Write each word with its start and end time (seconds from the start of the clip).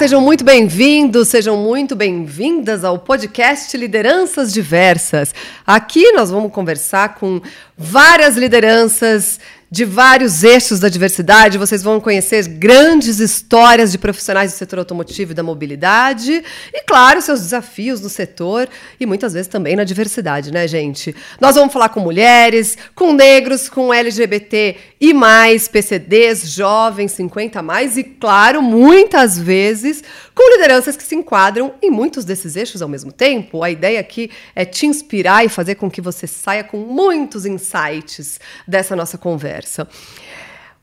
Sejam 0.00 0.22
muito 0.22 0.42
bem-vindos, 0.42 1.28
sejam 1.28 1.58
muito 1.58 1.94
bem-vindas 1.94 2.84
ao 2.84 2.98
podcast 2.98 3.76
Lideranças 3.76 4.50
Diversas. 4.50 5.34
Aqui 5.66 6.12
nós 6.12 6.30
vamos 6.30 6.50
conversar 6.50 7.16
com 7.16 7.38
várias 7.76 8.34
lideranças 8.34 9.38
de 9.70 9.84
vários 9.84 10.42
eixos 10.42 10.80
da 10.80 10.88
diversidade. 10.88 11.56
Vocês 11.58 11.82
vão 11.82 12.00
conhecer 12.00 12.48
grandes 12.48 13.20
histórias 13.20 13.92
de 13.92 13.98
profissionais 13.98 14.52
do 14.52 14.56
setor 14.56 14.80
automotivo 14.80 15.30
e 15.30 15.34
da 15.34 15.42
mobilidade. 15.42 16.42
E, 16.72 16.82
claro, 16.82 17.22
seus 17.22 17.40
desafios 17.40 18.00
no 18.00 18.08
setor 18.08 18.68
e 18.98 19.06
muitas 19.06 19.32
vezes 19.32 19.46
também 19.48 19.76
na 19.76 19.84
diversidade, 19.84 20.50
né, 20.50 20.66
gente? 20.66 21.14
Nós 21.40 21.54
vamos 21.54 21.72
falar 21.72 21.90
com 21.90 22.00
mulheres, 22.00 22.76
com 22.94 23.12
negros, 23.12 23.68
com 23.68 23.94
LGBT 23.94 24.76
e 25.00 25.14
mais, 25.14 25.66
PCDs, 25.66 26.50
jovens, 26.52 27.12
50 27.12 27.62
mais 27.62 27.96
e, 27.96 28.04
claro, 28.04 28.60
muitas 28.60 29.38
vezes 29.38 30.04
com 30.34 30.56
lideranças 30.56 30.94
que 30.94 31.02
se 31.02 31.14
enquadram 31.14 31.72
em 31.80 31.90
muitos 31.90 32.24
desses 32.24 32.54
eixos 32.54 32.82
ao 32.82 32.88
mesmo 32.88 33.10
tempo. 33.10 33.62
A 33.62 33.70
ideia 33.70 33.98
aqui 33.98 34.30
é 34.54 34.64
te 34.66 34.84
inspirar 34.84 35.42
e 35.44 35.48
fazer 35.48 35.76
com 35.76 35.90
que 35.90 36.02
você 36.02 36.26
saia 36.26 36.62
com 36.62 36.76
muitos 36.76 37.46
insights 37.46 38.38
dessa 38.68 38.94
nossa 38.94 39.16
conversa. 39.16 39.88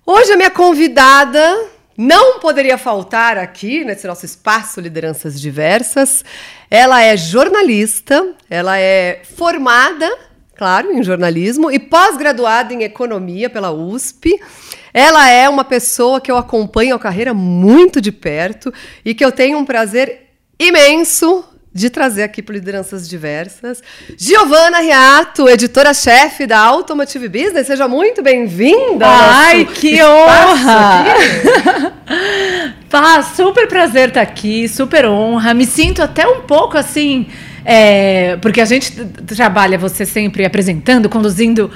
Hoje 0.03 0.31
a 0.31 0.37
minha 0.37 0.49
convidada 0.49 1.69
não 1.95 2.39
poderia 2.39 2.77
faltar 2.77 3.37
aqui 3.37 3.83
nesse 3.83 4.07
nosso 4.07 4.25
espaço 4.25 4.79
Lideranças 4.79 5.39
Diversas. 5.39 6.23
Ela 6.71 7.03
é 7.03 7.17
jornalista, 7.17 8.35
ela 8.49 8.79
é 8.79 9.21
formada, 9.35 10.07
claro, 10.57 10.91
em 10.91 11.03
jornalismo 11.03 11.71
e 11.71 11.77
pós-graduada 11.77 12.73
em 12.73 12.83
economia 12.83 13.49
pela 13.49 13.71
USP. 13.71 14.39
Ela 14.93 15.29
é 15.29 15.47
uma 15.47 15.63
pessoa 15.63 16.19
que 16.19 16.31
eu 16.31 16.37
acompanho 16.37 16.95
a 16.95 16.99
carreira 16.99 17.33
muito 17.33 18.01
de 18.01 18.11
perto 18.11 18.73
e 19.05 19.13
que 19.13 19.23
eu 19.23 19.31
tenho 19.31 19.57
um 19.57 19.65
prazer 19.65 20.27
imenso 20.59 21.45
de 21.77 21.91
trazer 21.91 22.23
aqui 22.23 22.41
para 22.41 22.55
Lideranças 22.55 23.07
Diversas. 23.07 23.83
Giovana 24.17 24.79
Riato, 24.79 25.47
editora-chefe 25.47 26.47
da 26.47 26.57
Automotive 26.57 27.29
Business, 27.29 27.67
seja 27.67 27.87
muito 27.87 28.23
bem-vinda. 28.23 29.05
Ai, 29.05 29.65
que 29.65 30.01
honra! 30.01 31.05
Pá, 32.89 33.21
super 33.21 33.67
prazer 33.67 34.07
estar 34.07 34.21
aqui, 34.21 34.67
super 34.67 35.05
honra. 35.05 35.53
Me 35.53 35.67
sinto 35.67 36.01
até 36.01 36.27
um 36.27 36.41
pouco 36.41 36.79
assim, 36.79 37.27
é, 37.69 38.37
porque 38.37 38.61
a 38.61 38.65
gente 38.65 38.93
trabalha 39.35 39.77
você 39.77 40.05
sempre 40.05 40.45
apresentando, 40.45 41.09
conduzindo 41.09 41.69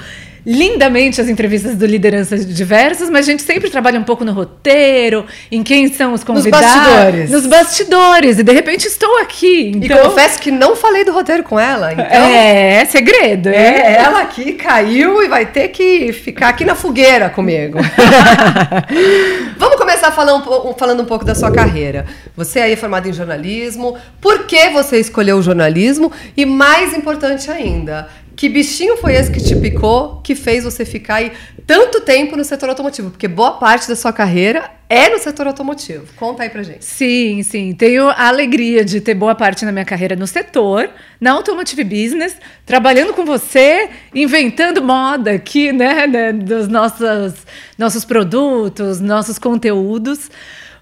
lindamente 0.44 1.20
as 1.20 1.28
entrevistas 1.28 1.76
do 1.76 1.86
Lideranças 1.86 2.46
Diversas, 2.46 3.08
mas 3.08 3.26
a 3.26 3.30
gente 3.30 3.42
sempre 3.42 3.70
trabalha 3.70 3.98
um 3.98 4.02
pouco 4.02 4.24
no 4.24 4.32
roteiro, 4.32 5.24
em 5.50 5.62
quem 5.62 5.92
são 5.92 6.12
os 6.12 6.24
convidados. 6.24 6.66
Nos 6.66 6.76
bastidores. 6.76 7.30
Nos 7.30 7.46
bastidores. 7.46 8.38
E 8.38 8.42
de 8.42 8.52
repente 8.52 8.86
estou 8.86 9.18
aqui. 9.18 9.72
Então... 9.74 9.96
E 9.96 10.00
confesso 10.02 10.40
que 10.40 10.50
não 10.50 10.74
falei 10.76 11.04
do 11.04 11.12
roteiro 11.12 11.42
com 11.42 11.58
ela. 11.58 11.92
Então... 11.92 12.04
É, 12.04 12.82
é 12.82 12.84
segredo. 12.84 13.48
É, 13.48 13.96
ela 13.96 14.22
aqui 14.22 14.52
caiu 14.52 15.22
e 15.22 15.28
vai 15.28 15.46
ter 15.46 15.68
que 15.68 16.12
ficar 16.12 16.48
aqui 16.48 16.64
na 16.64 16.74
fogueira 16.74 17.30
comigo. 17.30 17.78
Vamos 19.56 19.76
começar 19.76 20.10
falando, 20.10 20.74
falando 20.76 21.02
um 21.02 21.06
pouco 21.06 21.24
da 21.24 21.34
sua 21.34 21.50
carreira. 21.50 22.06
Você 22.36 22.60
aí 22.60 22.72
é 22.72 22.76
formada 22.76 23.08
em 23.08 23.12
jornalismo. 23.12 23.96
Por 24.20 24.46
que 24.46 24.70
você 24.70 24.98
escolheu 24.98 25.36
o 25.36 25.42
jornalismo? 25.42 26.12
E 26.36 26.44
mais 26.44 26.94
importante 26.94 27.50
ainda, 27.50 28.08
que 28.34 28.48
bichinho 28.48 28.96
foi 28.96 29.14
esse 29.14 29.30
que 29.30 29.42
te 29.42 29.54
picou 29.56 30.20
que 30.22 30.34
fez 30.34 30.64
você 30.64 30.84
ficar 30.84 31.16
aí 31.16 31.32
tanto 31.66 32.00
tempo 32.00 32.36
no 32.36 32.44
setor 32.44 32.68
automotivo? 32.68 33.10
Porque 33.10 33.28
boa 33.28 33.52
parte 33.52 33.88
da 33.88 33.96
sua 33.96 34.12
carreira 34.12 34.70
é 34.88 35.08
no 35.08 35.18
setor 35.18 35.46
automotivo. 35.46 36.06
Conta 36.16 36.42
aí 36.42 36.50
pra 36.50 36.62
gente. 36.62 36.84
Sim, 36.84 37.42
sim. 37.42 37.72
Tenho 37.72 38.08
a 38.08 38.28
alegria 38.28 38.84
de 38.84 39.00
ter 39.00 39.14
boa 39.14 39.34
parte 39.34 39.64
da 39.64 39.72
minha 39.72 39.84
carreira 39.84 40.14
no 40.14 40.26
setor, 40.26 40.90
na 41.20 41.32
Automotive 41.32 41.84
Business, 41.84 42.36
trabalhando 42.66 43.14
com 43.14 43.24
você, 43.24 43.88
inventando 44.14 44.82
moda 44.82 45.32
aqui, 45.32 45.72
né, 45.72 46.06
né 46.06 46.32
dos 46.32 46.68
nossos, 46.68 47.34
nossos 47.78 48.04
produtos, 48.04 49.00
nossos 49.00 49.38
conteúdos. 49.38 50.30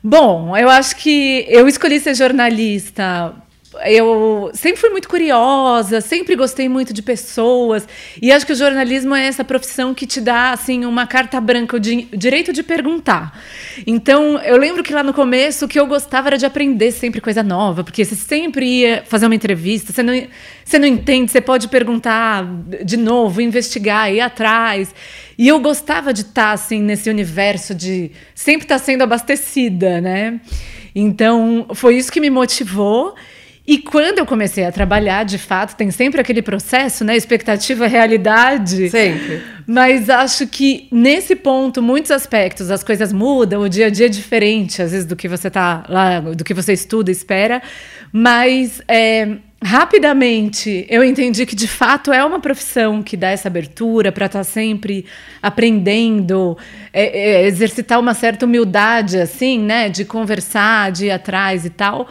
Bom, 0.02 0.56
eu 0.56 0.68
acho 0.68 0.96
que 0.96 1.44
eu 1.48 1.68
escolhi 1.68 2.00
ser 2.00 2.14
jornalista 2.14 3.34
eu 3.84 4.50
sempre 4.52 4.80
fui 4.80 4.90
muito 4.90 5.08
curiosa, 5.08 6.00
sempre 6.00 6.34
gostei 6.34 6.68
muito 6.68 6.92
de 6.92 7.02
pessoas 7.02 7.86
e 8.20 8.32
acho 8.32 8.44
que 8.44 8.52
o 8.52 8.56
jornalismo 8.56 9.14
é 9.14 9.26
essa 9.26 9.44
profissão 9.44 9.94
que 9.94 10.06
te 10.06 10.20
dá 10.20 10.52
assim 10.52 10.84
uma 10.84 11.06
carta 11.06 11.40
branca, 11.40 11.76
o 11.76 11.80
direito 11.80 12.52
de 12.52 12.62
perguntar. 12.64 13.40
Então 13.86 14.38
eu 14.40 14.56
lembro 14.56 14.82
que 14.82 14.92
lá 14.92 15.04
no 15.04 15.14
começo 15.14 15.64
o 15.64 15.68
que 15.68 15.78
eu 15.78 15.86
gostava 15.86 16.28
era 16.28 16.38
de 16.38 16.44
aprender 16.44 16.90
sempre 16.90 17.20
coisa 17.20 17.44
nova, 17.44 17.84
porque 17.84 18.04
você 18.04 18.16
sempre 18.16 18.66
ia 18.66 19.04
fazer 19.06 19.26
uma 19.26 19.34
entrevista, 19.36 19.92
você 19.92 20.02
não, 20.02 20.14
você 20.64 20.78
não 20.78 20.86
entende, 20.86 21.30
você 21.30 21.40
pode 21.40 21.68
perguntar 21.68 22.44
de 22.84 22.96
novo, 22.96 23.40
investigar, 23.40 24.12
ir 24.12 24.20
atrás. 24.20 24.92
E 25.38 25.46
eu 25.46 25.60
gostava 25.60 26.12
de 26.12 26.22
estar 26.22 26.52
assim 26.52 26.82
nesse 26.82 27.08
universo 27.08 27.74
de 27.74 28.10
sempre 28.34 28.64
estar 28.64 28.78
sendo 28.78 29.02
abastecida, 29.02 30.00
né? 30.00 30.40
Então 30.94 31.68
foi 31.72 31.96
isso 31.96 32.10
que 32.10 32.20
me 32.20 32.30
motivou. 32.30 33.14
E 33.66 33.78
quando 33.78 34.18
eu 34.18 34.26
comecei 34.26 34.64
a 34.64 34.72
trabalhar, 34.72 35.24
de 35.24 35.38
fato, 35.38 35.76
tem 35.76 35.90
sempre 35.90 36.20
aquele 36.20 36.42
processo, 36.42 37.04
né? 37.04 37.16
Expectativa, 37.16 37.86
realidade. 37.86 38.88
Sempre. 38.88 39.42
Mas 39.66 40.10
acho 40.10 40.46
que 40.46 40.88
nesse 40.90 41.36
ponto, 41.36 41.80
muitos 41.80 42.10
aspectos, 42.10 42.70
as 42.70 42.82
coisas 42.82 43.12
mudam, 43.12 43.62
o 43.62 43.68
dia 43.68 43.86
a 43.86 43.90
dia 43.90 44.06
é 44.06 44.08
diferente, 44.08 44.82
às 44.82 44.90
vezes, 44.90 45.06
do 45.06 45.14
que 45.14 45.28
você 45.28 45.48
tá 45.48 45.84
lá, 45.88 46.20
do 46.20 46.42
que 46.42 46.52
você 46.52 46.72
estuda, 46.72 47.10
espera. 47.10 47.62
Mas 48.12 48.82
é, 48.88 49.36
rapidamente 49.62 50.86
eu 50.88 51.04
entendi 51.04 51.44
que 51.44 51.54
de 51.54 51.68
fato 51.68 52.12
é 52.12 52.24
uma 52.24 52.40
profissão 52.40 53.02
que 53.02 53.16
dá 53.16 53.28
essa 53.28 53.46
abertura 53.46 54.10
para 54.10 54.26
estar 54.26 54.40
tá 54.40 54.44
sempre 54.44 55.04
aprendendo, 55.40 56.56
é, 56.92 57.42
é, 57.42 57.46
exercitar 57.46 58.00
uma 58.00 58.14
certa 58.14 58.46
humildade, 58.46 59.18
assim, 59.18 59.60
né? 59.60 59.88
De 59.88 60.04
conversar, 60.04 60.90
de 60.90 61.06
ir 61.06 61.10
atrás 61.10 61.64
e 61.64 61.70
tal. 61.70 62.08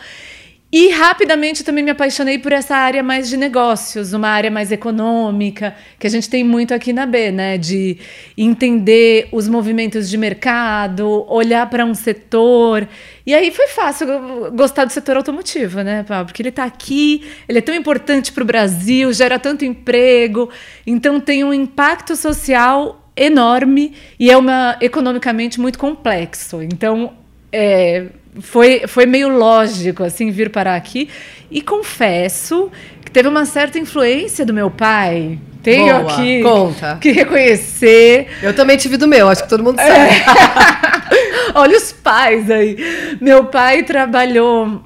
E 0.72 0.90
rapidamente 0.92 1.64
também 1.64 1.84
me 1.84 1.90
apaixonei 1.90 2.38
por 2.38 2.52
essa 2.52 2.76
área 2.76 3.02
mais 3.02 3.28
de 3.28 3.36
negócios, 3.36 4.14
uma 4.14 4.28
área 4.28 4.52
mais 4.52 4.72
econômica, 4.72 5.76
que 5.98 6.06
a 6.06 6.10
gente 6.12 6.30
tem 6.30 6.44
muito 6.44 6.76
aqui 6.76 6.94
na 6.94 7.08
B, 7.08 7.32
né? 7.32 7.58
De 7.58 7.98
entender 8.38 9.28
os 9.32 9.48
movimentos 9.48 10.08
de 10.08 10.16
mercado, 10.16 11.26
olhar 11.28 11.68
para 11.72 11.84
um 11.84 11.96
setor. 11.96 12.88
E 13.26 13.34
aí 13.34 13.50
foi 13.50 13.68
fácil 13.68 14.08
gostar 14.54 14.86
do 14.86 14.94
setor 14.94 15.18
automotivo, 15.18 15.82
né, 15.82 16.06
Porque 16.26 16.42
ele 16.42 16.50
está 16.50 16.66
aqui, 16.66 17.28
ele 17.48 17.58
é 17.58 17.62
tão 17.62 17.74
importante 17.74 18.32
para 18.32 18.44
o 18.44 18.46
Brasil, 18.46 19.12
gera 19.12 19.40
tanto 19.40 19.66
emprego, 19.66 20.50
então 20.86 21.20
tem 21.20 21.44
um 21.44 21.54
impacto 21.54 22.16
social 22.16 23.12
enorme 23.16 23.94
e 24.20 24.32
é 24.32 24.38
uma 24.38 24.78
economicamente 24.82 25.60
muito 25.60 25.78
complexo. 25.78 26.62
Então, 26.62 27.14
é, 27.52 28.08
foi, 28.40 28.84
foi 28.88 29.06
meio 29.06 29.30
lógico 29.30 30.04
assim 30.04 30.32
vir 30.32 30.50
parar 30.50 30.76
aqui 30.76 31.10
e 31.50 31.62
confesso 31.62 32.72
que 33.04 33.12
teve 33.12 33.28
uma 33.28 33.46
certa 33.46 33.80
influência 33.80 34.46
do 34.46 34.54
meu 34.54 34.70
pai. 34.70 35.40
Tenho 35.64 36.00
Boa, 36.00 36.14
aqui 36.14 36.42
conta. 36.42 36.98
que 37.02 37.12
reconhecer. 37.12 38.28
Eu 38.42 38.56
também 38.56 38.78
tive 38.78 38.98
do 38.98 39.08
meu, 39.08 39.28
acho 39.28 39.44
que 39.44 39.50
todo 39.50 39.64
mundo 39.64 39.78
sabe. 39.78 39.92
É. 39.92 41.52
Olha 41.56 41.76
os 41.76 41.92
pais 41.92 42.50
aí. 42.50 42.78
Meu 43.20 43.46
pai 43.46 43.84
trabalhou 43.84 44.84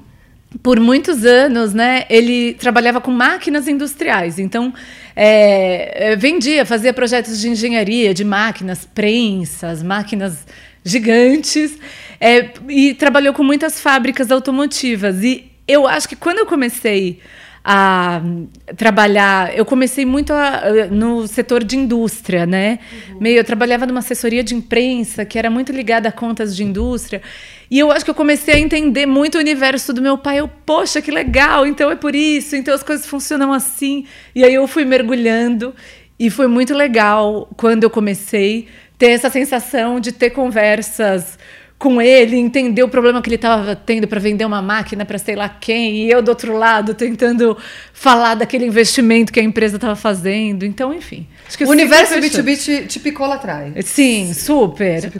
por 0.62 0.80
muitos 0.80 1.24
anos, 1.24 1.74
né? 1.74 2.04
Ele 2.08 2.54
trabalhava 2.54 3.00
com 3.00 3.10
máquinas 3.10 3.68
industriais, 3.68 4.38
então 4.38 4.72
é, 5.14 6.16
vendia, 6.16 6.64
fazia 6.64 6.92
projetos 6.92 7.40
de 7.40 7.48
engenharia, 7.48 8.14
de 8.14 8.24
máquinas, 8.24 8.84
prensas, 8.84 9.82
máquinas 9.82 10.46
gigantes. 10.84 11.78
É, 12.20 12.50
e 12.68 12.94
trabalhou 12.94 13.34
com 13.34 13.42
muitas 13.42 13.80
fábricas 13.80 14.30
automotivas. 14.30 15.22
E 15.22 15.50
eu 15.66 15.86
acho 15.86 16.08
que 16.08 16.16
quando 16.16 16.38
eu 16.38 16.46
comecei 16.46 17.20
a 17.66 18.20
trabalhar, 18.76 19.56
eu 19.56 19.64
comecei 19.64 20.04
muito 20.04 20.34
a, 20.34 20.86
no 20.90 21.26
setor 21.26 21.64
de 21.64 21.78
indústria, 21.78 22.44
né? 22.44 22.78
Uhum. 23.08 23.20
Meio, 23.20 23.38
eu 23.38 23.44
trabalhava 23.44 23.86
numa 23.86 24.00
assessoria 24.00 24.44
de 24.44 24.54
imprensa 24.54 25.24
que 25.24 25.38
era 25.38 25.48
muito 25.48 25.72
ligada 25.72 26.10
a 26.10 26.12
contas 26.12 26.54
de 26.54 26.62
indústria. 26.62 27.22
E 27.70 27.78
eu 27.78 27.90
acho 27.90 28.04
que 28.04 28.10
eu 28.10 28.14
comecei 28.14 28.56
a 28.56 28.58
entender 28.58 29.06
muito 29.06 29.36
o 29.36 29.38
universo 29.38 29.94
do 29.94 30.02
meu 30.02 30.18
pai. 30.18 30.40
Eu, 30.40 30.48
poxa, 30.48 31.00
que 31.00 31.10
legal, 31.10 31.66
então 31.66 31.90
é 31.90 31.96
por 31.96 32.14
isso, 32.14 32.54
então 32.54 32.74
as 32.74 32.82
coisas 32.82 33.06
funcionam 33.06 33.50
assim. 33.50 34.04
E 34.34 34.44
aí 34.44 34.52
eu 34.52 34.66
fui 34.66 34.84
mergulhando 34.84 35.74
e 36.18 36.28
foi 36.28 36.46
muito 36.46 36.74
legal 36.74 37.48
quando 37.56 37.84
eu 37.84 37.90
comecei 37.90 38.68
ter 38.98 39.10
essa 39.10 39.30
sensação 39.30 39.98
de 39.98 40.12
ter 40.12 40.30
conversas 40.30 41.38
com 41.78 42.00
ele, 42.00 42.36
entender 42.36 42.82
o 42.82 42.88
problema 42.88 43.20
que 43.20 43.28
ele 43.28 43.36
estava 43.36 43.76
tendo 43.76 44.06
para 44.06 44.20
vender 44.20 44.44
uma 44.44 44.62
máquina 44.62 45.04
para 45.04 45.18
sei 45.18 45.34
lá 45.34 45.48
quem, 45.48 45.96
e 45.96 46.10
eu 46.10 46.22
do 46.22 46.28
outro 46.28 46.56
lado 46.56 46.94
tentando 46.94 47.56
falar 47.92 48.34
daquele 48.36 48.64
investimento 48.64 49.32
que 49.32 49.40
a 49.40 49.42
empresa 49.42 49.76
estava 49.76 49.96
fazendo. 49.96 50.64
Então, 50.64 50.94
enfim. 50.94 51.26
o 51.66 51.70
universo 51.70 52.14
B2B 52.14 52.56
te, 52.56 52.86
te, 52.86 53.00
picou 53.00 53.26
lá 53.26 53.34
atrás. 53.34 53.72
Sim, 53.84 54.32
super. 54.32 55.12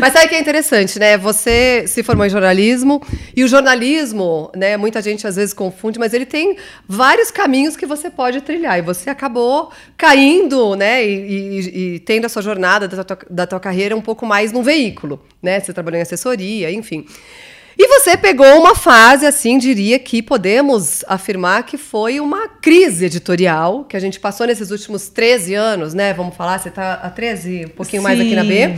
Mas 0.00 0.12
sabe 0.12 0.28
que 0.28 0.34
é 0.34 0.40
interessante, 0.40 0.98
né? 0.98 1.18
Você 1.18 1.84
se 1.88 2.02
formou 2.02 2.24
em 2.24 2.30
jornalismo, 2.30 3.02
e 3.34 3.42
o 3.42 3.48
jornalismo, 3.48 4.50
né, 4.54 4.76
muita 4.76 5.02
gente 5.02 5.26
às 5.26 5.36
vezes 5.36 5.52
confunde, 5.52 5.98
mas 5.98 6.14
ele 6.14 6.26
tem 6.26 6.56
vários 6.86 7.30
caminhos 7.30 7.76
que 7.76 7.86
você 7.86 8.10
pode 8.10 8.40
trilhar. 8.42 8.78
E 8.78 8.82
você 8.82 9.10
acabou 9.10 9.72
caindo, 9.96 10.76
né, 10.76 11.04
e, 11.04 11.10
e, 11.10 11.94
e 11.94 11.98
tendo 12.00 12.26
a 12.26 12.28
sua 12.28 12.42
jornada 12.42 12.86
da 12.86 13.02
tua, 13.02 13.18
da 13.28 13.46
tua 13.46 13.60
carreira 13.60 13.96
um 13.96 14.00
pouco 14.00 14.24
mais 14.24 14.52
no 14.52 14.62
veículo, 14.62 15.20
né? 15.42 15.58
Você 15.58 15.72
trabalhou 15.72 15.98
em 15.98 16.11
assessoria, 16.14 16.70
enfim. 16.70 17.06
E 17.78 17.88
você 17.88 18.16
pegou 18.16 18.60
uma 18.60 18.74
fase, 18.74 19.24
assim, 19.24 19.56
diria 19.56 19.98
que 19.98 20.22
podemos 20.22 21.04
afirmar 21.08 21.64
que 21.64 21.78
foi 21.78 22.20
uma 22.20 22.46
crise 22.48 23.06
editorial 23.06 23.84
que 23.84 23.96
a 23.96 24.00
gente 24.00 24.20
passou 24.20 24.46
nesses 24.46 24.70
últimos 24.70 25.08
13 25.08 25.54
anos, 25.54 25.94
né? 25.94 26.12
Vamos 26.12 26.36
falar, 26.36 26.58
você 26.58 26.68
está 26.68 26.94
há 26.94 27.08
13, 27.08 27.66
um 27.66 27.68
pouquinho 27.70 28.02
Sim. 28.02 28.08
mais 28.08 28.20
aqui 28.20 28.34
na 28.34 28.44
B. 28.44 28.76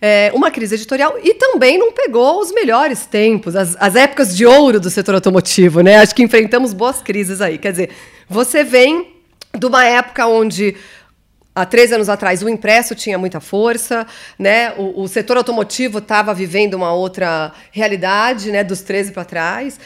É, 0.00 0.30
uma 0.32 0.50
crise 0.50 0.76
editorial 0.76 1.18
e 1.20 1.34
também 1.34 1.76
não 1.76 1.90
pegou 1.90 2.40
os 2.40 2.52
melhores 2.52 3.04
tempos, 3.04 3.56
as, 3.56 3.76
as 3.80 3.96
épocas 3.96 4.36
de 4.36 4.46
ouro 4.46 4.78
do 4.78 4.88
setor 4.88 5.16
automotivo, 5.16 5.80
né? 5.80 5.96
Acho 5.96 6.14
que 6.14 6.22
enfrentamos 6.22 6.72
boas 6.72 7.02
crises 7.02 7.40
aí. 7.40 7.58
Quer 7.58 7.72
dizer, 7.72 7.90
você 8.28 8.62
vem 8.62 9.08
de 9.58 9.66
uma 9.66 9.84
época 9.84 10.26
onde 10.28 10.76
há 11.60 11.66
três 11.66 11.92
anos 11.92 12.08
atrás 12.08 12.42
o 12.42 12.48
impresso 12.48 12.94
tinha 12.94 13.18
muita 13.18 13.40
força, 13.40 14.06
né? 14.38 14.72
O, 14.76 15.02
o 15.02 15.08
setor 15.08 15.36
automotivo 15.36 15.98
estava 15.98 16.32
vivendo 16.32 16.74
uma 16.74 16.92
outra 16.92 17.52
realidade, 17.72 18.52
né? 18.52 18.62
Dos 18.62 18.82
13 18.82 19.12
para 19.12 19.24
trás 19.24 19.78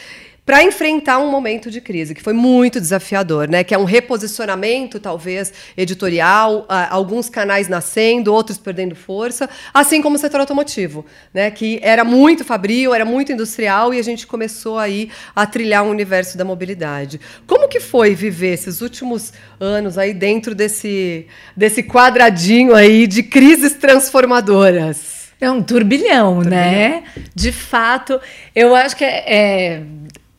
para 0.45 0.61
enfrentar 0.63 1.19
um 1.19 1.31
momento 1.31 1.71
de 1.71 1.79
crise 1.79 2.13
que 2.13 2.21
foi 2.21 2.33
muito 2.33 2.79
desafiador, 2.79 3.47
né? 3.47 3.63
Que 3.63 3.73
é 3.73 3.77
um 3.77 3.85
reposicionamento, 3.85 4.99
talvez, 4.99 5.53
editorial, 5.77 6.65
alguns 6.89 7.29
canais 7.29 7.69
nascendo, 7.69 8.33
outros 8.33 8.57
perdendo 8.57 8.95
força, 8.95 9.49
assim 9.73 10.01
como 10.01 10.17
o 10.17 10.19
setor 10.19 10.41
automotivo, 10.41 11.05
né? 11.33 11.49
Que 11.49 11.79
era 11.81 12.03
muito 12.03 12.43
fabril, 12.43 12.93
era 12.93 13.05
muito 13.05 13.31
industrial 13.31 13.93
e 13.93 13.99
a 13.99 14.03
gente 14.03 14.27
começou 14.27 14.77
aí 14.77 15.09
a 15.35 15.45
trilhar 15.45 15.83
um 15.83 15.89
universo 15.89 16.37
da 16.37 16.43
mobilidade. 16.43 17.21
Como 17.47 17.69
que 17.69 17.79
foi 17.79 18.13
viver 18.13 18.53
esses 18.53 18.81
últimos 18.81 19.31
anos 19.59 19.97
aí 19.97 20.13
dentro 20.13 20.53
desse 20.53 21.25
desse 21.55 21.81
quadradinho 21.83 22.75
aí 22.75 23.07
de 23.07 23.23
crises 23.23 23.73
transformadoras? 23.73 25.23
É 25.39 25.49
um 25.51 25.61
turbilhão, 25.61 26.35
turbilhão, 26.35 26.41
né? 26.41 27.03
De 27.35 27.51
fato, 27.51 28.19
eu 28.55 28.73
acho 28.73 28.95
que 28.95 29.03
é, 29.03 29.23
é 29.27 29.83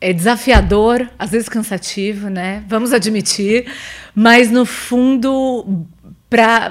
é 0.05 0.13
desafiador, 0.13 1.09
às 1.17 1.31
vezes 1.31 1.49
cansativo, 1.49 2.29
né? 2.29 2.63
Vamos 2.67 2.93
admitir, 2.93 3.65
mas 4.13 4.51
no 4.51 4.63
fundo 4.63 5.87
para 6.35 6.69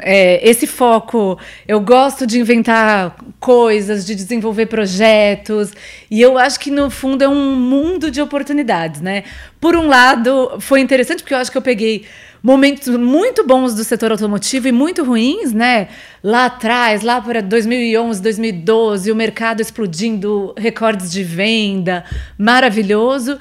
é, 0.00 0.40
esse 0.42 0.66
foco, 0.66 1.38
eu 1.68 1.78
gosto 1.78 2.26
de 2.26 2.40
inventar 2.40 3.14
coisas, 3.38 4.04
de 4.04 4.12
desenvolver 4.12 4.66
projetos, 4.66 5.72
e 6.10 6.20
eu 6.20 6.36
acho 6.36 6.58
que 6.58 6.68
no 6.68 6.90
fundo 6.90 7.22
é 7.22 7.28
um 7.28 7.54
mundo 7.54 8.10
de 8.10 8.20
oportunidades, 8.20 9.00
né? 9.00 9.22
Por 9.60 9.76
um 9.76 9.86
lado, 9.86 10.56
foi 10.58 10.80
interessante 10.80 11.22
porque 11.22 11.32
eu 11.32 11.38
acho 11.38 11.52
que 11.52 11.56
eu 11.56 11.62
peguei 11.62 12.06
momentos 12.42 12.88
muito 12.96 13.46
bons 13.46 13.72
do 13.72 13.84
setor 13.84 14.10
automotivo 14.10 14.66
e 14.66 14.72
muito 14.72 15.04
ruins, 15.04 15.52
né? 15.52 15.86
Lá 16.20 16.46
atrás, 16.46 17.02
lá 17.02 17.20
para 17.20 17.40
2011, 17.40 18.20
2012, 18.20 19.12
o 19.12 19.14
mercado 19.14 19.60
explodindo, 19.60 20.52
recordes 20.58 21.12
de 21.12 21.22
venda, 21.22 22.04
maravilhoso. 22.36 23.38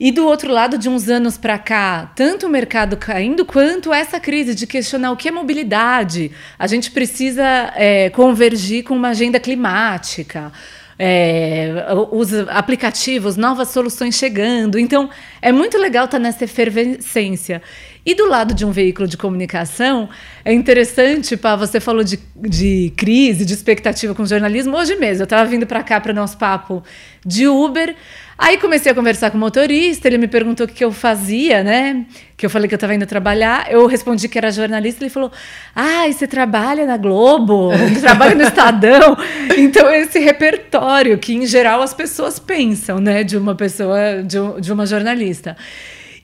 E 0.00 0.12
do 0.12 0.24
outro 0.26 0.52
lado, 0.52 0.78
de 0.78 0.88
uns 0.88 1.08
anos 1.08 1.36
para 1.36 1.58
cá, 1.58 2.12
tanto 2.14 2.46
o 2.46 2.48
mercado 2.48 2.96
caindo 2.96 3.44
quanto 3.44 3.92
essa 3.92 4.20
crise 4.20 4.54
de 4.54 4.64
questionar 4.64 5.10
o 5.10 5.16
que 5.16 5.26
é 5.26 5.32
mobilidade. 5.32 6.30
A 6.56 6.68
gente 6.68 6.92
precisa 6.92 7.72
é, 7.74 8.08
convergir 8.10 8.84
com 8.84 8.94
uma 8.94 9.08
agenda 9.08 9.40
climática. 9.40 10.52
É, 10.96 11.86
os 12.12 12.32
aplicativos, 12.48 13.36
novas 13.36 13.68
soluções 13.68 14.14
chegando. 14.14 14.78
Então, 14.78 15.10
é 15.42 15.50
muito 15.50 15.76
legal 15.76 16.04
estar 16.04 16.20
nessa 16.20 16.44
efervescência. 16.44 17.60
E 18.08 18.14
do 18.14 18.26
lado 18.26 18.54
de 18.54 18.64
um 18.64 18.70
veículo 18.70 19.06
de 19.06 19.18
comunicação, 19.18 20.08
é 20.42 20.50
interessante, 20.50 21.36
pá, 21.36 21.54
você 21.54 21.78
falou 21.78 22.02
de, 22.02 22.18
de 22.36 22.90
crise, 22.96 23.44
de 23.44 23.52
expectativa 23.52 24.14
com 24.14 24.24
jornalismo. 24.24 24.74
Hoje 24.78 24.96
mesmo, 24.96 25.20
eu 25.20 25.24
estava 25.24 25.44
vindo 25.44 25.66
para 25.66 25.82
cá 25.82 26.00
para 26.00 26.12
o 26.12 26.14
nosso 26.14 26.38
papo 26.38 26.82
de 27.22 27.46
Uber. 27.46 27.94
Aí 28.38 28.56
comecei 28.56 28.90
a 28.90 28.94
conversar 28.94 29.30
com 29.30 29.36
o 29.36 29.40
motorista, 29.40 30.08
ele 30.08 30.16
me 30.16 30.26
perguntou 30.26 30.64
o 30.64 30.68
que 30.70 30.82
eu 30.82 30.90
fazia, 30.90 31.62
né? 31.62 32.06
Que 32.34 32.46
eu 32.46 32.48
falei 32.48 32.66
que 32.66 32.72
eu 32.72 32.78
estava 32.78 32.94
indo 32.94 33.04
trabalhar. 33.04 33.70
Eu 33.70 33.86
respondi 33.86 34.26
que 34.26 34.38
era 34.38 34.50
jornalista, 34.50 35.04
ele 35.04 35.10
falou: 35.10 35.30
Ah, 35.76 36.10
você 36.10 36.26
trabalha 36.26 36.86
na 36.86 36.96
Globo, 36.96 37.72
trabalha 38.00 38.34
no 38.34 38.42
Estadão. 38.44 39.18
então, 39.58 39.90
esse 39.92 40.18
repertório 40.18 41.18
que, 41.18 41.34
em 41.34 41.44
geral, 41.44 41.82
as 41.82 41.92
pessoas 41.92 42.38
pensam, 42.38 43.00
né, 43.00 43.22
de 43.22 43.36
uma 43.36 43.54
pessoa, 43.54 44.22
de, 44.22 44.38
de 44.62 44.72
uma 44.72 44.86
jornalista. 44.86 45.54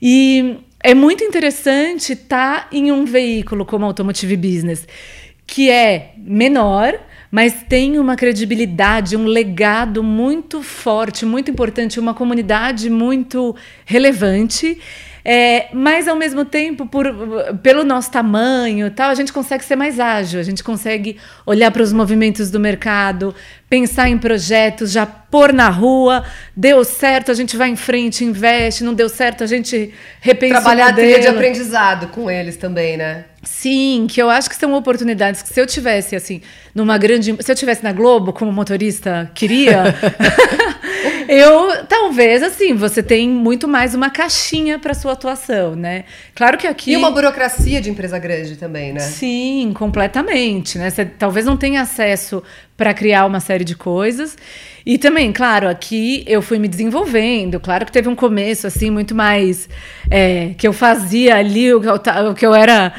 E 0.00 0.56
é 0.84 0.92
muito 0.92 1.24
interessante 1.24 2.12
estar 2.12 2.64
tá 2.64 2.68
em 2.70 2.92
um 2.92 3.06
veículo 3.06 3.64
como 3.64 3.86
Automotive 3.86 4.36
Business, 4.36 4.86
que 5.46 5.70
é 5.70 6.12
menor, 6.18 7.00
mas 7.30 7.62
tem 7.66 7.98
uma 7.98 8.14
credibilidade, 8.14 9.16
um 9.16 9.24
legado 9.24 10.02
muito 10.02 10.62
forte, 10.62 11.24
muito 11.24 11.50
importante, 11.50 11.98
uma 11.98 12.12
comunidade 12.12 12.90
muito 12.90 13.56
relevante. 13.86 14.78
É, 15.26 15.68
mas 15.72 16.06
ao 16.06 16.16
mesmo 16.16 16.44
tempo, 16.44 16.84
por, 16.84 17.06
pelo 17.62 17.82
nosso 17.82 18.10
tamanho, 18.10 18.90
tal, 18.90 19.08
a 19.08 19.14
gente 19.14 19.32
consegue 19.32 19.64
ser 19.64 19.74
mais 19.74 19.98
ágil, 19.98 20.38
a 20.38 20.42
gente 20.42 20.62
consegue 20.62 21.16
olhar 21.46 21.70
para 21.70 21.82
os 21.82 21.94
movimentos 21.94 22.50
do 22.50 22.60
mercado, 22.60 23.34
pensar 23.70 24.10
em 24.10 24.18
projetos, 24.18 24.92
já 24.92 25.06
pôr 25.06 25.50
na 25.50 25.70
rua, 25.70 26.24
deu 26.54 26.84
certo, 26.84 27.30
a 27.30 27.34
gente 27.34 27.56
vai 27.56 27.70
em 27.70 27.76
frente, 27.76 28.22
investe, 28.22 28.84
não 28.84 28.92
deu 28.92 29.08
certo, 29.08 29.42
a 29.42 29.46
gente 29.46 29.94
repensa 30.20 30.60
Trabalhar 30.60 30.88
a 30.88 30.92
trilha 30.92 31.18
de 31.18 31.26
aprendizado 31.26 32.08
com 32.08 32.30
eles 32.30 32.58
também, 32.58 32.98
né? 32.98 33.24
Sim, 33.42 34.06
que 34.08 34.20
eu 34.20 34.30
acho 34.30 34.48
que 34.48 34.56
são 34.56 34.74
oportunidades 34.74 35.42
que 35.42 35.48
se 35.48 35.60
eu 35.60 35.66
tivesse 35.66 36.14
assim, 36.14 36.40
numa 36.74 36.96
grande, 36.98 37.34
se 37.40 37.50
eu 37.50 37.56
tivesse 37.56 37.82
na 37.82 37.92
Globo 37.92 38.32
como 38.32 38.52
motorista 38.52 39.30
queria, 39.34 39.94
eu 41.28 41.86
talvez 41.86 42.42
assim, 42.42 42.74
você 42.74 43.02
tem 43.02 43.28
muito 43.28 43.66
mais 43.66 43.94
uma 43.94 44.10
caixinha 44.10 44.78
para 44.78 44.94
sua 44.94 45.12
atuação, 45.12 45.74
né? 45.74 46.04
Claro 46.34 46.58
que 46.58 46.66
aqui 46.66 46.92
E 46.92 46.96
uma 46.96 47.10
burocracia 47.10 47.80
de 47.80 47.90
empresa 47.90 48.18
grande 48.18 48.56
também, 48.56 48.92
né? 48.92 49.00
Sim, 49.00 49.72
completamente, 49.74 50.78
né? 50.78 50.90
Você 50.90 51.04
talvez 51.04 51.46
não 51.46 51.56
tenha 51.56 51.82
acesso 51.82 52.42
para 52.76 52.92
criar 52.92 53.24
uma 53.26 53.40
série 53.40 53.64
de 53.64 53.76
coisas. 53.76 54.36
E 54.86 54.98
também, 54.98 55.32
claro, 55.32 55.66
aqui 55.66 56.24
eu 56.26 56.42
fui 56.42 56.58
me 56.58 56.68
desenvolvendo. 56.68 57.58
Claro 57.58 57.86
que 57.86 57.92
teve 57.92 58.06
um 58.06 58.14
começo 58.14 58.66
assim 58.66 58.90
muito 58.90 59.14
mais 59.14 59.66
é, 60.10 60.50
que 60.58 60.68
eu 60.68 60.74
fazia 60.74 61.36
ali 61.36 61.72
o 61.72 61.80
que 61.80 61.88
eu, 61.88 61.94
o 62.30 62.34
que 62.34 62.44
eu 62.44 62.54
era 62.54 62.92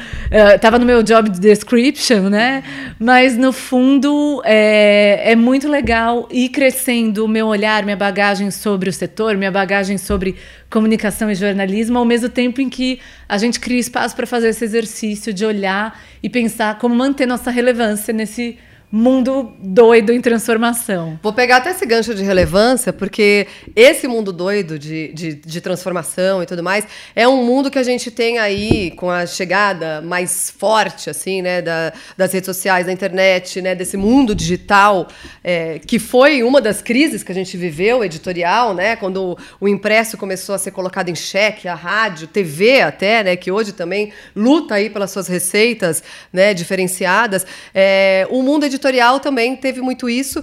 estava 0.54 0.76
é, 0.76 0.78
no 0.80 0.84
meu 0.84 1.00
job 1.02 1.30
description, 1.30 2.28
né? 2.28 2.64
Mas 2.98 3.36
no 3.36 3.52
fundo 3.52 4.42
é, 4.44 5.30
é 5.30 5.36
muito 5.36 5.68
legal 5.68 6.26
ir 6.32 6.48
crescendo 6.48 7.24
o 7.24 7.28
meu 7.28 7.46
olhar, 7.46 7.84
minha 7.84 7.96
bagagem 7.96 8.50
sobre 8.50 8.90
o 8.90 8.92
setor, 8.92 9.36
minha 9.36 9.52
bagagem 9.52 9.96
sobre 9.96 10.34
comunicação 10.68 11.30
e 11.30 11.36
jornalismo, 11.36 11.98
ao 11.98 12.04
mesmo 12.04 12.28
tempo 12.28 12.60
em 12.60 12.68
que 12.68 12.98
a 13.28 13.38
gente 13.38 13.60
cria 13.60 13.78
espaço 13.78 14.16
para 14.16 14.26
fazer 14.26 14.48
esse 14.48 14.64
exercício 14.64 15.32
de 15.32 15.44
olhar 15.44 15.96
e 16.20 16.28
pensar 16.28 16.78
como 16.78 16.96
manter 16.96 17.26
nossa 17.26 17.52
relevância 17.52 18.12
nesse 18.12 18.58
mundo 18.96 19.52
doido 19.60 20.10
em 20.10 20.20
transformação. 20.22 21.20
Vou 21.22 21.32
pegar 21.32 21.58
até 21.58 21.70
esse 21.70 21.84
gancho 21.84 22.14
de 22.14 22.22
relevância, 22.24 22.92
porque 22.94 23.46
esse 23.74 24.08
mundo 24.08 24.32
doido 24.32 24.78
de, 24.78 25.12
de, 25.12 25.34
de, 25.34 25.60
transformação 25.60 26.42
e 26.42 26.46
tudo 26.46 26.62
mais 26.62 26.86
é 27.14 27.28
um 27.28 27.44
mundo 27.44 27.70
que 27.70 27.78
a 27.78 27.82
gente 27.82 28.10
tem 28.10 28.38
aí 28.38 28.90
com 28.92 29.10
a 29.10 29.26
chegada 29.26 30.00
mais 30.00 30.50
forte, 30.50 31.10
assim, 31.10 31.42
né, 31.42 31.60
da, 31.60 31.92
das 32.16 32.32
redes 32.32 32.46
sociais, 32.46 32.86
da 32.86 32.92
internet, 32.92 33.60
né, 33.60 33.74
desse 33.74 33.98
mundo 33.98 34.34
digital, 34.34 35.08
é, 35.44 35.78
que 35.78 35.98
foi 35.98 36.42
uma 36.42 36.60
das 36.60 36.80
crises 36.80 37.22
que 37.22 37.30
a 37.30 37.34
gente 37.34 37.54
viveu, 37.56 38.02
editorial, 38.02 38.74
né, 38.74 38.96
quando 38.96 39.36
o, 39.60 39.68
impresso 39.68 40.16
começou 40.16 40.54
a 40.54 40.58
ser 40.58 40.70
colocado 40.70 41.10
em 41.10 41.14
xeque, 41.14 41.68
a 41.68 41.74
rádio, 41.74 42.26
TV 42.26 42.80
até, 42.80 43.22
né, 43.22 43.36
que 43.36 43.52
hoje 43.52 43.72
também 43.72 44.10
luta 44.34 44.76
aí 44.76 44.88
pelas 44.88 45.10
suas 45.10 45.28
receitas, 45.28 46.02
né, 46.32 46.54
diferenciadas. 46.54 47.46
É, 47.74 48.26
o 48.30 48.42
mundo 48.42 48.64
editorial 48.64 48.85
editorial 48.86 49.20
também 49.20 49.56
teve 49.56 49.80
muito 49.80 50.08
isso. 50.08 50.42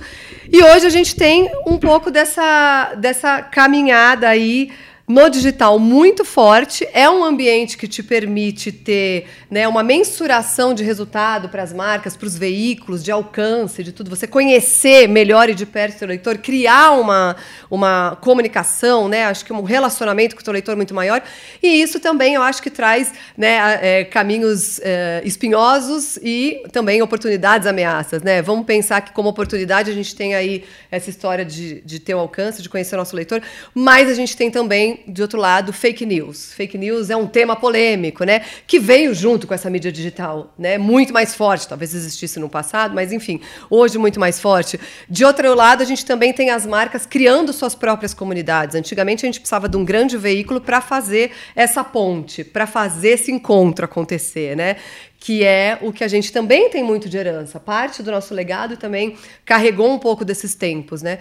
E 0.51 0.61
hoje 0.61 0.85
a 0.85 0.89
gente 0.89 1.15
tem 1.15 1.49
um 1.65 1.77
pouco 1.77 2.11
dessa, 2.11 2.93
dessa 2.97 3.41
caminhada 3.41 4.27
aí 4.27 4.71
no 5.05 5.29
digital 5.29 5.77
muito 5.77 6.23
forte, 6.23 6.87
é 6.93 7.09
um 7.09 7.25
ambiente 7.25 7.77
que 7.77 7.89
te 7.89 8.01
permite 8.01 8.71
ter 8.71 9.27
né, 9.51 9.67
uma 9.67 9.83
mensuração 9.83 10.73
de 10.73 10.81
resultado 10.81 11.49
para 11.49 11.61
as 11.61 11.73
marcas, 11.73 12.15
para 12.15 12.25
os 12.25 12.37
veículos, 12.37 13.03
de 13.03 13.11
alcance, 13.11 13.83
de 13.83 13.91
tudo. 13.91 14.09
Você 14.09 14.25
conhecer 14.25 15.09
melhor 15.09 15.49
e 15.49 15.53
de 15.53 15.65
perto 15.65 15.95
o 15.95 15.99
seu 15.99 16.07
leitor, 16.07 16.37
criar 16.37 16.91
uma, 16.91 17.35
uma 17.69 18.17
comunicação, 18.21 19.09
né, 19.09 19.25
acho 19.25 19.43
que 19.43 19.51
um 19.51 19.63
relacionamento 19.63 20.35
com 20.35 20.41
o 20.41 20.43
seu 20.43 20.53
leitor 20.53 20.77
muito 20.77 20.93
maior. 20.93 21.21
E 21.61 21.81
isso 21.81 21.99
também 21.99 22.35
eu 22.35 22.41
acho 22.41 22.63
que 22.63 22.69
traz 22.69 23.11
né, 23.37 23.79
é, 23.81 24.03
caminhos 24.05 24.79
é, 24.81 25.21
espinhosos 25.25 26.17
e 26.23 26.63
também 26.71 27.01
oportunidades, 27.01 27.67
ameaças. 27.67 28.23
Né? 28.23 28.41
Vamos 28.41 28.65
pensar 28.65 29.01
que, 29.01 29.11
como 29.11 29.27
oportunidade, 29.27 29.91
a 29.91 29.93
gente 29.93 30.15
tem 30.15 30.33
aí 30.33 30.63
essa 30.89 31.09
história 31.09 31.43
de, 31.43 31.81
de 31.81 31.99
ter 31.99 32.15
o 32.15 32.19
alcance, 32.19 32.61
de 32.61 32.69
conhecer 32.69 32.95
o 32.95 32.99
nosso 32.99 33.17
leitor, 33.17 33.41
mas 33.75 34.07
a 34.07 34.13
gente 34.13 34.37
tem 34.37 34.49
também 34.49 34.92
de 35.07 35.21
outro 35.21 35.39
lado, 35.39 35.71
fake 35.71 36.05
news. 36.05 36.53
Fake 36.53 36.77
news 36.77 37.09
é 37.09 37.15
um 37.15 37.27
tema 37.27 37.55
polêmico, 37.55 38.23
né? 38.23 38.41
Que 38.65 38.79
veio 38.79 39.13
junto 39.13 39.47
com 39.47 39.53
essa 39.53 39.69
mídia 39.69 39.91
digital, 39.91 40.53
né? 40.57 40.77
Muito 40.77 41.13
mais 41.13 41.35
forte, 41.35 41.67
talvez 41.67 41.93
existisse 41.93 42.39
no 42.39 42.49
passado, 42.49 42.93
mas 42.93 43.11
enfim, 43.11 43.41
hoje 43.69 43.97
muito 43.97 44.19
mais 44.19 44.39
forte. 44.39 44.79
De 45.09 45.25
outro 45.25 45.53
lado, 45.55 45.81
a 45.81 45.85
gente 45.85 46.05
também 46.05 46.33
tem 46.33 46.49
as 46.49 46.65
marcas 46.65 47.05
criando 47.05 47.53
suas 47.53 47.75
próprias 47.75 48.13
comunidades. 48.13 48.75
Antigamente 48.75 49.25
a 49.25 49.27
gente 49.27 49.39
precisava 49.39 49.67
de 49.69 49.77
um 49.77 49.85
grande 49.85 50.17
veículo 50.17 50.61
para 50.61 50.81
fazer 50.81 51.31
essa 51.55 51.83
ponte, 51.83 52.43
para 52.43 52.65
fazer 52.65 53.09
esse 53.09 53.31
encontro 53.31 53.85
acontecer, 53.85 54.55
né? 54.55 54.77
que 55.23 55.41
é 55.41 55.77
o 55.81 55.93
que 55.93 56.03
a 56.03 56.07
gente 56.09 56.33
também 56.33 56.69
tem 56.69 56.83
muito 56.83 57.07
de 57.07 57.17
herança. 57.17 57.57
Parte 57.57 58.03
do 58.03 58.11
nosso 58.11 58.33
legado 58.33 58.75
também 58.75 59.15
carregou 59.45 59.89
um 59.89 59.97
pouco 59.97 60.25
desses 60.25 60.53
tempos, 60.53 61.01
né? 61.01 61.19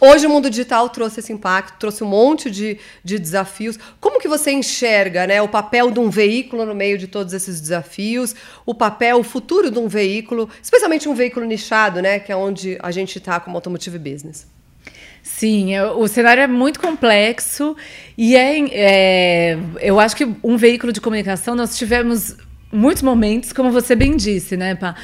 Hoje 0.00 0.26
o 0.26 0.30
mundo 0.30 0.50
digital 0.50 0.88
trouxe 0.88 1.20
esse 1.20 1.32
impacto, 1.32 1.78
trouxe 1.78 2.02
um 2.02 2.08
monte 2.08 2.50
de, 2.50 2.78
de 3.02 3.18
desafios. 3.18 3.78
Como 4.00 4.20
que 4.20 4.26
você 4.26 4.50
enxerga 4.50 5.26
né, 5.26 5.40
o 5.40 5.48
papel 5.48 5.90
de 5.90 6.00
um 6.00 6.10
veículo 6.10 6.66
no 6.66 6.74
meio 6.74 6.98
de 6.98 7.06
todos 7.06 7.32
esses 7.32 7.60
desafios, 7.60 8.34
o 8.66 8.74
papel, 8.74 9.20
o 9.20 9.22
futuro 9.22 9.70
de 9.70 9.78
um 9.78 9.86
veículo, 9.86 10.48
especialmente 10.60 11.08
um 11.08 11.14
veículo 11.14 11.46
nichado, 11.46 12.02
né, 12.02 12.18
que 12.18 12.32
é 12.32 12.36
onde 12.36 12.76
a 12.82 12.90
gente 12.90 13.18
está 13.18 13.38
como 13.38 13.56
automotive 13.56 13.98
business? 13.98 14.46
Sim, 15.22 15.78
o 15.96 16.06
cenário 16.06 16.42
é 16.42 16.46
muito 16.46 16.78
complexo 16.78 17.74
e 18.18 18.36
é, 18.36 18.58
é, 18.72 19.58
eu 19.80 19.98
acho 19.98 20.14
que 20.14 20.28
um 20.42 20.56
veículo 20.58 20.92
de 20.92 21.00
comunicação 21.00 21.54
nós 21.54 21.78
tivemos 21.78 22.36
muitos 22.70 23.02
momentos, 23.02 23.52
como 23.52 23.70
você 23.70 23.94
bem 23.94 24.16
disse, 24.16 24.56
né, 24.56 24.74
Pá? 24.74 24.94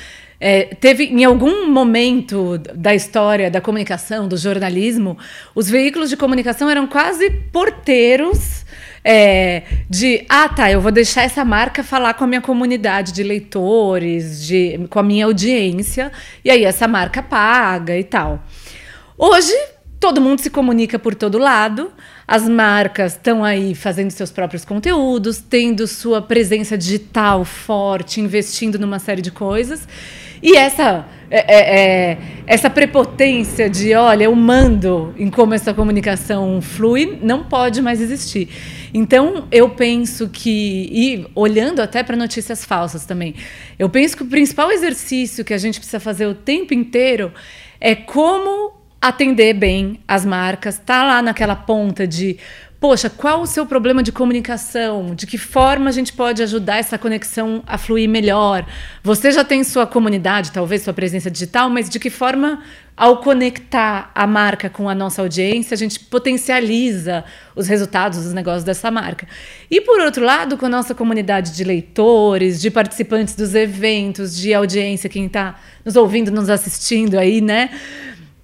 É, 0.40 0.75
teve 0.75 1.04
em 1.04 1.23
algum 1.23 1.70
momento 1.70 2.56
da 2.75 2.94
história 2.94 3.50
da 3.50 3.61
comunicação, 3.61 4.26
do 4.26 4.38
jornalismo, 4.38 5.18
os 5.54 5.68
veículos 5.68 6.09
de 6.09 6.16
comunicação 6.16 6.70
eram 6.70 6.87
quase 6.87 7.28
porteiros 7.52 8.64
é, 9.04 9.62
de 9.88 10.25
ah 10.28 10.49
tá, 10.49 10.70
eu 10.70 10.80
vou 10.80 10.92
deixar 10.92 11.23
essa 11.23 11.44
marca 11.44 11.82
falar 11.82 12.14
com 12.14 12.25
a 12.25 12.26
minha 12.26 12.40
comunidade 12.40 13.12
de 13.12 13.23
leitores, 13.23 14.42
de, 14.47 14.87
com 14.90 14.99
a 14.99 15.02
minha 15.02 15.25
audiência, 15.25 16.12
e 16.44 16.50
aí 16.50 16.64
essa 16.64 16.87
marca 16.87 17.23
paga 17.23 17.97
e 17.99 18.04
tal. 18.04 18.42
Hoje 19.16 19.54
todo 19.99 20.20
mundo 20.20 20.40
se 20.40 20.50
comunica 20.50 20.99
por 20.99 21.14
todo 21.14 21.38
lado. 21.38 21.92
As 22.26 22.49
marcas 22.49 23.12
estão 23.12 23.44
aí 23.44 23.75
fazendo 23.75 24.11
seus 24.11 24.30
próprios 24.30 24.64
conteúdos, 24.64 25.38
tendo 25.38 25.87
sua 25.87 26.23
presença 26.23 26.78
digital 26.78 27.44
forte, 27.44 28.20
investindo 28.20 28.78
numa 28.78 28.99
série 28.99 29.20
de 29.20 29.30
coisas. 29.30 29.87
E 30.42 30.56
essa, 30.56 31.06
é, 31.30 31.38
é, 31.38 32.11
é, 32.11 32.18
essa 32.47 32.70
prepotência 32.70 33.68
de, 33.68 33.94
olha, 33.94 34.25
eu 34.25 34.35
mando 34.35 35.14
em 35.18 35.30
como 35.30 35.54
essa 35.54 35.73
comunicação 35.75 36.61
flui, 36.62 37.18
não 37.23 37.44
pode 37.44 37.82
mais 37.82 38.00
existir. 38.00 38.49
Então, 38.92 39.47
eu 39.52 39.70
penso 39.70 40.28
que, 40.28 40.88
e 40.90 41.26
olhando 41.35 41.80
até 41.80 42.02
para 42.02 42.16
notícias 42.16 42.64
falsas 42.64 43.04
também, 43.04 43.35
eu 43.78 43.88
penso 43.88 44.16
que 44.16 44.23
o 44.23 44.26
principal 44.26 44.73
exercício 44.73 45.44
que 45.44 45.54
a 45.54 45.59
gente 45.59 45.78
precisa 45.78 46.00
fazer 46.00 46.26
o 46.26 46.35
tempo 46.35 46.75
inteiro 46.75 47.32
é 47.80 47.94
como 47.94 48.73
atender 49.00 49.54
bem 49.54 50.00
as 50.06 50.25
marcas, 50.25 50.78
tá 50.78 51.02
lá 51.04 51.23
naquela 51.23 51.56
ponta 51.56 52.06
de 52.06 52.37
poxa, 52.80 53.10
qual 53.10 53.42
o 53.42 53.46
seu 53.46 53.66
problema 53.66 54.02
de 54.02 54.10
comunicação? 54.10 55.14
De 55.14 55.26
que 55.26 55.37
forma 55.37 55.90
a 55.90 55.92
gente 55.92 56.14
pode 56.14 56.42
ajudar 56.42 56.78
essa 56.78 56.96
conexão 56.96 57.62
a 57.66 57.76
fluir 57.76 58.08
melhor? 58.08 58.64
Você 59.04 59.30
já 59.30 59.44
tem 59.44 59.62
sua 59.62 59.87
comunidade, 59.87 60.50
talvez 60.50 60.82
sua 60.82 60.94
presença 60.94 61.30
digital, 61.30 61.68
mas 61.68 61.90
de 61.90 62.00
que 62.00 62.08
forma, 62.08 62.62
ao 62.96 63.18
conectar 63.18 64.10
a 64.14 64.26
marca 64.26 64.70
com 64.70 64.88
a 64.88 64.94
nossa 64.94 65.20
audiência, 65.20 65.75
a 65.75 65.78
gente 65.78 66.00
potencializa 66.00 67.22
os 67.54 67.68
resultados 67.68 68.25
dos 68.25 68.32
negócios 68.32 68.64
dessa 68.64 68.90
marca? 68.90 69.28
E 69.70 69.82
por 69.82 70.00
outro 70.00 70.25
lado, 70.25 70.56
com 70.56 70.64
a 70.64 70.70
nossa 70.70 70.94
comunidade 70.94 71.54
de 71.54 71.62
leitores, 71.62 72.58
de 72.62 72.70
participantes 72.70 73.34
dos 73.34 73.54
eventos, 73.54 74.34
de 74.34 74.54
audiência, 74.54 75.10
quem 75.10 75.26
está 75.26 75.56
nos 75.84 75.96
ouvindo, 75.96 76.30
nos 76.30 76.49
assistindo 76.49 77.18
aí, 77.18 77.42
né? 77.42 77.68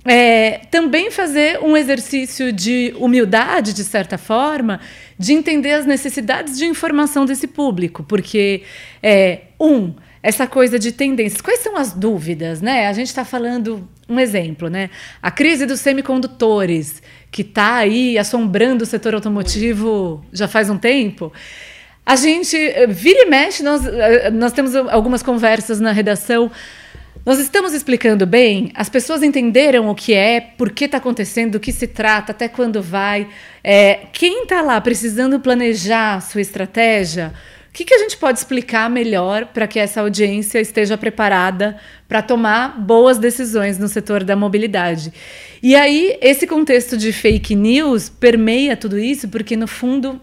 É, 0.06 0.60
também 0.70 1.10
fazer 1.10 1.60
um 1.62 1.76
exercício 1.76 2.52
de 2.52 2.94
humildade, 2.98 3.72
de 3.72 3.84
certa 3.84 4.16
forma, 4.16 4.80
de 5.18 5.32
entender 5.32 5.72
as 5.72 5.86
necessidades 5.86 6.56
de 6.58 6.64
informação 6.64 7.24
desse 7.24 7.46
público, 7.46 8.02
porque 8.02 8.62
é, 9.02 9.40
um 9.58 9.94
essa 10.22 10.44
coisa 10.44 10.76
de 10.76 10.90
tendências. 10.90 11.40
Quais 11.40 11.60
são 11.60 11.76
as 11.76 11.92
dúvidas, 11.92 12.60
né? 12.60 12.88
A 12.88 12.92
gente 12.92 13.06
está 13.06 13.24
falando 13.24 13.88
um 14.08 14.18
exemplo, 14.18 14.68
né? 14.68 14.90
A 15.22 15.30
crise 15.30 15.66
dos 15.66 15.78
semicondutores 15.78 17.00
que 17.30 17.42
está 17.42 17.76
aí 17.76 18.18
assombrando 18.18 18.82
o 18.82 18.86
setor 18.86 19.14
automotivo 19.14 20.24
já 20.32 20.48
faz 20.48 20.68
um 20.68 20.76
tempo. 20.76 21.32
A 22.04 22.16
gente 22.16 22.56
vira 22.88 23.22
e 23.22 23.26
mexe, 23.26 23.62
nós, 23.62 23.82
nós 24.32 24.52
temos 24.52 24.74
algumas 24.74 25.22
conversas 25.22 25.78
na 25.80 25.92
redação 25.92 26.50
nós 27.26 27.40
estamos 27.40 27.74
explicando 27.74 28.24
bem? 28.24 28.70
As 28.72 28.88
pessoas 28.88 29.20
entenderam 29.20 29.88
o 29.88 29.96
que 29.96 30.14
é, 30.14 30.40
por 30.40 30.70
que 30.70 30.84
está 30.84 30.98
acontecendo, 30.98 31.54
do 31.54 31.60
que 31.60 31.72
se 31.72 31.88
trata, 31.88 32.30
até 32.30 32.46
quando 32.46 32.80
vai? 32.80 33.26
É, 33.64 34.06
quem 34.12 34.44
está 34.44 34.62
lá 34.62 34.80
precisando 34.80 35.40
planejar 35.40 36.20
sua 36.20 36.40
estratégia, 36.40 37.34
o 37.68 37.72
que, 37.72 37.84
que 37.84 37.94
a 37.94 37.98
gente 37.98 38.16
pode 38.16 38.38
explicar 38.38 38.88
melhor 38.88 39.46
para 39.46 39.66
que 39.66 39.80
essa 39.80 40.02
audiência 40.02 40.60
esteja 40.60 40.96
preparada 40.96 41.76
para 42.06 42.22
tomar 42.22 42.80
boas 42.80 43.18
decisões 43.18 43.76
no 43.76 43.88
setor 43.88 44.22
da 44.22 44.36
mobilidade? 44.36 45.12
E 45.60 45.74
aí, 45.74 46.16
esse 46.20 46.46
contexto 46.46 46.96
de 46.96 47.12
fake 47.12 47.56
news 47.56 48.08
permeia 48.08 48.76
tudo 48.76 48.96
isso, 49.00 49.28
porque, 49.28 49.56
no 49.56 49.66
fundo, 49.66 50.20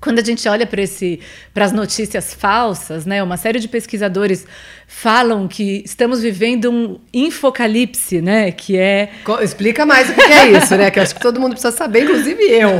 quando 0.00 0.18
a 0.18 0.24
gente 0.24 0.48
olha 0.48 0.66
para 0.66 1.64
as 1.64 1.72
notícias 1.72 2.32
falsas, 2.32 3.04
né, 3.04 3.22
uma 3.22 3.36
série 3.36 3.58
de 3.58 3.68
pesquisadores 3.68 4.46
falam 4.86 5.48
que 5.48 5.82
estamos 5.84 6.22
vivendo 6.22 6.70
um 6.70 6.98
infocalipse, 7.12 8.20
né, 8.20 8.52
que 8.52 8.76
é 8.76 9.10
explica 9.42 9.84
mais 9.84 10.08
o 10.10 10.14
que 10.14 10.20
é 10.20 10.52
isso, 10.52 10.76
né, 10.76 10.90
que 10.90 11.00
acho 11.00 11.14
que 11.14 11.20
todo 11.20 11.40
mundo 11.40 11.52
precisa 11.52 11.76
saber, 11.76 12.04
inclusive 12.04 12.42
eu, 12.42 12.70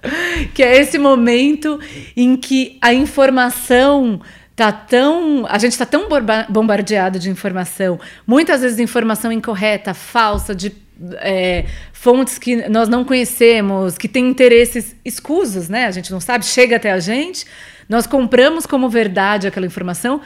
que 0.54 0.62
é 0.62 0.76
esse 0.78 0.98
momento 0.98 1.80
em 2.16 2.36
que 2.36 2.78
a 2.82 2.92
informação 2.92 4.20
tá 4.54 4.72
tão 4.72 5.46
a 5.48 5.56
gente 5.56 5.72
está 5.72 5.86
tão 5.86 6.08
bombardeado 6.48 7.18
de 7.18 7.30
informação, 7.30 7.98
muitas 8.26 8.60
vezes 8.60 8.78
informação 8.78 9.32
incorreta, 9.32 9.94
falsa, 9.94 10.54
de 10.54 10.87
é, 11.20 11.64
fontes 11.92 12.38
que 12.38 12.68
nós 12.68 12.88
não 12.88 13.04
conhecemos, 13.04 13.96
que 13.96 14.08
têm 14.08 14.28
interesses 14.28 14.94
escusos, 15.04 15.68
né? 15.68 15.86
A 15.86 15.90
gente 15.90 16.10
não 16.10 16.20
sabe, 16.20 16.44
chega 16.44 16.76
até 16.76 16.92
a 16.92 16.98
gente, 16.98 17.46
nós 17.88 18.06
compramos 18.06 18.66
como 18.66 18.88
verdade 18.88 19.46
aquela 19.46 19.66
informação 19.66 20.20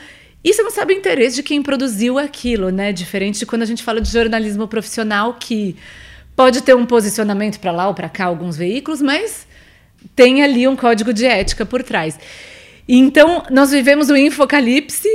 e 0.44 0.52
você 0.52 0.62
não 0.62 0.70
sabe 0.72 0.92
o 0.92 0.96
interesse 0.96 1.36
de 1.36 1.42
quem 1.42 1.62
produziu 1.62 2.18
aquilo, 2.18 2.70
né? 2.70 2.92
Diferente 2.92 3.38
de 3.38 3.46
quando 3.46 3.62
a 3.62 3.66
gente 3.66 3.82
fala 3.82 4.00
de 4.00 4.10
jornalismo 4.10 4.66
profissional, 4.66 5.34
que 5.34 5.76
pode 6.34 6.62
ter 6.62 6.74
um 6.74 6.84
posicionamento 6.84 7.60
para 7.60 7.70
lá 7.70 7.86
ou 7.86 7.94
para 7.94 8.08
cá, 8.08 8.24
alguns 8.24 8.56
veículos, 8.56 9.00
mas 9.00 9.46
tem 10.16 10.42
ali 10.42 10.66
um 10.66 10.74
código 10.74 11.12
de 11.12 11.24
ética 11.24 11.64
por 11.64 11.84
trás. 11.84 12.18
Então, 12.88 13.44
nós 13.50 13.70
vivemos 13.70 14.10
o 14.10 14.16
infocalipse. 14.16 15.08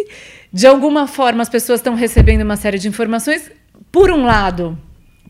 De 0.53 0.65
alguma 0.65 1.07
forma, 1.07 1.41
as 1.41 1.49
pessoas 1.49 1.81
estão 1.81 1.93
recebendo 1.93 2.41
uma 2.41 2.55
série 2.55 2.79
de 2.79 2.87
informações. 2.87 3.51
Por 3.91 4.09
um 4.09 4.23
lado, 4.23 4.77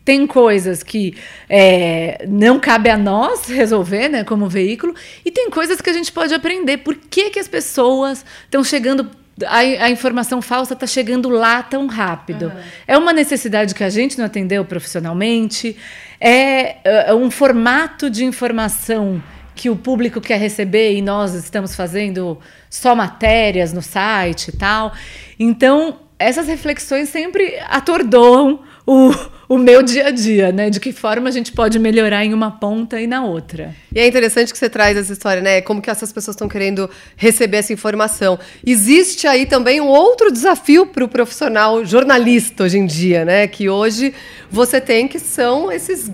tem 0.08 0.26
coisas 0.26 0.82
que 0.82 1.14
é, 1.50 2.24
não 2.26 2.58
cabe 2.58 2.88
a 2.88 2.96
nós 2.96 3.46
resolver, 3.46 4.08
né, 4.08 4.24
como 4.24 4.48
veículo, 4.48 4.94
e 5.22 5.30
tem 5.30 5.50
coisas 5.50 5.82
que 5.82 5.90
a 5.90 5.92
gente 5.92 6.10
pode 6.10 6.32
aprender. 6.32 6.78
Por 6.78 6.94
que, 6.94 7.28
que 7.28 7.38
as 7.38 7.46
pessoas 7.46 8.24
estão 8.44 8.64
chegando 8.64 9.10
a, 9.46 9.58
a, 9.58 9.90
informação 9.90 10.40
falsa 10.40 10.72
está 10.72 10.86
chegando 10.86 11.28
lá 11.28 11.62
tão 11.62 11.86
rápido. 11.86 12.46
Uhum. 12.46 12.62
É 12.86 12.96
uma 12.96 13.12
necessidade 13.12 13.74
que 13.74 13.84
a 13.84 13.90
gente 13.90 14.16
não 14.18 14.24
atendeu 14.24 14.64
profissionalmente, 14.64 15.76
é, 16.18 16.76
é, 16.82 17.14
um 17.14 17.30
formato 17.30 18.08
de 18.08 18.24
informação 18.24 19.22
que 19.54 19.68
o 19.68 19.76
público 19.76 20.22
quer 20.22 20.40
receber 20.40 20.94
e 20.94 21.02
nós 21.02 21.34
estamos 21.34 21.76
fazendo 21.76 22.38
só 22.70 22.94
matérias 22.94 23.74
no 23.74 23.82
site 23.82 24.48
e 24.48 24.56
tal. 24.56 24.94
Então, 25.38 25.98
essas 26.18 26.48
reflexões 26.48 27.10
sempre 27.10 27.58
atordoam 27.68 28.60
o, 28.88 29.14
o 29.46 29.58
meu 29.58 29.82
dia 29.82 30.06
a 30.06 30.10
dia, 30.10 30.50
né? 30.50 30.70
De 30.70 30.80
que 30.80 30.94
forma 30.94 31.28
a 31.28 31.30
gente 31.30 31.52
pode 31.52 31.78
melhorar 31.78 32.24
em 32.24 32.32
uma 32.32 32.52
ponta 32.52 32.98
e 32.98 33.06
na 33.06 33.22
outra. 33.22 33.76
E 33.94 34.00
é 34.00 34.06
interessante 34.06 34.50
que 34.50 34.56
você 34.56 34.70
traz 34.70 34.96
essa 34.96 35.12
história, 35.12 35.42
né? 35.42 35.60
Como 35.60 35.82
que 35.82 35.90
essas 35.90 36.10
pessoas 36.10 36.34
estão 36.34 36.48
querendo 36.48 36.88
receber 37.14 37.58
essa 37.58 37.70
informação. 37.70 38.38
Existe 38.66 39.26
aí 39.26 39.44
também 39.44 39.78
um 39.78 39.88
outro 39.88 40.32
desafio 40.32 40.86
para 40.86 41.04
o 41.04 41.08
profissional 41.08 41.84
jornalista 41.84 42.64
hoje 42.64 42.78
em 42.78 42.86
dia, 42.86 43.26
né? 43.26 43.46
Que 43.46 43.68
hoje 43.68 44.14
você 44.50 44.80
tem 44.80 45.06
que 45.06 45.18
são 45.18 45.70
esses 45.70 46.10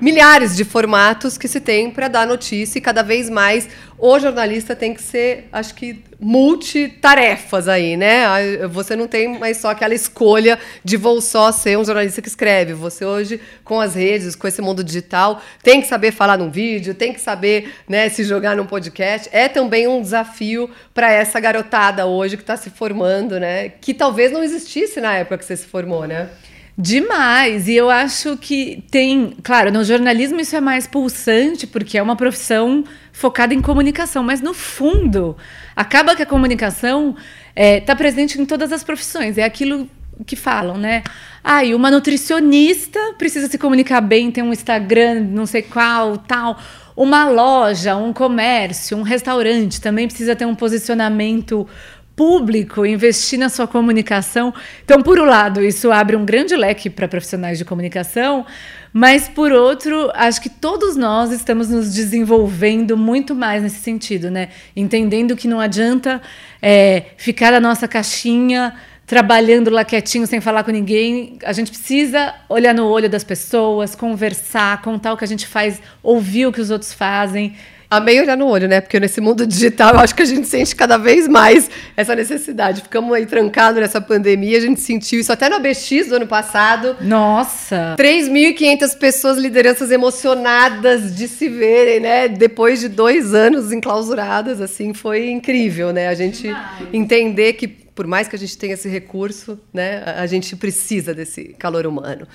milhares 0.00 0.56
de 0.56 0.64
formatos 0.64 1.36
que 1.36 1.48
se 1.48 1.60
tem 1.60 1.90
para 1.90 2.06
dar 2.06 2.26
notícia 2.26 2.78
e 2.78 2.82
cada 2.82 3.02
vez 3.02 3.28
mais 3.28 3.68
o 4.04 4.18
jornalista 4.18 4.74
tem 4.74 4.92
que 4.92 5.00
ser, 5.00 5.48
acho 5.52 5.76
que, 5.76 6.02
multitarefas 6.18 7.68
aí, 7.68 7.96
né? 7.96 8.26
Você 8.66 8.96
não 8.96 9.06
tem 9.06 9.38
mais 9.38 9.58
só 9.58 9.70
aquela 9.70 9.94
escolha 9.94 10.58
de 10.84 10.96
vou 10.96 11.20
só 11.20 11.52
ser 11.52 11.78
um 11.78 11.84
jornalista 11.84 12.20
que 12.20 12.26
escreve. 12.26 12.72
Você 12.72 13.04
hoje, 13.04 13.40
com 13.62 13.80
as 13.80 13.94
redes, 13.94 14.34
com 14.34 14.48
esse 14.48 14.60
mundo 14.60 14.82
digital, 14.82 15.40
tem 15.62 15.80
que 15.80 15.86
saber 15.86 16.10
falar 16.10 16.36
num 16.36 16.50
vídeo, 16.50 16.96
tem 16.96 17.12
que 17.12 17.20
saber 17.20 17.72
né, 17.88 18.08
se 18.08 18.24
jogar 18.24 18.56
num 18.56 18.66
podcast. 18.66 19.28
É 19.30 19.46
também 19.46 19.86
um 19.86 20.02
desafio 20.02 20.68
para 20.92 21.12
essa 21.12 21.38
garotada 21.38 22.04
hoje 22.04 22.36
que 22.36 22.42
está 22.42 22.56
se 22.56 22.70
formando, 22.70 23.38
né? 23.38 23.68
Que 23.68 23.94
talvez 23.94 24.32
não 24.32 24.42
existisse 24.42 25.00
na 25.00 25.14
época 25.14 25.38
que 25.38 25.44
você 25.44 25.56
se 25.56 25.66
formou, 25.66 26.08
né? 26.08 26.28
Demais! 26.76 27.68
E 27.68 27.74
eu 27.74 27.90
acho 27.90 28.36
que 28.38 28.82
tem. 28.90 29.36
Claro, 29.42 29.70
no 29.70 29.84
jornalismo 29.84 30.40
isso 30.40 30.56
é 30.56 30.60
mais 30.60 30.86
pulsante, 30.86 31.66
porque 31.66 31.98
é 31.98 32.02
uma 32.02 32.16
profissão 32.16 32.84
focada 33.12 33.52
em 33.52 33.60
comunicação, 33.60 34.22
mas 34.22 34.40
no 34.40 34.54
fundo, 34.54 35.36
acaba 35.76 36.16
que 36.16 36.22
a 36.22 36.26
comunicação 36.26 37.10
está 37.10 37.52
é, 37.54 37.80
tá 37.80 37.94
presente 37.94 38.40
em 38.40 38.46
todas 38.46 38.72
as 38.72 38.82
profissões. 38.82 39.36
É 39.36 39.44
aquilo 39.44 39.88
que 40.26 40.34
falam, 40.36 40.78
né? 40.78 41.02
Ah, 41.44 41.64
e 41.64 41.74
uma 41.74 41.90
nutricionista 41.90 42.98
precisa 43.18 43.48
se 43.48 43.58
comunicar 43.58 44.00
bem, 44.00 44.30
tem 44.30 44.42
um 44.42 44.52
Instagram, 44.52 45.20
não 45.20 45.44
sei 45.44 45.62
qual, 45.62 46.16
tal. 46.16 46.58
Uma 46.96 47.28
loja, 47.28 47.96
um 47.96 48.12
comércio, 48.12 48.96
um 48.96 49.02
restaurante 49.02 49.80
também 49.80 50.06
precisa 50.06 50.36
ter 50.36 50.46
um 50.46 50.54
posicionamento 50.54 51.66
público, 52.14 52.84
investir 52.84 53.38
na 53.38 53.48
sua 53.48 53.66
comunicação. 53.66 54.52
Então, 54.84 55.02
por 55.02 55.18
um 55.18 55.24
lado, 55.24 55.62
isso 55.62 55.90
abre 55.90 56.16
um 56.16 56.24
grande 56.24 56.54
leque 56.54 56.90
para 56.90 57.08
profissionais 57.08 57.58
de 57.58 57.64
comunicação, 57.64 58.44
mas 58.92 59.28
por 59.28 59.52
outro, 59.52 60.10
acho 60.14 60.40
que 60.40 60.50
todos 60.50 60.96
nós 60.96 61.32
estamos 61.32 61.70
nos 61.70 61.92
desenvolvendo 61.92 62.96
muito 62.96 63.34
mais 63.34 63.62
nesse 63.62 63.80
sentido, 63.80 64.30
né? 64.30 64.50
Entendendo 64.76 65.34
que 65.34 65.48
não 65.48 65.58
adianta 65.58 66.20
é, 66.60 67.06
ficar 67.16 67.52
na 67.52 67.60
nossa 67.60 67.88
caixinha 67.88 68.74
trabalhando 69.06 69.68
lá 69.68 69.84
quietinho 69.84 70.26
sem 70.26 70.40
falar 70.40 70.64
com 70.64 70.70
ninguém. 70.70 71.38
A 71.44 71.52
gente 71.52 71.70
precisa 71.70 72.34
olhar 72.48 72.74
no 72.74 72.86
olho 72.86 73.10
das 73.10 73.24
pessoas, 73.24 73.94
conversar, 73.94 74.80
contar 74.80 75.12
o 75.12 75.16
que 75.16 75.24
a 75.24 75.28
gente 75.28 75.46
faz, 75.46 75.80
ouvir 76.02 76.46
o 76.46 76.52
que 76.52 76.60
os 76.60 76.70
outros 76.70 76.92
fazem. 76.92 77.54
Amei 77.92 78.18
olhar 78.18 78.38
no 78.38 78.46
olho, 78.46 78.66
né? 78.66 78.80
Porque 78.80 78.98
nesse 78.98 79.20
mundo 79.20 79.46
digital 79.46 79.92
eu 79.92 80.00
acho 80.00 80.14
que 80.14 80.22
a 80.22 80.24
gente 80.24 80.48
sente 80.48 80.74
cada 80.74 80.96
vez 80.96 81.28
mais 81.28 81.70
essa 81.94 82.16
necessidade. 82.16 82.80
Ficamos 82.80 83.12
aí 83.12 83.26
trancados 83.26 83.78
nessa 83.78 84.00
pandemia, 84.00 84.56
a 84.56 84.60
gente 84.62 84.80
sentiu 84.80 85.20
isso 85.20 85.30
até 85.30 85.46
no 85.50 85.56
ABX 85.56 86.08
do 86.08 86.16
ano 86.16 86.26
passado. 86.26 86.96
Nossa! 87.02 87.94
3.500 87.98 88.96
pessoas, 88.96 89.36
lideranças 89.36 89.90
emocionadas 89.90 91.14
de 91.14 91.28
se 91.28 91.50
verem, 91.50 92.00
né? 92.00 92.28
Depois 92.28 92.80
de 92.80 92.88
dois 92.88 93.34
anos 93.34 93.70
enclausuradas, 93.70 94.62
assim, 94.62 94.94
foi 94.94 95.28
incrível, 95.28 95.92
né? 95.92 96.08
A 96.08 96.14
gente 96.14 96.44
Demais. 96.44 96.88
entender 96.94 97.52
que 97.52 97.68
por 97.68 98.06
mais 98.06 98.26
que 98.26 98.34
a 98.34 98.38
gente 98.38 98.56
tenha 98.56 98.72
esse 98.72 98.88
recurso, 98.88 99.60
né, 99.70 100.02
a 100.16 100.26
gente 100.26 100.56
precisa 100.56 101.12
desse 101.12 101.54
calor 101.58 101.86
humano. 101.86 102.26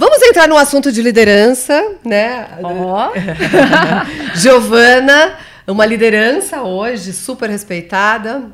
Vamos 0.00 0.22
entrar 0.22 0.48
no 0.48 0.56
assunto 0.56 0.90
de 0.90 1.02
liderança, 1.02 1.98
né? 2.02 2.48
Oh. 2.62 3.12
Giovana, 4.34 5.36
uma 5.66 5.84
liderança 5.84 6.62
hoje 6.62 7.12
super 7.12 7.50
respeitada, 7.50 8.44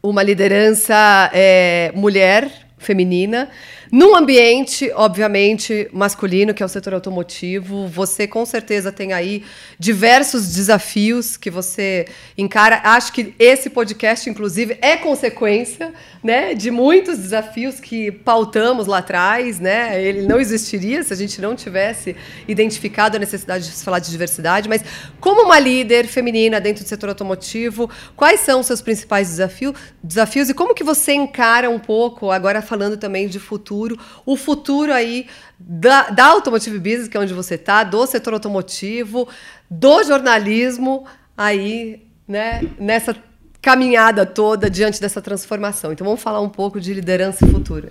uma 0.00 0.22
liderança 0.22 0.94
é, 1.32 1.90
mulher, 1.96 2.48
feminina, 2.78 3.48
num 3.94 4.16
ambiente, 4.16 4.90
obviamente, 4.94 5.86
masculino, 5.92 6.54
que 6.54 6.62
é 6.62 6.66
o 6.66 6.68
setor 6.68 6.94
automotivo, 6.94 7.86
você 7.88 8.26
com 8.26 8.46
certeza 8.46 8.90
tem 8.90 9.12
aí 9.12 9.44
diversos 9.78 10.54
desafios 10.54 11.36
que 11.36 11.50
você 11.50 12.06
encara. 12.38 12.80
Acho 12.84 13.12
que 13.12 13.34
esse 13.38 13.68
podcast, 13.68 14.30
inclusive, 14.30 14.78
é 14.80 14.96
consequência 14.96 15.92
né, 16.24 16.54
de 16.54 16.70
muitos 16.70 17.18
desafios 17.18 17.80
que 17.80 18.10
pautamos 18.10 18.86
lá 18.86 18.96
atrás. 18.96 19.60
Né? 19.60 20.02
Ele 20.02 20.22
não 20.26 20.40
existiria 20.40 21.02
se 21.02 21.12
a 21.12 21.16
gente 21.16 21.38
não 21.42 21.54
tivesse 21.54 22.16
identificado 22.48 23.18
a 23.18 23.20
necessidade 23.20 23.66
de 23.66 23.72
falar 23.72 23.98
de 23.98 24.10
diversidade. 24.10 24.70
Mas, 24.70 24.82
como 25.20 25.42
uma 25.42 25.58
líder 25.58 26.06
feminina 26.06 26.58
dentro 26.62 26.82
do 26.82 26.88
setor 26.88 27.10
automotivo, 27.10 27.90
quais 28.16 28.40
são 28.40 28.60
os 28.60 28.66
seus 28.66 28.80
principais 28.80 29.28
desafio, 29.28 29.74
desafios 30.02 30.48
e 30.48 30.54
como 30.54 30.74
que 30.74 30.82
você 30.82 31.12
encara 31.12 31.68
um 31.68 31.78
pouco, 31.78 32.30
agora 32.30 32.62
falando 32.62 32.96
também 32.96 33.28
de 33.28 33.38
futuro, 33.38 33.81
futuro, 33.82 33.98
o 34.24 34.36
futuro 34.36 34.92
aí 34.92 35.26
da, 35.58 36.10
da 36.10 36.26
Automotive 36.26 36.78
Business, 36.78 37.08
que 37.08 37.16
é 37.16 37.20
onde 37.20 37.34
você 37.34 37.54
está, 37.54 37.82
do 37.84 38.06
setor 38.06 38.34
automotivo, 38.34 39.28
do 39.70 40.02
jornalismo, 40.04 41.04
aí, 41.36 42.06
né, 42.26 42.62
nessa 42.78 43.16
caminhada 43.60 44.26
toda 44.26 44.68
diante 44.68 45.00
dessa 45.00 45.20
transformação. 45.20 45.92
Então 45.92 46.04
vamos 46.04 46.22
falar 46.22 46.40
um 46.40 46.48
pouco 46.48 46.80
de 46.80 46.92
liderança 46.94 47.46
futura. 47.46 47.90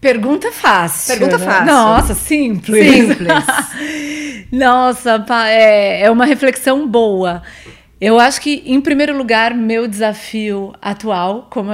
Pergunta 0.00 0.52
fácil. 0.52 1.18
Pergunta 1.18 1.38
né? 1.38 1.44
fácil. 1.44 1.66
Nossa, 1.66 2.14
simples. 2.14 2.92
Simples. 2.92 3.28
Nossa, 4.52 5.24
é, 5.48 6.02
é 6.02 6.10
uma 6.10 6.24
reflexão 6.24 6.86
boa. 6.86 7.42
Eu 8.00 8.20
acho 8.20 8.40
que, 8.40 8.62
em 8.64 8.80
primeiro 8.80 9.16
lugar, 9.16 9.52
meu 9.54 9.88
desafio 9.88 10.72
atual, 10.80 11.48
como 11.50 11.72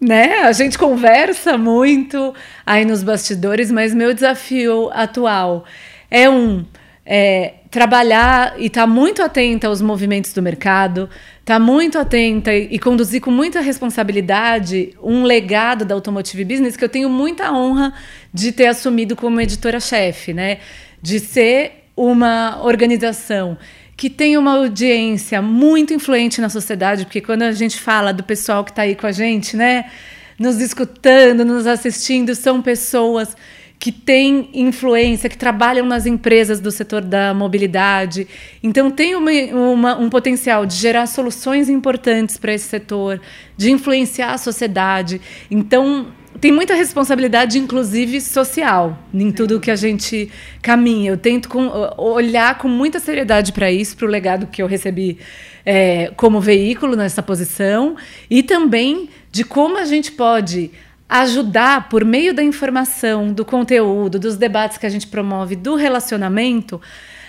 né? 0.00 0.40
A 0.40 0.52
gente 0.52 0.78
conversa 0.78 1.58
muito 1.58 2.34
aí 2.64 2.84
nos 2.84 3.02
bastidores, 3.02 3.70
mas 3.70 3.94
meu 3.94 4.14
desafio 4.14 4.90
atual 4.92 5.64
é 6.10 6.28
um 6.28 6.64
é, 7.04 7.54
trabalhar 7.70 8.54
e 8.58 8.66
estar 8.66 8.82
tá 8.82 8.86
muito 8.86 9.22
atenta 9.22 9.68
aos 9.68 9.82
movimentos 9.82 10.32
do 10.32 10.40
mercado, 10.40 11.08
estar 11.40 11.54
tá 11.54 11.60
muito 11.60 11.98
atenta 11.98 12.52
e, 12.52 12.68
e 12.70 12.78
conduzir 12.78 13.20
com 13.20 13.30
muita 13.30 13.60
responsabilidade 13.60 14.96
um 15.02 15.22
legado 15.22 15.84
da 15.84 15.94
Automotive 15.94 16.44
Business 16.44 16.76
que 16.76 16.84
eu 16.84 16.88
tenho 16.88 17.10
muita 17.10 17.52
honra 17.52 17.92
de 18.32 18.52
ter 18.52 18.66
assumido 18.66 19.14
como 19.14 19.40
editora-chefe, 19.40 20.32
né? 20.32 20.58
De 21.02 21.20
ser 21.20 21.84
uma 21.94 22.60
organização 22.64 23.58
que 24.00 24.08
tem 24.08 24.38
uma 24.38 24.56
audiência 24.56 25.42
muito 25.42 25.92
influente 25.92 26.40
na 26.40 26.48
sociedade, 26.48 27.04
porque 27.04 27.20
quando 27.20 27.42
a 27.42 27.52
gente 27.52 27.78
fala 27.78 28.14
do 28.14 28.24
pessoal 28.24 28.64
que 28.64 28.70
está 28.70 28.80
aí 28.80 28.94
com 28.94 29.06
a 29.06 29.12
gente, 29.12 29.58
né, 29.58 29.90
nos 30.38 30.58
escutando, 30.58 31.44
nos 31.44 31.66
assistindo, 31.66 32.34
são 32.34 32.62
pessoas 32.62 33.36
que 33.78 33.92
têm 33.92 34.48
influência, 34.54 35.28
que 35.28 35.36
trabalham 35.36 35.84
nas 35.84 36.06
empresas 36.06 36.60
do 36.60 36.70
setor 36.70 37.02
da 37.02 37.34
mobilidade. 37.34 38.26
Então, 38.62 38.90
tem 38.90 39.14
uma, 39.14 39.30
uma, 39.30 39.98
um 39.98 40.08
potencial 40.08 40.64
de 40.64 40.76
gerar 40.76 41.06
soluções 41.06 41.68
importantes 41.68 42.38
para 42.38 42.54
esse 42.54 42.68
setor, 42.68 43.20
de 43.54 43.70
influenciar 43.70 44.32
a 44.32 44.38
sociedade. 44.38 45.20
Então, 45.50 46.06
tem 46.40 46.50
muita 46.50 46.74
responsabilidade, 46.74 47.58
inclusive 47.58 48.20
social, 48.20 48.98
em 49.12 49.30
tudo 49.30 49.60
que 49.60 49.70
a 49.70 49.76
gente 49.76 50.30
caminha. 50.62 51.10
Eu 51.10 51.18
tento 51.18 51.48
com, 51.48 51.68
olhar 51.98 52.56
com 52.56 52.66
muita 52.66 52.98
seriedade 52.98 53.52
para 53.52 53.70
isso, 53.70 53.94
para 53.96 54.06
o 54.06 54.08
legado 54.08 54.46
que 54.46 54.62
eu 54.62 54.66
recebi 54.66 55.18
é, 55.66 56.10
como 56.16 56.40
veículo 56.40 56.96
nessa 56.96 57.22
posição, 57.22 57.94
e 58.30 58.42
também 58.42 59.10
de 59.30 59.44
como 59.44 59.76
a 59.76 59.84
gente 59.84 60.12
pode 60.12 60.70
ajudar, 61.06 61.88
por 61.88 62.04
meio 62.04 62.32
da 62.32 62.42
informação, 62.42 63.32
do 63.32 63.44
conteúdo, 63.44 64.18
dos 64.18 64.36
debates 64.36 64.78
que 64.78 64.86
a 64.86 64.90
gente 64.90 65.08
promove, 65.08 65.56
do 65.56 65.74
relacionamento, 65.74 66.80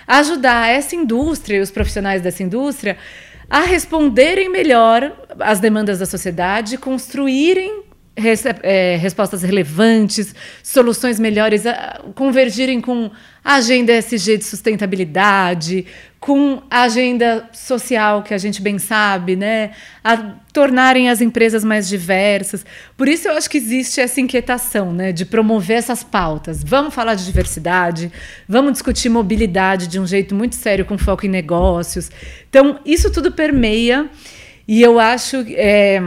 ajudar 0.06 0.70
essa 0.70 0.96
indústria 0.96 1.58
e 1.58 1.60
os 1.60 1.70
profissionais 1.70 2.22
dessa 2.22 2.42
indústria 2.42 2.96
a 3.50 3.60
responderem 3.60 4.48
melhor 4.48 5.12
às 5.38 5.60
demandas 5.60 5.98
da 5.98 6.06
sociedade, 6.06 6.78
construírem 6.78 7.91
é, 8.14 8.96
respostas 8.96 9.42
relevantes, 9.42 10.34
soluções 10.62 11.18
melhores, 11.18 11.64
convergirem 12.14 12.80
com 12.80 13.10
a 13.42 13.54
agenda 13.54 13.92
SG 13.92 14.36
de 14.36 14.44
sustentabilidade, 14.44 15.86
com 16.20 16.62
a 16.70 16.82
agenda 16.82 17.48
social 17.52 18.22
que 18.22 18.32
a 18.32 18.38
gente 18.38 18.62
bem 18.62 18.78
sabe, 18.78 19.34
né? 19.34 19.72
A 20.04 20.16
tornarem 20.52 21.08
as 21.08 21.20
empresas 21.20 21.64
mais 21.64 21.88
diversas. 21.88 22.64
Por 22.96 23.08
isso 23.08 23.26
eu 23.26 23.36
acho 23.36 23.50
que 23.50 23.56
existe 23.56 24.00
essa 24.00 24.20
inquietação, 24.20 24.92
né, 24.92 25.10
de 25.10 25.24
promover 25.24 25.78
essas 25.78 26.04
pautas. 26.04 26.62
Vamos 26.62 26.94
falar 26.94 27.14
de 27.14 27.24
diversidade, 27.24 28.12
vamos 28.46 28.72
discutir 28.72 29.08
mobilidade 29.08 29.88
de 29.88 29.98
um 29.98 30.06
jeito 30.06 30.34
muito 30.34 30.54
sério 30.54 30.84
com 30.84 30.96
foco 30.96 31.26
em 31.26 31.30
negócios. 31.30 32.10
Então 32.48 32.78
isso 32.84 33.10
tudo 33.10 33.32
permeia 33.32 34.08
e 34.68 34.80
eu 34.80 35.00
acho 35.00 35.44
é, 35.48 36.00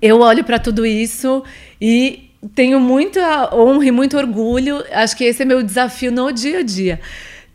eu 0.00 0.20
olho 0.20 0.44
para 0.44 0.58
tudo 0.58 0.84
isso 0.84 1.42
e 1.80 2.30
tenho 2.54 2.78
muita 2.78 3.54
honra 3.54 3.86
e 3.86 3.90
muito 3.90 4.16
orgulho. 4.16 4.84
Acho 4.92 5.16
que 5.16 5.24
esse 5.24 5.42
é 5.42 5.44
meu 5.44 5.62
desafio 5.62 6.12
no 6.12 6.30
dia 6.32 6.60
a 6.60 6.62
dia. 6.62 7.00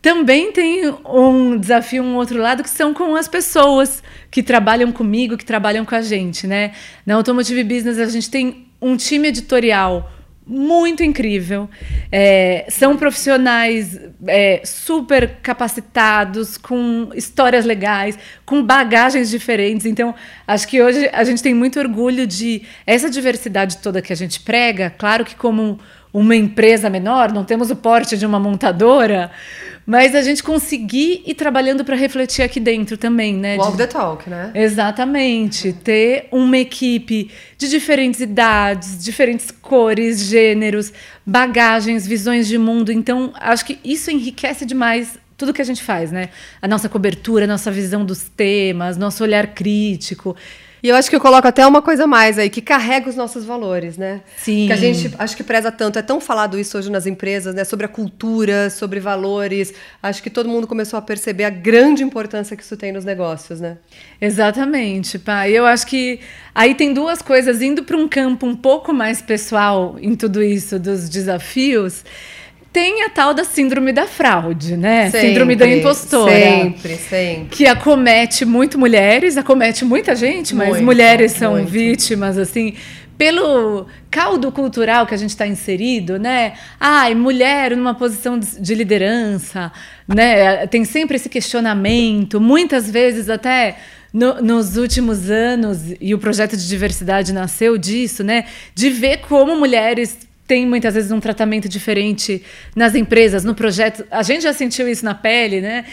Também 0.00 0.50
tem 0.50 0.92
um 1.06 1.56
desafio, 1.56 2.02
um 2.02 2.16
outro 2.16 2.40
lado, 2.40 2.64
que 2.64 2.70
são 2.70 2.92
com 2.92 3.14
as 3.14 3.28
pessoas 3.28 4.02
que 4.30 4.42
trabalham 4.42 4.90
comigo, 4.90 5.36
que 5.36 5.44
trabalham 5.44 5.84
com 5.84 5.94
a 5.94 6.02
gente, 6.02 6.44
né? 6.46 6.72
Na 7.06 7.14
Automotive 7.14 7.62
Business 7.62 7.98
a 7.98 8.06
gente 8.06 8.28
tem 8.28 8.66
um 8.80 8.96
time 8.96 9.28
editorial 9.28 10.10
muito 10.46 11.02
incrível. 11.02 11.68
É, 12.10 12.66
são 12.68 12.96
profissionais 12.96 13.98
é, 14.26 14.62
super 14.64 15.36
capacitados, 15.42 16.56
com 16.56 17.10
histórias 17.14 17.64
legais, 17.64 18.18
com 18.44 18.62
bagagens 18.62 19.30
diferentes. 19.30 19.86
Então, 19.86 20.14
acho 20.46 20.66
que 20.66 20.82
hoje 20.82 21.08
a 21.12 21.24
gente 21.24 21.42
tem 21.42 21.54
muito 21.54 21.78
orgulho 21.78 22.26
de 22.26 22.62
essa 22.86 23.08
diversidade 23.08 23.78
toda 23.78 24.02
que 24.02 24.12
a 24.12 24.16
gente 24.16 24.40
prega. 24.40 24.90
Claro 24.90 25.24
que, 25.24 25.36
como 25.36 25.78
uma 26.12 26.36
empresa 26.36 26.90
menor, 26.90 27.32
não 27.32 27.44
temos 27.44 27.70
o 27.70 27.76
porte 27.76 28.18
de 28.18 28.26
uma 28.26 28.38
montadora, 28.38 29.30
mas 29.86 30.14
a 30.14 30.22
gente 30.22 30.42
conseguir 30.42 31.22
ir 31.26 31.34
trabalhando 31.34 31.84
para 31.84 31.96
refletir 31.96 32.42
aqui 32.42 32.60
dentro 32.60 32.96
também, 32.96 33.34
né? 33.34 33.56
Walk 33.56 33.72
de... 33.72 33.78
the 33.78 33.86
talk, 33.86 34.30
né? 34.30 34.50
Exatamente. 34.54 35.72
Ter 35.72 36.28
uma 36.30 36.58
equipe 36.58 37.30
de 37.58 37.68
diferentes 37.68 38.20
idades, 38.20 39.02
diferentes 39.02 39.50
cores, 39.50 40.20
gêneros, 40.20 40.92
bagagens, 41.26 42.06
visões 42.06 42.46
de 42.46 42.58
mundo. 42.58 42.92
Então, 42.92 43.32
acho 43.40 43.64
que 43.64 43.80
isso 43.82 44.10
enriquece 44.10 44.64
demais 44.64 45.18
tudo 45.36 45.52
que 45.52 45.62
a 45.62 45.64
gente 45.64 45.82
faz, 45.82 46.12
né? 46.12 46.28
A 46.60 46.68
nossa 46.68 46.88
cobertura, 46.88 47.44
a 47.44 47.48
nossa 47.48 47.70
visão 47.70 48.04
dos 48.04 48.28
temas, 48.28 48.96
nosso 48.96 49.24
olhar 49.24 49.48
crítico. 49.48 50.36
E 50.82 50.88
eu 50.88 50.96
acho 50.96 51.08
que 51.08 51.14
eu 51.14 51.20
coloco 51.20 51.46
até 51.46 51.64
uma 51.64 51.80
coisa 51.80 52.08
mais 52.08 52.38
aí, 52.38 52.50
que 52.50 52.60
carrega 52.60 53.08
os 53.08 53.14
nossos 53.14 53.44
valores, 53.44 53.96
né? 53.96 54.20
Sim. 54.36 54.66
Que 54.66 54.72
a 54.72 54.76
gente 54.76 55.14
acho 55.16 55.36
que 55.36 55.44
preza 55.44 55.70
tanto. 55.70 55.96
É 55.98 56.02
tão 56.02 56.20
falado 56.20 56.58
isso 56.58 56.76
hoje 56.76 56.90
nas 56.90 57.06
empresas, 57.06 57.54
né? 57.54 57.62
Sobre 57.62 57.86
a 57.86 57.88
cultura, 57.88 58.68
sobre 58.68 58.98
valores. 58.98 59.72
Acho 60.02 60.20
que 60.20 60.28
todo 60.28 60.48
mundo 60.48 60.66
começou 60.66 60.98
a 60.98 61.02
perceber 61.02 61.44
a 61.44 61.50
grande 61.50 62.02
importância 62.02 62.56
que 62.56 62.64
isso 62.64 62.76
tem 62.76 62.90
nos 62.90 63.04
negócios, 63.04 63.60
né? 63.60 63.76
Exatamente, 64.20 65.20
pai. 65.20 65.52
Eu 65.52 65.64
acho 65.64 65.86
que 65.86 66.18
aí 66.52 66.74
tem 66.74 66.92
duas 66.92 67.22
coisas 67.22 67.62
indo 67.62 67.84
para 67.84 67.96
um 67.96 68.08
campo 68.08 68.44
um 68.44 68.56
pouco 68.56 68.92
mais 68.92 69.22
pessoal 69.22 69.96
em 70.00 70.16
tudo 70.16 70.42
isso 70.42 70.80
dos 70.80 71.08
desafios. 71.08 72.04
Tem 72.72 73.02
a 73.02 73.10
tal 73.10 73.34
da 73.34 73.44
síndrome 73.44 73.92
da 73.92 74.06
fraude, 74.06 74.76
né? 74.76 75.10
Sempre, 75.10 75.28
síndrome 75.28 75.56
da 75.56 75.66
impostora. 75.68 76.32
Sempre, 76.32 76.96
sempre. 76.96 77.48
Que 77.50 77.66
acomete 77.66 78.44
muito 78.44 78.78
mulheres, 78.78 79.36
acomete 79.36 79.84
muita 79.84 80.16
gente, 80.16 80.54
mas 80.54 80.70
Muito, 80.70 80.84
mulheres 80.84 81.32
são 81.32 81.52
muito. 81.52 81.68
vítimas, 81.68 82.38
assim, 82.38 82.74
pelo 83.18 83.86
caldo 84.10 84.50
cultural 84.50 85.06
que 85.06 85.12
a 85.14 85.18
gente 85.18 85.30
está 85.30 85.46
inserido, 85.46 86.18
né? 86.18 86.54
Ai, 86.80 87.14
mulher 87.14 87.76
numa 87.76 87.94
posição 87.94 88.38
de 88.38 88.58
de 88.60 88.74
liderança, 88.74 89.70
né? 90.08 90.66
Tem 90.66 90.82
sempre 90.84 91.16
esse 91.16 91.28
questionamento, 91.28 92.40
muitas 92.40 92.90
vezes 92.90 93.28
até. 93.28 93.76
no- 94.14 94.42
nos 94.42 94.76
últimos 94.76 95.30
anos, 95.30 95.78
e 95.98 96.14
o 96.14 96.18
projeto 96.18 96.54
de 96.54 96.68
diversidade 96.68 97.32
nasceu 97.32 97.78
disso, 97.78 98.22
né? 98.22 98.44
De 98.74 98.90
ver 98.90 99.20
como 99.26 99.56
mulheres 99.56 100.18
têm 100.52 100.66
muitas 100.66 100.92
vezes 100.92 101.10
um 101.10 101.18
tratamento 101.18 101.66
diferente 101.66 102.42
nas 102.76 102.94
empresas, 102.94 103.42
no 103.42 103.54
projeto. 103.54 104.04
A 104.10 104.22
gente 104.22 104.42
já 104.42 104.52
sentiu 104.52 104.86
isso 104.86 105.02
na 105.02 105.14
pele, 105.14 105.62
né? 105.62 105.86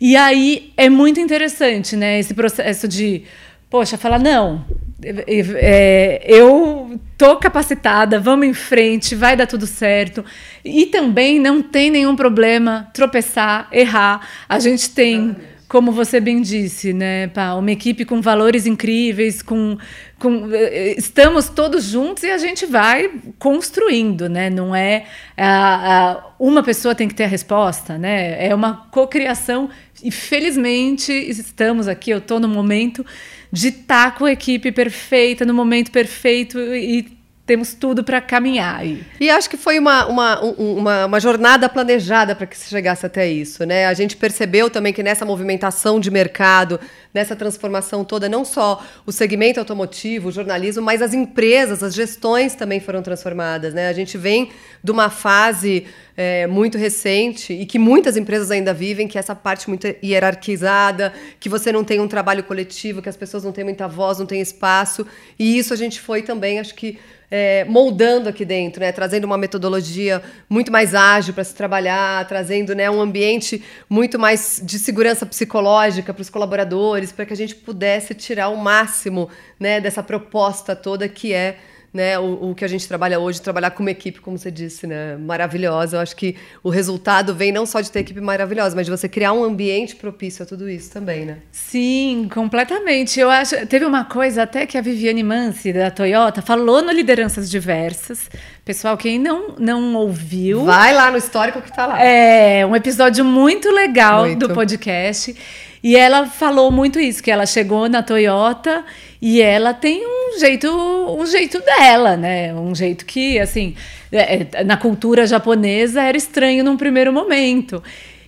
E 0.00 0.16
aí 0.16 0.72
é 0.78 0.88
muito 0.88 1.20
interessante, 1.20 1.94
né? 1.94 2.18
Esse 2.18 2.32
processo 2.32 2.88
de, 2.88 3.24
poxa, 3.68 3.98
falar, 3.98 4.18
não, 4.18 4.64
é, 5.04 6.22
eu 6.24 6.98
tô 7.18 7.36
capacitada, 7.36 8.18
vamos 8.18 8.46
em 8.46 8.54
frente, 8.54 9.14
vai 9.14 9.36
dar 9.36 9.46
tudo 9.46 9.66
certo. 9.66 10.24
E 10.64 10.86
também 10.86 11.38
não 11.38 11.60
tem 11.60 11.90
nenhum 11.90 12.16
problema 12.16 12.88
tropeçar, 12.94 13.68
errar. 13.70 14.26
A 14.48 14.58
gente 14.58 14.88
tem 14.88 15.36
como 15.68 15.92
você 15.92 16.18
bem 16.18 16.40
disse, 16.40 16.92
né, 16.94 17.26
Pá, 17.28 17.52
uma 17.54 17.70
equipe 17.70 18.04
com 18.06 18.22
valores 18.22 18.66
incríveis, 18.66 19.42
com, 19.42 19.76
com 20.18 20.48
eh, 20.52 20.94
estamos 20.96 21.50
todos 21.50 21.84
juntos 21.84 22.22
e 22.22 22.30
a 22.30 22.38
gente 22.38 22.64
vai 22.64 23.10
construindo, 23.38 24.28
né? 24.30 24.48
Não 24.48 24.74
é 24.74 25.04
a- 25.36 26.12
a- 26.12 26.34
uma 26.40 26.62
pessoa 26.62 26.94
tem 26.94 27.06
que 27.06 27.14
ter 27.14 27.24
a 27.24 27.28
resposta, 27.28 27.98
né? 27.98 28.46
É 28.48 28.54
uma 28.54 28.88
cocriação 28.90 29.68
e 30.02 30.10
felizmente 30.10 31.12
estamos 31.12 31.86
aqui. 31.86 32.10
Eu 32.10 32.18
estou 32.18 32.40
no 32.40 32.48
momento 32.48 33.04
de 33.52 33.68
estar 33.68 34.14
com 34.14 34.24
a 34.24 34.32
equipe 34.32 34.72
perfeita, 34.72 35.44
no 35.44 35.52
momento 35.52 35.90
perfeito 35.90 36.58
e 36.58 37.17
temos 37.48 37.72
tudo 37.72 38.04
para 38.04 38.20
caminhar. 38.20 38.82
E 39.18 39.30
acho 39.30 39.48
que 39.48 39.56
foi 39.56 39.78
uma, 39.78 40.04
uma, 40.06 40.44
um- 40.44 40.76
uma, 40.76 41.06
uma 41.06 41.18
jornada 41.18 41.66
planejada 41.66 42.34
para 42.36 42.46
que 42.46 42.56
se 42.56 42.68
chegasse 42.68 43.06
até 43.06 43.26
isso. 43.26 43.64
Né? 43.64 43.86
A 43.86 43.94
gente 43.94 44.16
percebeu 44.18 44.68
também 44.68 44.92
que 44.92 45.02
nessa 45.02 45.24
movimentação 45.24 45.98
de 45.98 46.10
mercado, 46.10 46.78
nessa 47.12 47.34
transformação 47.34 48.04
toda, 48.04 48.28
não 48.28 48.44
só 48.44 48.84
o 49.06 49.12
segmento 49.12 49.58
automotivo, 49.58 50.28
o 50.28 50.32
jornalismo, 50.32 50.82
mas 50.82 51.00
as 51.00 51.14
empresas, 51.14 51.82
as 51.82 51.94
gestões 51.94 52.54
também 52.54 52.80
foram 52.80 53.02
transformadas. 53.02 53.74
Né? 53.74 53.88
A 53.88 53.92
gente 53.92 54.18
vem 54.18 54.50
de 54.82 54.90
uma 54.90 55.10
fase 55.10 55.86
é, 56.16 56.46
muito 56.46 56.76
recente 56.76 57.52
e 57.52 57.64
que 57.64 57.78
muitas 57.78 58.16
empresas 58.16 58.50
ainda 58.50 58.74
vivem, 58.74 59.08
que 59.08 59.16
é 59.16 59.20
essa 59.20 59.34
parte 59.34 59.68
muito 59.68 59.86
hierarquizada, 60.02 61.12
que 61.40 61.48
você 61.48 61.72
não 61.72 61.84
tem 61.84 62.00
um 62.00 62.08
trabalho 62.08 62.44
coletivo, 62.44 63.00
que 63.00 63.08
as 63.08 63.16
pessoas 63.16 63.44
não 63.44 63.52
têm 63.52 63.64
muita 63.64 63.88
voz, 63.88 64.18
não 64.18 64.26
têm 64.26 64.40
espaço. 64.40 65.06
E 65.38 65.58
isso 65.58 65.72
a 65.72 65.76
gente 65.76 66.00
foi 66.00 66.22
também, 66.22 66.58
acho 66.58 66.74
que 66.74 66.98
é, 67.30 67.64
moldando 67.66 68.28
aqui 68.28 68.44
dentro, 68.44 68.80
né? 68.80 68.90
trazendo 68.90 69.24
uma 69.24 69.36
metodologia 69.36 70.22
muito 70.48 70.72
mais 70.72 70.94
ágil 70.94 71.34
para 71.34 71.44
se 71.44 71.54
trabalhar, 71.54 72.26
trazendo 72.26 72.74
né, 72.74 72.90
um 72.90 73.00
ambiente 73.00 73.62
muito 73.88 74.18
mais 74.18 74.60
de 74.64 74.78
segurança 74.78 75.26
psicológica 75.26 76.14
para 76.14 76.22
os 76.22 76.30
colaboradores, 76.30 76.97
para 77.06 77.24
que 77.26 77.32
a 77.32 77.36
gente 77.36 77.54
pudesse 77.54 78.14
tirar 78.14 78.48
o 78.48 78.56
máximo 78.56 79.28
né, 79.58 79.80
dessa 79.80 80.02
proposta 80.02 80.74
toda 80.74 81.08
que 81.08 81.32
é 81.32 81.58
né, 81.92 82.18
o, 82.18 82.50
o 82.50 82.54
que 82.54 82.64
a 82.64 82.68
gente 82.68 82.86
trabalha 82.86 83.18
hoje, 83.18 83.40
trabalhar 83.40 83.70
com 83.70 83.82
uma 83.82 83.90
equipe, 83.90 84.20
como 84.20 84.38
você 84.38 84.50
disse, 84.50 84.86
né, 84.86 85.16
maravilhosa. 85.16 85.96
Eu 85.96 86.00
acho 86.00 86.14
que 86.14 86.36
o 86.62 86.68
resultado 86.68 87.34
vem 87.34 87.50
não 87.50 87.64
só 87.64 87.80
de 87.80 87.90
ter 87.90 88.00
equipe 88.00 88.20
maravilhosa, 88.20 88.76
mas 88.76 88.86
de 88.86 88.90
você 88.90 89.08
criar 89.08 89.32
um 89.32 89.42
ambiente 89.42 89.96
propício 89.96 90.42
a 90.42 90.46
tudo 90.46 90.68
isso 90.68 90.90
também, 90.90 91.24
né? 91.24 91.38
Sim, 91.50 92.28
completamente. 92.32 93.18
Eu 93.18 93.30
acho. 93.30 93.66
Teve 93.66 93.84
uma 93.84 94.04
coisa 94.04 94.42
até 94.42 94.66
que 94.66 94.76
a 94.76 94.80
Viviane 94.80 95.22
Mansi, 95.22 95.72
da 95.72 95.90
Toyota, 95.90 96.42
falou 96.42 96.82
no 96.82 96.92
Lideranças 96.92 97.50
Diversas. 97.50 98.30
Pessoal, 98.68 98.98
quem 98.98 99.18
não, 99.18 99.54
não 99.58 99.94
ouviu. 99.94 100.66
Vai 100.66 100.92
lá 100.92 101.10
no 101.10 101.16
histórico 101.16 101.62
que 101.62 101.74
tá 101.74 101.86
lá. 101.86 102.02
É 102.04 102.66
um 102.66 102.76
episódio 102.76 103.24
muito 103.24 103.70
legal 103.70 104.26
Muito. 104.26 104.46
do 104.46 104.52
podcast. 104.52 105.34
E 105.82 105.96
ela 105.96 106.26
falou 106.26 106.70
muito 106.70 107.00
isso, 107.00 107.22
que 107.22 107.30
ela 107.30 107.46
chegou 107.46 107.88
na 107.88 108.02
Toyota 108.02 108.84
e 109.22 109.40
ela 109.40 109.72
tem 109.72 110.06
um 110.06 110.38
jeito, 110.38 110.68
um 110.70 111.24
jeito 111.24 111.58
dela, 111.60 112.14
né? 112.14 112.52
Um 112.52 112.74
jeito 112.74 113.06
que, 113.06 113.38
assim, 113.38 113.74
é, 114.12 114.46
é, 114.52 114.64
na 114.64 114.76
cultura 114.76 115.26
japonesa 115.26 116.02
era 116.02 116.18
estranho 116.18 116.62
num 116.62 116.76
primeiro 116.76 117.10
momento. 117.10 117.82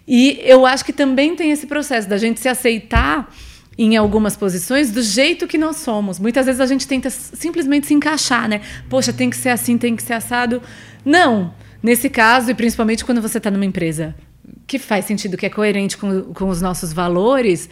E 0.08 0.40
eu 0.42 0.64
acho 0.64 0.86
que 0.86 0.92
também 0.94 1.36
tem 1.36 1.50
esse 1.50 1.66
processo 1.66 2.08
da 2.08 2.16
gente 2.16 2.40
se 2.40 2.48
aceitar 2.48 3.30
em 3.82 3.96
algumas 3.96 4.36
posições 4.36 4.90
do 4.90 5.02
jeito 5.02 5.46
que 5.46 5.56
nós 5.56 5.76
somos. 5.76 6.18
Muitas 6.18 6.46
vezes 6.46 6.60
a 6.60 6.66
gente 6.66 6.86
tenta 6.86 7.08
simplesmente 7.08 7.86
se 7.86 7.94
encaixar, 7.94 8.48
né? 8.48 8.60
Poxa, 8.88 9.12
tem 9.12 9.30
que 9.30 9.36
ser 9.36 9.48
assim, 9.48 9.78
tem 9.78 9.96
que 9.96 10.02
ser 10.02 10.12
assado. 10.12 10.60
Não. 11.04 11.54
Nesse 11.82 12.10
caso, 12.10 12.50
e 12.50 12.54
principalmente 12.54 13.04
quando 13.04 13.22
você 13.22 13.38
está 13.38 13.50
numa 13.50 13.64
empresa 13.64 14.14
que 14.66 14.78
faz 14.78 15.06
sentido, 15.06 15.36
que 15.36 15.46
é 15.46 15.50
coerente 15.50 15.96
com, 15.96 16.22
com 16.34 16.48
os 16.48 16.60
nossos 16.60 16.92
valores. 16.92 17.70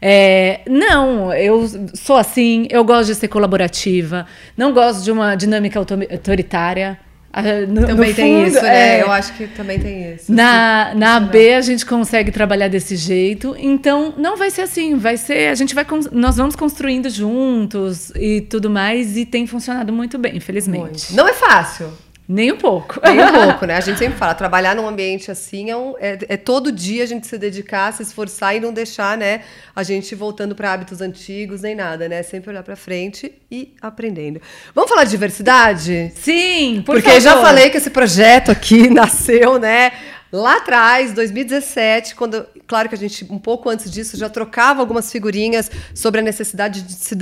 é, 0.00 0.60
não, 0.68 1.32
eu 1.34 1.66
sou 1.94 2.16
assim, 2.16 2.68
eu 2.70 2.84
gosto 2.84 3.08
de 3.08 3.16
ser 3.16 3.28
colaborativa, 3.28 4.26
não 4.56 4.72
gosto 4.72 5.02
de 5.02 5.10
uma 5.10 5.34
dinâmica 5.34 5.78
auto- 5.78 5.94
autoritária. 5.94 6.98
Ah, 7.30 7.42
no- 7.68 7.86
Também 7.86 8.08
no 8.10 8.14
tem 8.16 8.36
fundo, 8.46 8.48
isso, 8.56 8.62
né? 8.62 8.98
é, 8.98 9.02
Eu 9.02 9.12
acho 9.12 9.34
que 9.34 9.46
também 9.48 9.78
tem 9.78 10.14
isso. 10.14 10.32
na, 10.32 10.92
na 10.94 11.16
AB 11.16 11.52
a 11.54 11.60
gente 11.60 11.84
consegue 11.84 12.32
trabalhar 12.32 12.68
desse 12.68 12.96
jeito, 12.96 13.54
então 13.58 14.14
não 14.16 14.36
vai 14.36 14.50
ser 14.50 14.62
assim, 14.62 14.96
vai 14.96 15.16
ser, 15.18 15.48
a 15.50 15.54
gente 15.54 15.74
vai, 15.74 15.86
nós 16.10 16.36
vamos 16.38 16.56
construindo 16.56 17.08
juntos 17.10 18.10
e 18.16 18.40
tudo 18.40 18.70
mais 18.70 19.16
e 19.16 19.26
tem 19.26 19.46
funcionado 19.46 19.92
muito 19.92 20.16
bem, 20.18 20.36
infelizmente. 20.36 20.80
Muito. 21.12 21.14
Não 21.14 21.28
é 21.28 21.34
fácil. 21.34 21.92
Nem 22.28 22.52
um 22.52 22.58
pouco. 22.58 23.00
Nem 23.02 23.18
um 23.24 23.32
pouco, 23.32 23.64
né? 23.64 23.76
A 23.76 23.80
gente 23.80 23.98
sempre 23.98 24.18
fala, 24.18 24.34
trabalhar 24.34 24.76
num 24.76 24.86
ambiente 24.86 25.30
assim 25.30 25.70
é, 25.70 25.76
um- 25.76 25.94
é- 25.98 26.18
é 26.28 26.36
todo 26.36 26.70
dia 26.70 27.02
a 27.02 27.06
gente 27.06 27.26
se 27.26 27.38
dedicar, 27.38 27.90
se 27.94 28.02
esforçar 28.02 28.54
e 28.54 28.60
não 28.60 28.70
deixar, 28.70 29.16
né, 29.16 29.40
a 29.74 29.82
gente 29.82 30.14
voltando 30.14 30.54
para 30.54 30.70
hábitos 30.72 31.00
antigos 31.00 31.62
nem 31.62 31.74
nada, 31.74 32.06
né? 32.06 32.22
Sempre 32.22 32.50
olhar 32.50 32.62
para 32.62 32.76
frente 32.76 33.32
e 33.50 33.74
aprendendo. 33.80 34.42
Vamos 34.74 34.90
falar 34.90 35.04
de 35.04 35.10
diversidade? 35.10 36.12
Sim, 36.16 36.82
por 36.84 36.96
Porque 36.96 37.08
eu 37.10 37.20
já 37.20 37.30
favor. 37.30 37.46
falei 37.46 37.70
que 37.70 37.78
esse 37.78 37.88
projeto 37.90 38.50
aqui 38.50 38.88
nasceu, 38.92 39.58
né? 39.58 39.92
Lá 40.30 40.58
atrás, 40.58 41.14
2017, 41.14 42.14
quando, 42.14 42.46
claro 42.66 42.86
que 42.86 42.94
a 42.94 42.98
gente, 42.98 43.26
um 43.30 43.38
pouco 43.38 43.70
antes 43.70 43.90
disso, 43.90 44.14
já 44.14 44.28
trocava 44.28 44.80
algumas 44.80 45.10
figurinhas 45.10 45.70
sobre 45.94 46.20
a 46.20 46.22
necessidade 46.22 46.82
de 46.82 46.92
se 46.92 47.14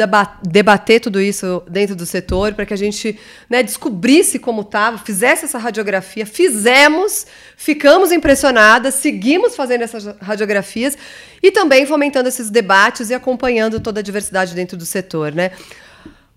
debater 0.42 1.00
tudo 1.00 1.20
isso 1.20 1.62
dentro 1.68 1.94
do 1.94 2.04
setor, 2.04 2.54
para 2.54 2.66
que 2.66 2.74
a 2.74 2.76
gente 2.76 3.16
né, 3.48 3.62
descobrisse 3.62 4.40
como 4.40 4.62
estava, 4.62 4.98
fizesse 4.98 5.44
essa 5.44 5.56
radiografia. 5.56 6.26
Fizemos, 6.26 7.28
ficamos 7.56 8.10
impressionadas, 8.10 8.94
seguimos 8.94 9.54
fazendo 9.54 9.82
essas 9.82 10.04
radiografias 10.20 10.98
e 11.40 11.52
também 11.52 11.86
fomentando 11.86 12.28
esses 12.28 12.50
debates 12.50 13.08
e 13.10 13.14
acompanhando 13.14 13.78
toda 13.78 14.00
a 14.00 14.02
diversidade 14.02 14.52
dentro 14.52 14.76
do 14.76 14.84
setor. 14.84 15.32
Né? 15.32 15.52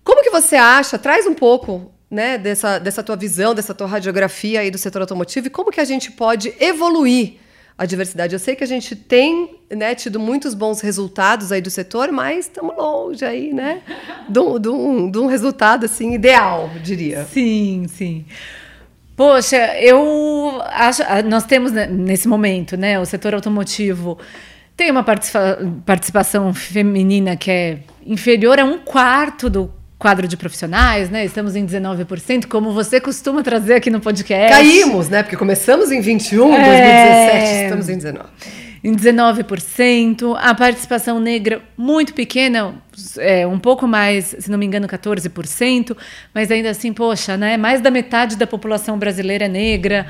Como 0.04 0.22
que 0.22 0.30
você 0.30 0.54
acha? 0.54 0.96
Traz 1.00 1.26
um 1.26 1.34
pouco 1.34 1.92
né, 2.10 2.36
dessa, 2.36 2.78
dessa 2.78 3.02
tua 3.02 3.16
visão, 3.16 3.54
dessa 3.54 3.72
tua 3.72 3.86
radiografia 3.86 4.60
aí 4.60 4.70
do 4.70 4.78
setor 4.78 5.02
automotivo 5.02 5.46
e 5.46 5.50
como 5.50 5.70
que 5.70 5.80
a 5.80 5.84
gente 5.84 6.10
pode 6.10 6.52
evoluir 6.58 7.34
a 7.78 7.86
diversidade. 7.86 8.34
Eu 8.34 8.38
sei 8.38 8.56
que 8.56 8.64
a 8.64 8.66
gente 8.66 8.94
tem 8.94 9.58
né, 9.70 9.94
tido 9.94 10.18
muitos 10.18 10.52
bons 10.52 10.80
resultados 10.80 11.52
aí 11.52 11.62
do 11.62 11.70
setor, 11.70 12.12
mas 12.12 12.46
estamos 12.46 12.76
longe 12.76 13.24
aí, 13.24 13.52
né, 13.54 13.80
de 14.28 14.38
um, 14.68 15.10
um, 15.16 15.26
resultado 15.26 15.86
assim 15.86 16.12
ideal, 16.12 16.68
diria. 16.82 17.24
Sim, 17.24 17.86
sim. 17.88 18.26
Poxa, 19.16 19.78
eu 19.78 20.60
acho, 20.64 21.02
nós 21.26 21.44
temos 21.44 21.72
né, 21.72 21.86
nesse 21.86 22.26
momento, 22.26 22.76
né, 22.76 22.98
o 22.98 23.06
setor 23.06 23.34
automotivo 23.34 24.18
tem 24.76 24.90
uma 24.90 25.02
participa 25.02 25.58
participação 25.84 26.54
feminina 26.54 27.36
que 27.36 27.50
é 27.50 27.78
inferior 28.04 28.58
a 28.58 28.64
um 28.64 28.78
quarto 28.78 29.50
do 29.50 29.70
quadro 30.00 30.26
de 30.26 30.34
profissionais, 30.34 31.10
né? 31.10 31.26
Estamos 31.26 31.54
em 31.54 31.64
19%, 31.64 32.46
como 32.46 32.72
você 32.72 32.98
costuma 32.98 33.42
trazer 33.42 33.74
aqui 33.74 33.90
no 33.90 34.00
podcast. 34.00 34.50
Caímos, 34.50 35.10
né? 35.10 35.22
Porque 35.22 35.36
começamos 35.36 35.92
em 35.92 36.00
21, 36.00 36.54
é... 36.54 36.64
2017, 36.64 37.64
estamos 37.64 37.88
em 37.90 37.96
19. 37.98 38.28
Em 38.82 38.96
19%, 38.96 40.38
a 40.40 40.54
participação 40.54 41.20
negra 41.20 41.60
muito 41.76 42.14
pequena, 42.14 42.76
é, 43.18 43.46
um 43.46 43.58
pouco 43.58 43.86
mais, 43.86 44.34
se 44.38 44.50
não 44.50 44.56
me 44.56 44.64
engano, 44.64 44.88
14%, 44.88 45.94
mas 46.32 46.50
ainda 46.50 46.70
assim, 46.70 46.94
poxa, 46.94 47.36
né? 47.36 47.58
Mais 47.58 47.82
da 47.82 47.90
metade 47.90 48.36
da 48.36 48.46
população 48.46 48.98
brasileira 48.98 49.44
é 49.44 49.48
negra 49.48 50.06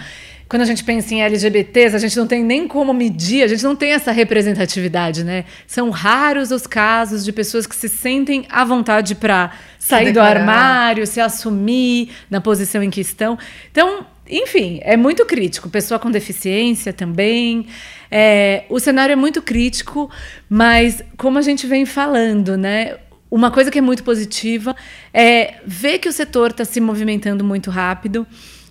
quando 0.51 0.63
a 0.63 0.65
gente 0.65 0.83
pensa 0.83 1.15
em 1.15 1.23
LGBTs, 1.23 1.95
a 1.95 1.99
gente 2.01 2.19
não 2.19 2.27
tem 2.27 2.43
nem 2.43 2.67
como 2.67 2.93
medir, 2.93 3.45
a 3.45 3.47
gente 3.47 3.63
não 3.63 3.77
tem 3.77 3.93
essa 3.93 4.11
representatividade, 4.11 5.23
né? 5.23 5.45
São 5.65 5.91
raros 5.91 6.51
os 6.51 6.67
casos 6.67 7.25
de 7.25 7.33
pessoas 7.33 7.69
que 7.69 7.77
se 7.77 7.89
sentem 7.89 8.45
à 8.51 8.65
vontade 8.65 9.15
para 9.15 9.53
sair 9.79 10.11
do 10.13 10.19
armário, 10.19 11.07
se 11.07 11.21
assumir 11.21 12.11
na 12.29 12.41
posição 12.41 12.83
em 12.83 12.91
que 12.91 13.01
estão. 13.01 13.39
Então, 13.71 14.05
enfim, 14.29 14.81
é 14.83 14.97
muito 14.97 15.25
crítico. 15.25 15.71
Pessoa 15.71 16.01
com 16.01 16.11
deficiência 16.11 16.93
também. 16.93 17.69
É, 18.11 18.65
o 18.69 18.81
cenário 18.81 19.13
é 19.13 19.17
muito 19.17 19.41
crítico, 19.41 20.11
mas 20.49 21.01
como 21.17 21.39
a 21.39 21.43
gente 21.43 21.65
vem 21.65 21.87
falando, 21.87 22.57
né? 22.57 22.97
Uma 23.31 23.53
coisa 23.53 23.71
que 23.71 23.79
é 23.79 23.81
muito 23.81 24.03
positiva 24.03 24.75
é 25.15 25.55
ver 25.65 26.01
que 26.01 26.09
o 26.09 26.13
setor 26.13 26.51
está 26.51 26.65
se 26.65 26.81
movimentando 26.81 27.45
muito 27.45 27.71
rápido. 27.71 28.27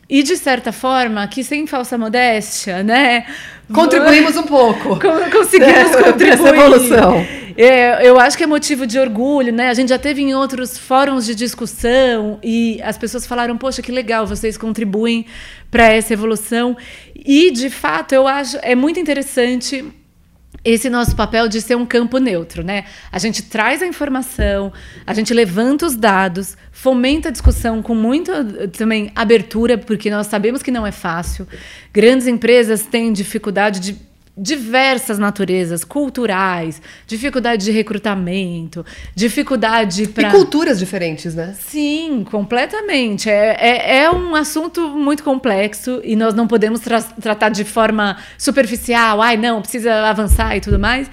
E, 0.10 0.24
de 0.24 0.36
certa 0.38 0.72
forma, 0.72 1.28
que 1.28 1.44
sem 1.44 1.68
falsa 1.68 1.98
modéstia, 1.98 2.82
né? 2.82 3.26
Contribuímos 3.72 4.36
um 4.36 4.44
pouco. 4.44 5.00
Conseguimos 5.32 5.96
contribuir. 6.04 6.30
Essa 6.30 6.50
evolução. 6.50 7.26
É, 7.56 8.08
eu 8.08 8.20
acho 8.20 8.38
que 8.38 8.44
é 8.44 8.48
motivo 8.48 8.88
de 8.88 8.98
orgulho, 8.98 9.54
né? 9.54 9.70
A 9.70 9.74
gente 9.74 9.90
já 9.90 10.00
teve 10.00 10.22
em 10.22 10.34
outros 10.34 10.78
fóruns 10.78 11.26
de 11.26 11.36
discussão 11.36 12.40
e 12.42 12.82
as 12.82 12.98
pessoas 12.98 13.28
falaram: 13.28 13.58
Poxa, 13.58 13.82
que 13.82 13.92
legal, 13.92 14.26
vocês 14.26 14.58
contribuem 14.58 15.26
para 15.70 15.92
essa 15.92 16.14
evolução. 16.14 16.76
E, 17.14 17.52
de 17.52 17.70
fato, 17.70 18.14
eu 18.14 18.28
acho 18.28 18.58
é 18.64 18.74
muito 18.74 19.00
interessante 19.00 19.86
esse 20.64 20.90
nosso 20.90 21.16
papel 21.16 21.48
de 21.48 21.62
ser 21.62 21.76
um 21.76 21.86
campo 21.86 22.18
neutro, 22.18 22.64
né? 22.64 22.86
A 23.12 23.20
gente 23.20 23.44
traz 23.44 23.82
a 23.82 23.88
informação, 23.88 24.72
a 25.06 25.14
gente 25.14 25.34
levanta 25.34 25.86
os 25.86 25.96
dados, 25.96 26.58
fomenta 26.72 27.30
a 27.30 27.32
discussão 27.32 27.82
com 27.82 27.96
muita 27.96 28.44
também 28.68 29.12
abertura, 29.16 29.78
porque 29.78 30.10
nós 30.10 30.28
sabemos 30.28 30.62
que 30.62 30.72
não 30.72 30.86
é 30.86 30.92
fácil. 30.92 31.48
Grandes 31.94 32.28
empresas 32.28 32.84
têm 32.84 33.12
dificuldade 33.14 33.80
de 33.80 34.09
diversas 34.38 35.20
naturezas, 35.20 35.84
culturais, 35.84 36.82
dificuldade 37.06 37.66
de 37.66 37.72
recrutamento, 37.72 38.86
dificuldade 39.14 40.08
para. 40.08 40.30
E 40.30 40.32
culturas 40.32 40.80
diferentes, 40.80 41.36
né? 41.36 41.56
Sim, 41.60 42.26
completamente. 42.30 43.30
É, 43.30 43.58
é, 43.60 43.98
é, 44.04 44.12
um 44.12 44.34
assunto 44.36 44.88
muito 44.90 45.24
complexo 45.24 46.00
e 46.04 46.16
nós 46.16 46.34
não 46.34 46.48
podemos 46.48 46.80
tra 46.80 47.02
tratar 47.02 47.50
de 47.50 47.64
forma 47.64 48.18
superficial, 48.38 49.22
ai, 49.22 49.36
não, 49.36 49.62
precisa 49.62 49.94
avançar 50.08 50.56
e 50.56 50.62
tudo 50.62 50.80
mais. 50.80 51.10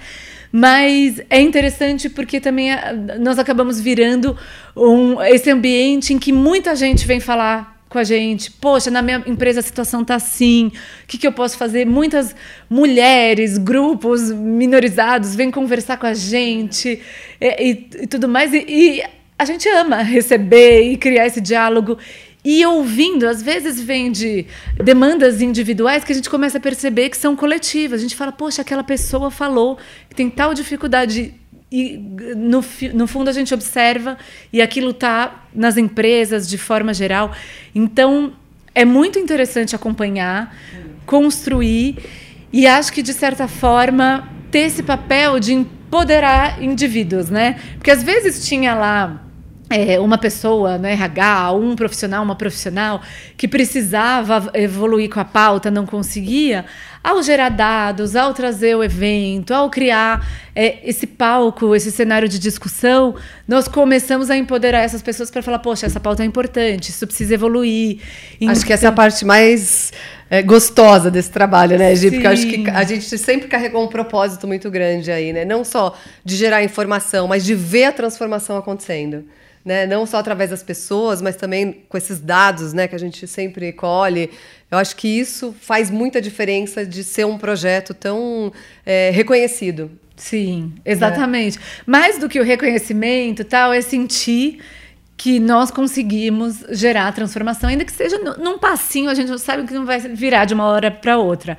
Mas 0.51 1.21
é 1.29 1.41
interessante 1.41 2.09
porque 2.09 2.39
também 2.39 2.71
ah, 2.71 2.93
nós 3.19 3.37
acabamos 3.37 3.79
virando 3.79 4.37
um, 4.75 5.21
esse 5.21 5.49
ambiente 5.51 6.13
em 6.13 6.19
que 6.19 6.31
muita 6.31 6.75
gente 6.75 7.05
vem 7.05 7.19
falar 7.19 7.76
com 7.97 8.01
a 8.01 8.03
gente. 8.03 8.51
Poxa, 8.51 8.91
na 8.91 9.01
minha 9.01 9.23
empresa 9.25 9.59
a 9.59 9.63
situação 9.63 10.05
tá 10.05 10.15
assim. 10.15 10.67
O 11.03 11.07
que, 11.07 11.17
que 11.17 11.25
eu 11.25 11.31
posso 11.31 11.57
fazer? 11.57 11.85
Muitas 11.85 12.35
mulheres, 12.69 13.57
grupos 13.57 14.31
minorizados 14.31 15.35
vêm 15.35 15.49
conversar 15.49 15.97
com 15.97 16.05
a 16.05 16.13
gente 16.13 17.01
e, 17.41 17.47
e, 17.47 18.03
e 18.03 18.07
tudo 18.07 18.27
mais. 18.27 18.53
E, 18.53 18.65
e, 18.67 19.03
a 19.39 19.45
gente 19.45 19.67
ama 19.69 20.01
receber 20.01 20.91
e 20.91 20.97
criar 20.97 21.25
esse 21.25 21.41
diálogo. 21.41 21.97
E 22.45 22.65
ouvindo, 22.65 23.27
às 23.27 23.41
vezes 23.41 23.81
vem 23.81 24.11
de 24.11 24.45
demandas 24.83 25.41
individuais 25.41 26.03
que 26.03 26.11
a 26.11 26.15
gente 26.15 26.29
começa 26.29 26.59
a 26.59 26.61
perceber 26.61 27.09
que 27.09 27.17
são 27.17 27.35
coletivas. 27.35 27.99
A 27.99 28.03
gente 28.03 28.15
fala, 28.15 28.31
poxa, 28.31 28.61
aquela 28.61 28.83
pessoa 28.83 29.31
falou 29.31 29.77
que 30.07 30.15
tem 30.15 30.29
tal 30.29 30.53
dificuldade 30.53 31.33
e 31.71 31.97
no, 32.35 32.63
no 32.93 33.07
fundo 33.07 33.29
a 33.29 33.33
gente 33.33 33.53
observa 33.53 34.17
e 34.53 34.61
aquilo 34.61 34.91
está 34.91 35.45
nas 35.53 35.77
empresas 35.77 36.47
de 36.47 36.57
forma 36.57 36.93
geral. 36.93 37.33
Então 37.75 38.33
é 38.73 38.85
muito 38.85 39.19
interessante 39.19 39.75
acompanhar, 39.75 40.55
construir 41.05 41.97
e 42.53 42.65
acho 42.65 42.93
que 42.93 43.01
de 43.01 43.13
certa 43.13 43.47
forma 43.47 44.29
ter 44.49 44.59
esse 44.59 44.81
papel 44.81 45.39
de 45.39 45.53
empoderar 45.53 46.63
indivíduos, 46.63 47.29
né? 47.29 47.59
Porque 47.73 47.91
às 47.91 48.01
vezes 48.01 48.47
tinha 48.47 48.73
lá 48.73 49.26
é, 49.69 49.99
uma 49.99 50.17
pessoa 50.17 50.77
no 50.77 50.83
né, 50.83 50.93
RH, 50.93 51.51
um 51.53 51.75
profissional, 51.75 52.23
uma 52.23 52.35
profissional 52.35 53.01
que 53.35 53.47
precisava 53.47 54.49
evoluir 54.53 55.09
com 55.09 55.19
a 55.19 55.25
pauta, 55.25 55.69
não 55.69 55.85
conseguia, 55.85 56.65
ao 57.03 57.21
gerar 57.21 57.49
dados, 57.49 58.15
ao 58.15 58.33
trazer 58.33 58.75
o 58.75 58.83
evento, 58.83 59.53
ao 59.53 59.69
criar 59.69 60.25
é, 60.55 60.77
esse 60.83 61.05
palco, 61.05 61.75
esse 61.75 61.91
cenário 61.91 62.29
de 62.29 62.39
discussão, 62.39 63.15
nós 63.45 63.67
começamos 63.67 64.29
a 64.29 64.37
empoderar 64.37 64.79
essas 64.79 65.01
pessoas 65.01 65.29
para 65.29 65.41
falar: 65.41 65.59
poxa, 65.59 65.85
essa 65.85 65.99
pauta 65.99 66.23
é 66.23 66.25
importante, 66.25 66.89
isso 66.89 67.05
precisa 67.05 67.33
evoluir. 67.33 67.99
Então, 68.39 68.49
acho 68.49 68.65
que 68.65 68.71
essa 68.71 68.85
é 68.85 68.89
a 68.89 68.93
parte 68.93 69.25
mais 69.25 69.91
é, 70.29 70.41
gostosa 70.41 71.11
desse 71.11 71.29
trabalho, 71.29 71.77
né, 71.77 71.93
Gi? 71.93 72.11
Porque 72.11 72.27
acho 72.27 72.47
que 72.47 72.69
a 72.69 72.83
gente 72.83 73.17
sempre 73.17 73.49
carregou 73.49 73.83
um 73.83 73.87
propósito 73.87 74.47
muito 74.47 74.71
grande 74.71 75.11
aí, 75.11 75.33
né? 75.33 75.43
Não 75.43 75.65
só 75.65 75.93
de 76.23 76.37
gerar 76.37 76.63
informação, 76.63 77.27
mas 77.27 77.43
de 77.43 77.53
ver 77.53 77.85
a 77.85 77.91
transformação 77.91 78.55
acontecendo 78.55 79.25
né? 79.67 79.85
Não 79.85 80.05
só 80.05 80.17
através 80.17 80.49
das 80.49 80.63
pessoas, 80.63 81.21
mas 81.21 81.35
também 81.35 81.83
com 81.89 81.97
esses 81.97 82.19
dados, 82.19 82.71
né? 82.71 82.87
Que 82.87 82.95
a 82.95 82.99
gente 82.99 83.27
sempre 83.27 83.73
colhe. 83.73 84.31
Eu 84.71 84.77
acho 84.77 84.95
que 84.95 85.07
isso 85.07 85.53
faz 85.59 85.91
muita 85.91 86.21
diferença 86.21 86.85
de 86.85 87.03
ser 87.03 87.25
um 87.25 87.37
projeto 87.37 87.93
tão 87.93 88.51
é, 88.85 89.11
reconhecido. 89.11 89.91
Sim, 90.15 90.73
exatamente. 90.85 91.59
Mais 91.85 92.17
do 92.17 92.29
que 92.29 92.39
o 92.39 92.43
reconhecimento, 92.43 93.43
tal, 93.43 93.73
é 93.73 93.81
sentir 93.81 94.59
que 95.17 95.37
nós 95.39 95.69
conseguimos 95.69 96.63
gerar 96.69 97.07
a 97.07 97.11
transformação, 97.11 97.69
ainda 97.69 97.83
que 97.83 97.91
seja 97.91 98.17
num 98.17 98.57
passinho, 98.57 99.09
a 99.09 99.13
gente 99.13 99.37
sabe 99.39 99.67
que 99.67 99.73
não 99.73 99.85
vai 99.85 99.99
virar 99.99 100.45
de 100.45 100.53
uma 100.53 100.65
hora 100.65 100.89
para 100.89 101.17
outra. 101.17 101.57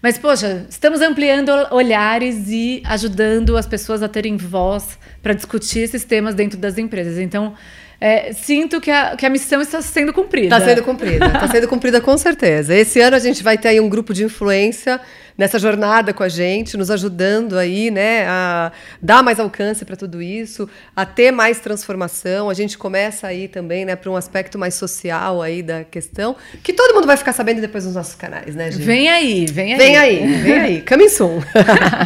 Mas, 0.00 0.16
poxa, 0.16 0.64
estamos 0.70 1.00
ampliando 1.00 1.50
olhares 1.72 2.48
e 2.48 2.82
ajudando 2.86 3.56
as 3.56 3.66
pessoas 3.66 4.02
a 4.02 4.08
terem 4.08 4.36
voz 4.36 4.96
para 5.20 5.34
discutir 5.34 5.80
esses 5.80 6.04
temas 6.04 6.34
dentro 6.34 6.56
das 6.56 6.78
empresas. 6.78 7.18
Então, 7.18 7.54
é, 8.00 8.32
sinto 8.32 8.80
que 8.80 8.90
a, 8.90 9.16
que 9.16 9.26
a 9.26 9.30
missão 9.30 9.60
está 9.60 9.82
sendo 9.82 10.12
cumprida. 10.12 10.54
Está 10.54 10.68
sendo 10.68 10.84
cumprida, 10.84 11.26
está 11.26 11.48
sendo 11.48 11.66
cumprida 11.66 12.00
com 12.00 12.16
certeza. 12.16 12.72
Esse 12.74 13.00
ano 13.00 13.16
a 13.16 13.18
gente 13.18 13.42
vai 13.42 13.58
ter 13.58 13.68
aí 13.68 13.80
um 13.80 13.88
grupo 13.88 14.14
de 14.14 14.22
influência 14.22 15.00
nessa 15.36 15.58
jornada 15.58 16.12
com 16.12 16.22
a 16.22 16.28
gente, 16.28 16.76
nos 16.76 16.90
ajudando 16.90 17.58
aí, 17.58 17.90
né, 17.90 18.24
a 18.26 18.72
dar 19.00 19.22
mais 19.22 19.40
alcance 19.40 19.84
para 19.84 19.96
tudo 19.96 20.22
isso, 20.22 20.68
a 20.94 21.04
ter 21.04 21.32
mais 21.32 21.58
transformação. 21.58 22.48
A 22.48 22.54
gente 22.54 22.78
começa 22.78 23.26
aí 23.26 23.48
também, 23.48 23.84
né, 23.84 23.96
para 23.96 24.10
um 24.10 24.16
aspecto 24.16 24.58
mais 24.58 24.74
social 24.74 25.42
aí 25.42 25.60
da 25.60 25.82
questão, 25.82 26.36
que 26.62 26.72
todo 26.72 26.94
mundo 26.94 27.06
vai 27.06 27.16
ficar 27.16 27.32
sabendo 27.32 27.60
depois 27.60 27.84
nos 27.84 27.94
nossos 27.94 28.14
canais, 28.14 28.54
né, 28.54 28.70
gente? 28.70 28.84
Vem 28.84 29.08
aí, 29.08 29.46
vem 29.46 29.74
aí. 29.74 29.78
Vem 29.78 29.96
aí, 29.96 30.26
vem 30.42 30.60
aí. 30.60 30.84
Coming 30.88 31.08
soon. 31.08 31.40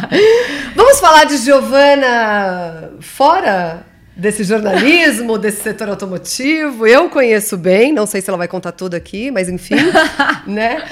Vamos 0.75 0.99
falar 0.99 1.25
de 1.25 1.37
Giovana 1.37 2.93
fora 2.99 3.92
desse 4.15 4.43
jornalismo, 4.43 5.37
desse 5.37 5.61
setor 5.61 5.89
automotivo. 5.89 6.85
Eu 6.85 7.09
conheço 7.09 7.57
bem, 7.57 7.91
não 7.91 8.05
sei 8.05 8.21
se 8.21 8.29
ela 8.29 8.37
vai 8.37 8.47
contar 8.47 8.71
tudo 8.71 8.95
aqui, 8.95 9.31
mas 9.31 9.49
enfim, 9.49 9.75
né? 10.45 10.83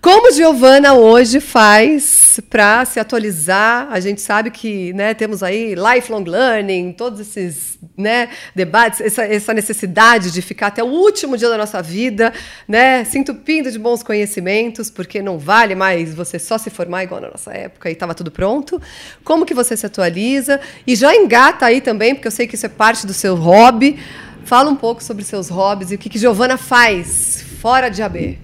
Como 0.00 0.30
Giovana 0.30 0.94
hoje 0.94 1.40
faz 1.40 2.38
para 2.48 2.84
se 2.84 3.00
atualizar? 3.00 3.88
A 3.90 3.98
gente 3.98 4.20
sabe 4.20 4.50
que 4.50 4.92
né, 4.92 5.14
temos 5.14 5.42
aí 5.42 5.74
lifelong 5.74 6.22
learning, 6.24 6.92
todos 6.92 7.18
esses 7.18 7.78
né, 7.96 8.28
debates, 8.54 9.00
essa, 9.00 9.24
essa, 9.24 9.52
necessidade 9.52 10.30
de 10.30 10.42
ficar 10.42 10.68
até 10.68 10.82
o 10.82 10.86
último 10.86 11.36
dia 11.36 11.48
da 11.48 11.58
nossa 11.58 11.82
vida, 11.82 12.32
né, 12.68 13.04
se 13.04 13.18
entupindo 13.18 13.70
de 13.70 13.78
bons 13.78 14.02
conhecimentos, 14.02 14.90
porque 14.90 15.20
não 15.20 15.38
vale 15.38 15.74
mais 15.74 16.14
você 16.14 16.38
só 16.38 16.56
se 16.56 16.70
formar 16.70 17.04
igual 17.04 17.20
na 17.20 17.30
nossa 17.30 17.52
época 17.52 17.88
e 17.88 17.92
estava 17.92 18.14
tudo 18.14 18.30
pronto. 18.30 18.80
Como 19.24 19.44
que 19.44 19.54
você 19.54 19.76
se 19.76 19.86
atualiza? 19.86 20.60
E 20.86 20.94
já 20.94 21.14
engata 21.14 21.66
aí 21.66 21.80
também, 21.80 22.14
porque 22.14 22.28
eu 22.28 22.32
sei 22.32 22.46
que 22.46 22.54
isso 22.54 22.66
é 22.66 22.68
parte 22.70 23.06
do 23.06 23.12
seu 23.12 23.34
hobby. 23.34 23.98
Fala 24.44 24.70
um 24.70 24.76
pouco 24.76 25.02
sobre 25.02 25.24
seus 25.24 25.48
hobbies 25.48 25.90
e 25.90 25.96
o 25.96 25.98
que, 25.98 26.08
que 26.08 26.18
Giovana 26.18 26.56
faz 26.56 27.44
fora 27.60 27.88
de 27.88 28.02
AB. 28.02 28.38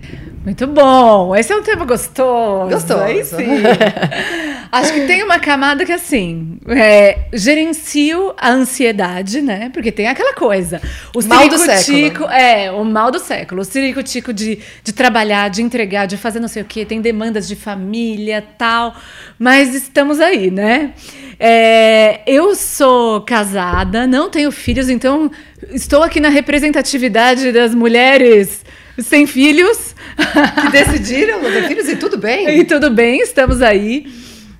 Muito 0.44 0.66
bom. 0.66 1.36
Esse 1.36 1.52
é 1.52 1.56
um 1.56 1.62
tema 1.62 1.84
gostoso. 1.84 2.68
Gostoso. 2.68 3.00
Aí 3.00 3.24
sim. 3.24 3.62
Acho 4.72 4.92
que 4.92 5.06
tem 5.06 5.22
uma 5.22 5.38
camada 5.38 5.84
que, 5.84 5.92
assim, 5.92 6.58
é, 6.66 7.26
gerencio 7.32 8.34
a 8.36 8.50
ansiedade, 8.50 9.40
né? 9.40 9.70
Porque 9.72 9.92
tem 9.92 10.08
aquela 10.08 10.34
coisa. 10.34 10.80
O 11.14 11.22
mal 11.22 11.46
do 11.48 11.58
século. 11.58 12.28
É, 12.30 12.72
o 12.72 12.84
mal 12.84 13.10
do 13.10 13.20
século. 13.20 13.60
O 13.60 13.64
ciricutico 13.64 14.32
de, 14.32 14.58
de 14.82 14.92
trabalhar, 14.92 15.48
de 15.48 15.62
entregar, 15.62 16.06
de 16.06 16.16
fazer 16.16 16.40
não 16.40 16.48
sei 16.48 16.62
o 16.62 16.64
quê. 16.64 16.84
Tem 16.84 17.00
demandas 17.00 17.46
de 17.46 17.54
família, 17.54 18.42
tal. 18.58 18.96
Mas 19.38 19.74
estamos 19.74 20.20
aí, 20.20 20.50
né? 20.50 20.92
É, 21.38 22.20
eu 22.26 22.54
sou 22.56 23.20
casada, 23.20 24.06
não 24.06 24.30
tenho 24.30 24.50
filhos, 24.50 24.88
então 24.88 25.30
estou 25.70 26.02
aqui 26.02 26.20
na 26.20 26.28
representatividade 26.28 27.52
das 27.52 27.74
mulheres 27.74 28.64
sem 28.98 29.26
filhos. 29.26 29.91
Que 30.16 30.70
decidiram 30.70 31.40
ter 31.40 31.68
filhos 31.68 31.88
e 31.88 31.96
tudo 31.96 32.16
bem. 32.18 32.58
E 32.58 32.64
tudo 32.64 32.90
bem, 32.90 33.20
estamos 33.20 33.62
aí. 33.62 34.06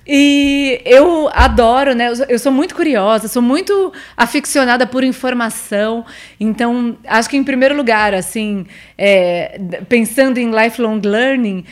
E 0.05 0.81
eu 0.83 1.29
adoro, 1.33 1.95
né? 1.95 2.11
Eu 2.27 2.37
sou 2.37 2.51
muito 2.51 2.75
curiosa, 2.75 3.29
sou 3.29 3.41
muito 3.41 3.93
aficionada 4.17 4.85
por 4.85 5.03
informação. 5.03 6.05
Então, 6.37 6.97
acho 7.07 7.29
que 7.29 7.37
em 7.37 7.43
primeiro 7.43 7.75
lugar, 7.75 8.13
assim, 8.13 8.65
é, 8.97 9.59
pensando 9.87 10.37
em 10.39 10.51
lifelong 10.51 10.99
learning, 11.03 11.63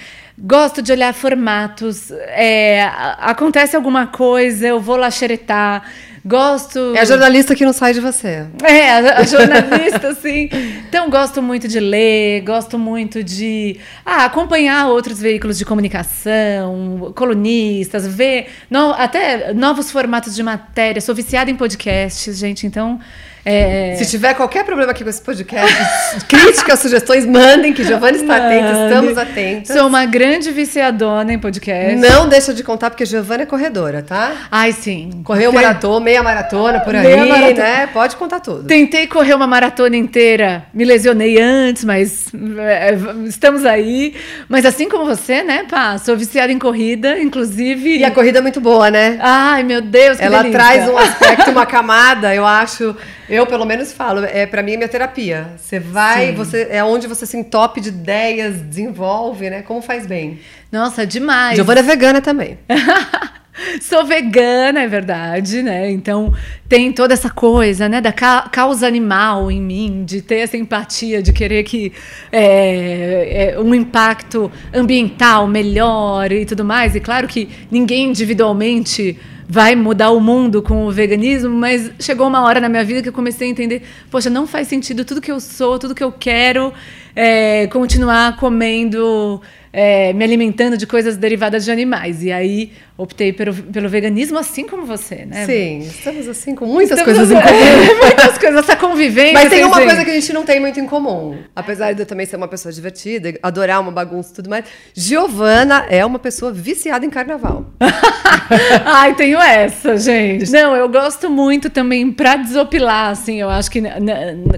gosto 0.42 0.82
de 0.82 0.92
olhar 0.92 1.14
formatos. 1.14 2.12
É, 2.12 2.84
acontece 3.20 3.76
alguma 3.76 4.08
coisa, 4.08 4.68
eu 4.68 4.80
vou 4.80 4.98
lá 4.98 5.12
xeretar 5.12 5.84
Gosto. 6.24 6.96
É 6.96 7.00
a 7.00 7.06
jornalista 7.06 7.56
que 7.56 7.66
não 7.66 7.74
sai 7.74 7.94
de 7.94 8.00
você. 8.00 8.46
É, 8.64 8.92
a, 8.92 9.20
a 9.20 9.24
jornalista, 9.24 10.14
sim. 10.22 10.50
Então, 10.88 11.10
gosto 11.10 11.42
muito 11.42 11.68
de 11.68 11.80
ler, 11.80 12.42
gosto 12.42 12.78
muito 12.78 13.24
de 13.24 13.80
ah, 14.06 14.26
acompanhar 14.26 14.88
outros 14.88 15.20
veículos 15.20 15.58
de 15.58 15.66
comunicação, 15.66 17.12
colunistas, 17.16 18.06
ver 18.06 18.50
no, 18.70 18.92
até 18.92 19.52
novos 19.54 19.92
formatos 19.92 20.36
de 20.36 20.44
matéria. 20.44 21.02
Sou 21.02 21.16
viciada 21.16 21.50
em 21.50 21.56
podcasts, 21.56 22.38
gente, 22.38 22.68
então. 22.68 23.00
É... 23.44 23.96
Se 23.96 24.06
tiver 24.10 24.34
qualquer 24.36 24.64
problema 24.64 24.92
aqui 24.92 25.04
com 25.04 25.10
esse 25.10 25.22
podcast, 25.22 25.76
críticas, 26.28 26.80
sugestões, 26.80 27.26
mandem, 27.26 27.74
que 27.74 27.84
Giovanni 27.84 28.18
está 28.20 28.36
atenta, 28.38 28.88
estamos 28.88 29.18
atentos. 29.18 29.72
Sou 29.76 29.88
uma 29.88 30.06
grande 30.06 30.52
viciadona 30.52 31.34
em 31.34 31.40
podcast. 31.40 31.96
Não 31.96 32.30
deixa 32.30 32.54
de 32.54 32.64
contar, 32.64 32.90
porque 32.90 33.06
Giovanni 33.06 33.44
é 33.44 33.46
corredora, 33.46 34.04
tá? 34.04 34.34
Ai, 34.52 34.72
sim. 34.72 35.22
Correu 35.24 35.52
maratona, 35.52 36.06
meia 36.06 36.22
maratona 36.22 36.80
por 36.82 36.96
aí, 36.96 37.16
maratona. 37.30 37.54
né? 37.54 37.88
Pode 37.88 38.16
contar 38.16 38.40
tudo. 38.40 38.68
Tentei 38.68 39.08
correr 39.08 39.34
uma 39.34 39.48
maratona 39.48 39.96
inteira, 39.96 40.66
me 40.74 40.86
lesionei 40.86 41.42
antes, 41.42 41.84
mas 41.84 42.28
é, 42.60 42.96
estamos 43.26 43.66
aí. 43.66 44.16
Mas 44.48 44.66
assim 44.66 44.88
como 44.88 45.06
você, 45.06 45.44
né, 45.44 45.66
pá? 45.70 45.98
Sou 45.98 46.16
viciada 46.16 46.52
em 46.52 46.60
corrida, 46.60 47.20
inclusive. 47.20 47.98
E 47.98 48.04
a 48.04 48.12
corrida 48.12 48.38
é 48.40 48.42
muito 48.42 48.62
boa, 48.62 48.92
né? 48.92 49.18
Ai, 49.20 49.64
meu 49.64 49.82
Deus, 49.82 50.18
que 50.18 50.24
Ela 50.24 50.44
delícia. 50.44 50.60
traz 50.60 50.90
um 50.90 50.98
aspecto, 50.98 51.52
uma 51.52 51.66
camada, 51.72 52.34
eu 52.36 52.46
acho 52.46 52.96
eu, 53.32 53.48
pelo 53.48 53.66
menos, 53.66 53.94
falo, 53.94 54.26
é 54.26 54.46
para 54.46 54.62
mim 54.62 54.74
é 54.74 54.78
minha 54.78 54.90
terapia. 54.90 55.52
Você 55.58 55.80
vai, 55.80 56.28
Sim. 56.28 56.36
você 56.36 56.68
é 56.70 56.84
onde 56.84 57.08
você 57.08 57.26
se 57.26 57.38
entope 57.38 57.80
de 57.80 57.90
ideias, 57.90 58.62
desenvolve, 58.62 59.50
né? 59.50 59.62
Como 59.62 59.82
faz 59.82 60.06
bem. 60.06 60.40
Nossa, 60.70 61.08
demais. 61.08 61.56
Giovana 61.56 61.80
é 61.80 61.84
vegana 61.84 62.22
também. 62.22 62.60
Sou 63.82 64.06
vegana, 64.06 64.82
é 64.82 64.88
verdade, 64.88 65.62
né? 65.62 65.90
Então 65.92 66.34
tem 66.68 66.92
toda 66.92 67.14
essa 67.14 67.30
coisa, 67.30 67.88
né, 67.88 68.02
da 68.02 68.12
causa 68.12 68.88
animal 68.88 69.52
em 69.52 69.62
mim, 69.62 70.04
de 70.06 70.22
ter 70.22 70.40
essa 70.40 70.58
empatia, 70.58 71.22
de 71.22 71.32
querer 71.32 71.64
que 71.64 71.92
é, 72.32 73.54
é, 73.54 73.60
um 73.60 73.74
impacto 73.76 74.52
ambiental 74.74 75.48
melhor 75.48 76.32
e 76.32 76.46
tudo 76.46 76.64
mais. 76.66 76.96
E 76.96 77.00
claro 77.00 77.28
que 77.28 77.50
ninguém 77.70 78.10
individualmente 78.10 79.18
vai 79.52 79.76
mudar 79.76 80.12
o 80.12 80.22
mundo 80.22 80.62
com 80.62 80.86
o 80.86 80.92
veganismo, 80.94 81.54
mas 81.54 81.92
chegou 82.00 82.26
uma 82.26 82.42
hora 82.42 82.62
na 82.62 82.70
minha 82.70 82.86
vida 82.86 83.02
que 83.02 83.10
eu 83.10 83.14
comecei 83.14 83.50
a 83.50 83.52
entender, 83.52 83.82
poxa, 84.10 84.30
não 84.30 84.48
faz 84.48 84.70
sentido 84.70 85.04
tudo 85.04 85.20
que 85.20 85.30
eu 85.30 85.42
sou, 85.42 85.78
tudo 85.78 85.94
que 85.94 86.02
eu 86.02 86.10
quero, 86.10 86.74
é, 87.16 87.68
continuar 87.68 88.38
comendo 88.38 89.42
é, 89.74 90.12
me 90.14 90.24
alimentando 90.24 90.76
de 90.76 90.86
coisas 90.86 91.16
derivadas 91.16 91.64
de 91.64 91.72
animais. 91.72 92.24
E 92.24 92.32
aí 92.32 92.74
optei 92.98 93.34
pelo, 93.34 93.54
pelo 93.54 93.90
veganismo, 93.90 94.38
assim 94.38 94.68
como 94.68 94.86
você, 94.86 95.26
né? 95.26 95.46
Sim, 95.46 95.80
estamos 95.80 96.28
assim 96.28 96.54
com 96.54 96.66
muitas 96.66 97.00
estamos 97.00 97.18
coisas 97.18 97.32
em 97.32 97.42
comum. 97.42 98.00
muitas 98.00 98.38
coisas, 98.38 98.60
essa 98.60 98.76
convivência. 98.76 99.34
Mas 99.34 99.50
tem 99.50 99.64
uma 99.64 99.78
assim. 99.78 99.86
coisa 99.86 100.06
que 100.06 100.12
a 100.12 100.14
gente 100.14 100.34
não 100.34 100.44
tem 100.44 100.60
muito 100.60 100.80
em 100.80 100.86
comum. 100.86 101.38
Apesar 101.56 101.94
de 101.94 102.02
eu 102.02 102.06
também 102.06 102.26
ser 102.26 102.36
uma 102.36 102.48
pessoa 102.48 102.72
divertida, 102.72 103.34
adorar 103.42 103.80
uma 103.80 103.92
bagunça 103.92 104.32
e 104.32 104.36
tudo 104.36 104.50
mais. 104.50 104.66
Giovana 104.94 105.86
é 105.90 106.06
uma 106.06 106.20
pessoa 106.20 106.52
viciada 106.52 107.06
em 107.06 107.10
carnaval. 107.10 107.66
Ai, 108.86 109.16
tenho 109.16 109.40
essa, 109.40 109.98
gente. 109.98 110.52
Não, 110.52 110.76
eu 110.76 110.90
gosto 110.90 111.30
muito 111.30 111.70
também 111.70 112.12
para 112.12 112.36
desopilar, 112.36 113.12
assim, 113.12 113.40
eu 113.40 113.50
acho 113.50 113.72
que 113.72 113.82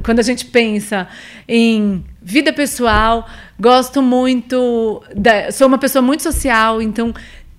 quando 0.04 0.20
a 0.20 0.24
gente 0.24 0.46
pensa 0.46 1.08
em 1.48 2.04
vida 2.24 2.54
pessoal, 2.54 3.28
Gosto 3.60 4.02
muito. 4.02 5.02
Da, 5.16 5.52
sou 5.52 5.68
uma 5.68 5.78
pessoa 5.78 6.02
muito 6.02 6.24
social, 6.24 6.82
então 6.82 7.14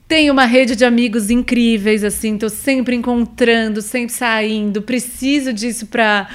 tenho 0.06 0.32
uma 0.32 0.44
rede 0.44 0.76
de 0.76 0.84
amigos 0.84 1.30
incríveis, 1.30 2.04
assim, 2.04 2.36
tô 2.36 2.50
sempre 2.50 2.94
encontrando, 2.94 3.80
sempre 3.80 4.12
saindo. 4.12 4.82
Preciso 4.82 5.50
disso 5.50 5.86
para 5.86 6.28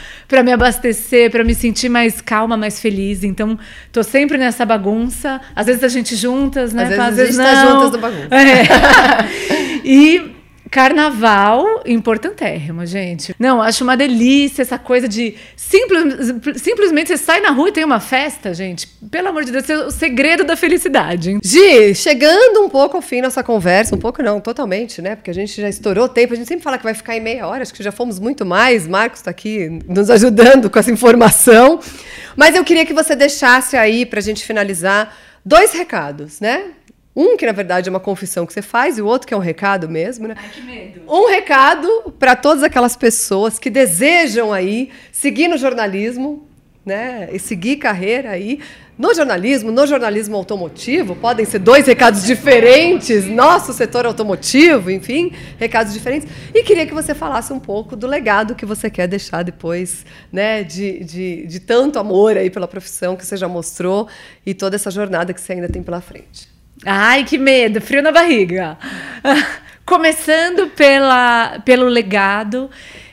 me 0.44 0.52
abastecer, 0.52 1.30
para 1.30 1.44
me 1.44 1.54
sentir 1.54 1.88
mais 1.88 2.20
calma, 2.20 2.58
mais 2.58 2.80
feliz. 2.80 3.24
Então, 3.24 3.60
tô 3.92 4.02
sempre 4.02 4.40
nessa 4.40 4.66
bagunça. 4.66 5.40
Às 5.56 5.68
vezes 5.68 5.84
a 5.84 5.88
gente 5.88 6.16
juntas, 6.16 6.74
né? 6.74 6.84
Às 6.84 6.90
vezes, 6.90 7.04
Às 7.04 7.16
vezes 7.16 7.40
a 7.40 7.44
gente 7.44 7.56
tá 7.56 7.64
não. 7.64 7.72
tá 7.72 7.76
juntas 7.76 7.92
no 7.92 7.98
bagunça. 8.00 8.36
É. 8.36 9.86
e 9.86 10.39
Carnaval, 10.70 11.82
importantérrimo, 11.86 12.86
gente. 12.86 13.36
Não, 13.40 13.62
acho 13.62 13.84
uma 13.84 13.98
delícia 13.98 14.62
essa 14.62 14.78
coisa 14.78 15.08
de 15.08 15.36
simples, 15.56 16.34
simplesmente 16.62 17.08
você 17.08 17.18
sai 17.18 17.40
na 17.40 17.50
rua 17.50 17.70
e 17.70 17.72
tem 17.72 17.84
uma 17.84 18.00
festa, 18.00 18.54
gente. 18.54 18.88
Pelo 19.10 19.30
amor 19.30 19.44
de 19.44 19.52
Deus, 19.52 19.70
é 19.70 19.78
o 19.78 19.92
segredo 19.92 20.44
da 20.44 20.56
felicidade. 20.56 21.40
Gi, 21.44 21.96
chegando 21.96 22.62
um 22.62 22.70
pouco 22.70 22.98
ao 22.98 23.02
fim 23.02 23.22
nossa 23.22 23.44
conversa, 23.44 23.96
um 23.96 24.00
pouco 24.00 24.22
não, 24.22 24.40
totalmente, 24.40 25.02
né? 25.02 25.16
Porque 25.16 25.32
a 25.32 25.34
gente 25.34 25.60
já 25.60 25.68
estourou 25.68 26.08
tempo, 26.08 26.34
a 26.34 26.36
gente 26.36 26.48
sempre 26.48 26.64
fala 26.64 26.78
que 26.78 26.84
vai 26.84 26.94
ficar 26.94 27.16
em 27.18 27.22
meia 27.22 27.48
hora, 27.48 27.64
acho 27.64 27.74
que 27.74 27.84
já 27.84 27.92
fomos 27.92 28.20
muito 28.20 28.46
mais. 28.46 28.88
Marcos 28.88 29.20
está 29.20 29.32
aqui 29.32 29.80
nos 29.88 30.10
ajudando 30.10 30.70
com 30.70 30.78
essa 30.78 30.92
informação. 30.92 31.80
Mas 32.36 32.56
eu 32.56 32.64
queria 32.64 32.86
que 32.86 32.94
você 32.94 33.16
deixasse 33.16 33.76
aí, 33.76 34.06
para 34.06 34.20
a 34.20 34.24
gente 34.24 34.46
finalizar, 34.46 35.16
dois 35.44 35.74
recados, 35.74 36.40
né? 36.40 36.66
Um 37.20 37.36
que 37.36 37.46
na 37.46 37.52
verdade 37.52 37.90
é 37.90 37.92
uma 37.92 38.00
confissão 38.00 38.46
que 38.46 38.54
você 38.54 38.62
faz 38.62 38.98
e 38.98 39.02
o 39.02 39.06
outro 39.06 39.28
que 39.28 39.34
é 39.34 39.38
um 39.38 39.42
recado 39.42 39.90
mesmo, 39.90 40.26
né? 40.26 40.36
Ai, 40.38 40.50
que 40.54 40.62
medo. 40.62 41.02
Um 41.06 41.28
recado 41.28 42.14
para 42.18 42.34
todas 42.34 42.64
aquelas 42.64 42.96
pessoas 42.96 43.60
que 43.60 43.70
desejam 43.70 44.54
aí 44.54 44.90
seguir 45.12 45.50
no 45.50 45.58
jornalismo, 45.58 46.48
né? 46.86 47.28
E 47.34 47.38
seguir 47.38 47.76
carreira 47.76 48.30
aí 48.30 48.62
no 48.98 49.14
jornalismo, 49.14 49.70
no 49.70 49.86
jornalismo 49.86 50.38
automotivo, 50.38 51.14
podem 51.14 51.46
ser 51.46 51.60
dois 51.60 51.88
recados 51.88 52.24
diferentes, 52.24 53.26
nosso 53.26 53.74
setor 53.74 54.06
automotivo, 54.06 54.90
enfim, 54.90 55.34
recados 55.58 55.92
diferentes. 55.92 56.26
E 56.54 56.64
queria 56.64 56.88
que 56.88 56.94
você 56.94 57.14
falasse 57.14 57.52
um 57.52 57.60
pouco 57.60 57.98
do 57.98 58.08
legado 58.08 58.56
que 58.56 58.66
você 58.66 58.90
quer 58.90 59.08
deixar 59.08 59.44
depois, 59.44 60.06
né, 60.32 60.64
de, 60.64 61.04
de, 61.04 61.48
de 61.48 61.60
tanto 61.60 62.00
amor 62.00 62.38
aí 62.38 62.50
pela 62.50 62.68
profissão 62.68 63.18
que 63.18 63.26
você 63.26 63.36
já 63.36 63.48
mostrou 63.50 64.08
e 64.46 64.54
toda 64.54 64.78
essa 64.78 64.90
jornada 64.90 65.34
que 65.34 65.42
você 65.42 65.52
ainda 65.52 65.68
tem 65.68 65.84
pela 65.84 66.00
frente. 66.00 66.59
Ai, 66.86 67.26
que 67.26 67.38
medo, 67.38 67.82
frio 67.82 68.02
na 68.02 68.12
barriga. 68.12 68.78
Começando 69.86 70.68
pela, 70.70 71.60
pelo 71.66 71.88
legado, 71.88 72.70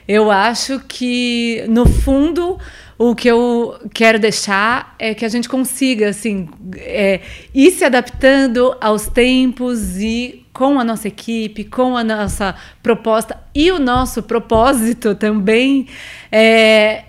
eu 0.07 0.31
acho 0.31 0.79
que, 0.87 1.65
no 1.67 1.85
fundo, 1.85 2.57
o 2.97 3.13
que 3.13 3.27
eu 3.27 3.77
quero 3.93 4.19
deixar 4.19 4.95
é 4.97 5.13
que 5.13 5.25
a 5.25 5.29
gente 5.29 5.49
consiga 5.49 6.09
assim, 6.09 6.47
é, 6.77 7.19
ir 7.53 7.71
se 7.71 7.83
adaptando 7.83 8.75
aos 8.79 9.07
tempos 9.07 9.97
e 9.97 10.45
com 10.53 10.79
a 10.79 10.83
nossa 10.83 11.07
equipe, 11.07 11.65
com 11.65 11.97
a 11.97 12.03
nossa 12.03 12.55
proposta 12.81 13.37
e 13.53 13.69
o 13.69 13.79
nosso 13.79 14.23
propósito 14.23 15.13
também, 15.13 15.87
é, 16.31 17.03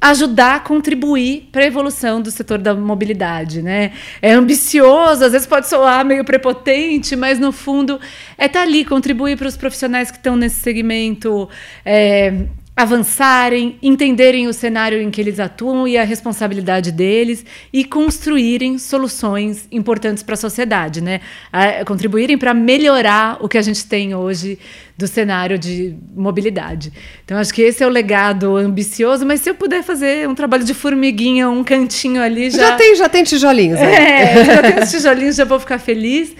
ajudar, 0.00 0.64
contribuir 0.64 1.48
para 1.52 1.62
a 1.62 1.66
evolução 1.66 2.20
do 2.20 2.30
setor 2.30 2.58
da 2.58 2.74
mobilidade, 2.74 3.62
né? 3.62 3.92
É 4.20 4.32
ambicioso, 4.32 5.24
às 5.24 5.32
vezes 5.32 5.46
pode 5.46 5.68
soar 5.68 6.04
meio 6.04 6.24
prepotente, 6.24 7.14
mas 7.16 7.38
no 7.38 7.52
fundo 7.52 8.00
é 8.36 8.46
estar 8.46 8.60
tá 8.60 8.64
ali, 8.64 8.84
contribuir 8.84 9.36
para 9.36 9.48
os 9.48 9.56
profissionais 9.56 10.10
que 10.10 10.16
estão 10.16 10.36
nesse 10.36 10.60
segmento, 10.60 11.48
é, 11.84 12.46
avançarem, 12.74 13.76
entenderem 13.82 14.48
o 14.48 14.52
cenário 14.52 15.00
em 15.00 15.10
que 15.10 15.20
eles 15.20 15.38
atuam 15.38 15.86
e 15.86 15.98
a 15.98 16.04
responsabilidade 16.04 16.90
deles 16.90 17.44
e 17.70 17.84
construírem 17.84 18.78
soluções 18.78 19.68
importantes 19.70 20.22
para 20.22 20.34
a 20.34 20.38
sociedade, 20.38 21.02
né? 21.02 21.20
A, 21.52 21.84
contribuírem 21.84 22.38
para 22.38 22.54
melhorar 22.54 23.36
o 23.40 23.48
que 23.48 23.58
a 23.58 23.62
gente 23.62 23.84
tem 23.84 24.14
hoje 24.14 24.58
do 24.96 25.06
cenário 25.06 25.58
de 25.58 25.94
mobilidade. 26.16 26.92
Então 27.24 27.36
acho 27.36 27.52
que 27.52 27.60
esse 27.60 27.82
é 27.82 27.86
o 27.86 27.90
legado 27.90 28.56
ambicioso, 28.56 29.26
mas 29.26 29.42
se 29.42 29.50
eu 29.50 29.54
puder 29.54 29.82
fazer 29.82 30.26
um 30.26 30.34
trabalho 30.34 30.64
de 30.64 30.72
formiguinha, 30.72 31.50
um 31.50 31.62
cantinho 31.62 32.22
ali 32.22 32.50
já 32.50 32.58
Já 32.58 32.76
tem, 32.76 32.96
já 32.96 33.08
tem 33.08 33.22
tijolinhos. 33.22 33.78
Né? 33.78 34.40
É, 34.40 34.44
já 34.44 34.62
tem 34.62 34.82
os 34.82 34.90
tijolinhos, 34.90 35.36
já 35.36 35.44
vou 35.44 35.60
ficar 35.60 35.78
feliz. 35.78 36.34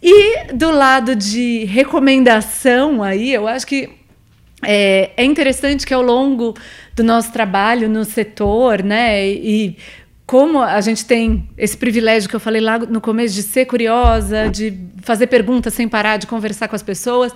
E 0.00 0.52
do 0.52 0.70
lado 0.70 1.14
de 1.16 1.64
recomendação 1.64 3.02
aí, 3.02 3.32
eu 3.32 3.46
acho 3.48 3.66
que 3.66 3.88
é, 4.64 5.10
é 5.16 5.24
interessante 5.24 5.84
que 5.84 5.92
ao 5.92 6.02
longo 6.02 6.54
do 6.94 7.02
nosso 7.02 7.32
trabalho 7.32 7.88
no 7.88 8.04
setor, 8.04 8.82
né, 8.82 9.28
e 9.28 9.76
como 10.24 10.60
a 10.60 10.80
gente 10.80 11.04
tem 11.04 11.48
esse 11.58 11.76
privilégio 11.76 12.28
que 12.28 12.36
eu 12.36 12.40
falei 12.40 12.60
lá 12.60 12.78
no 12.78 13.00
começo 13.00 13.34
de 13.34 13.42
ser 13.42 13.66
curiosa, 13.66 14.48
de 14.48 14.72
fazer 15.02 15.26
perguntas 15.26 15.74
sem 15.74 15.88
parar, 15.88 16.16
de 16.16 16.26
conversar 16.26 16.68
com 16.68 16.76
as 16.76 16.82
pessoas, 16.82 17.34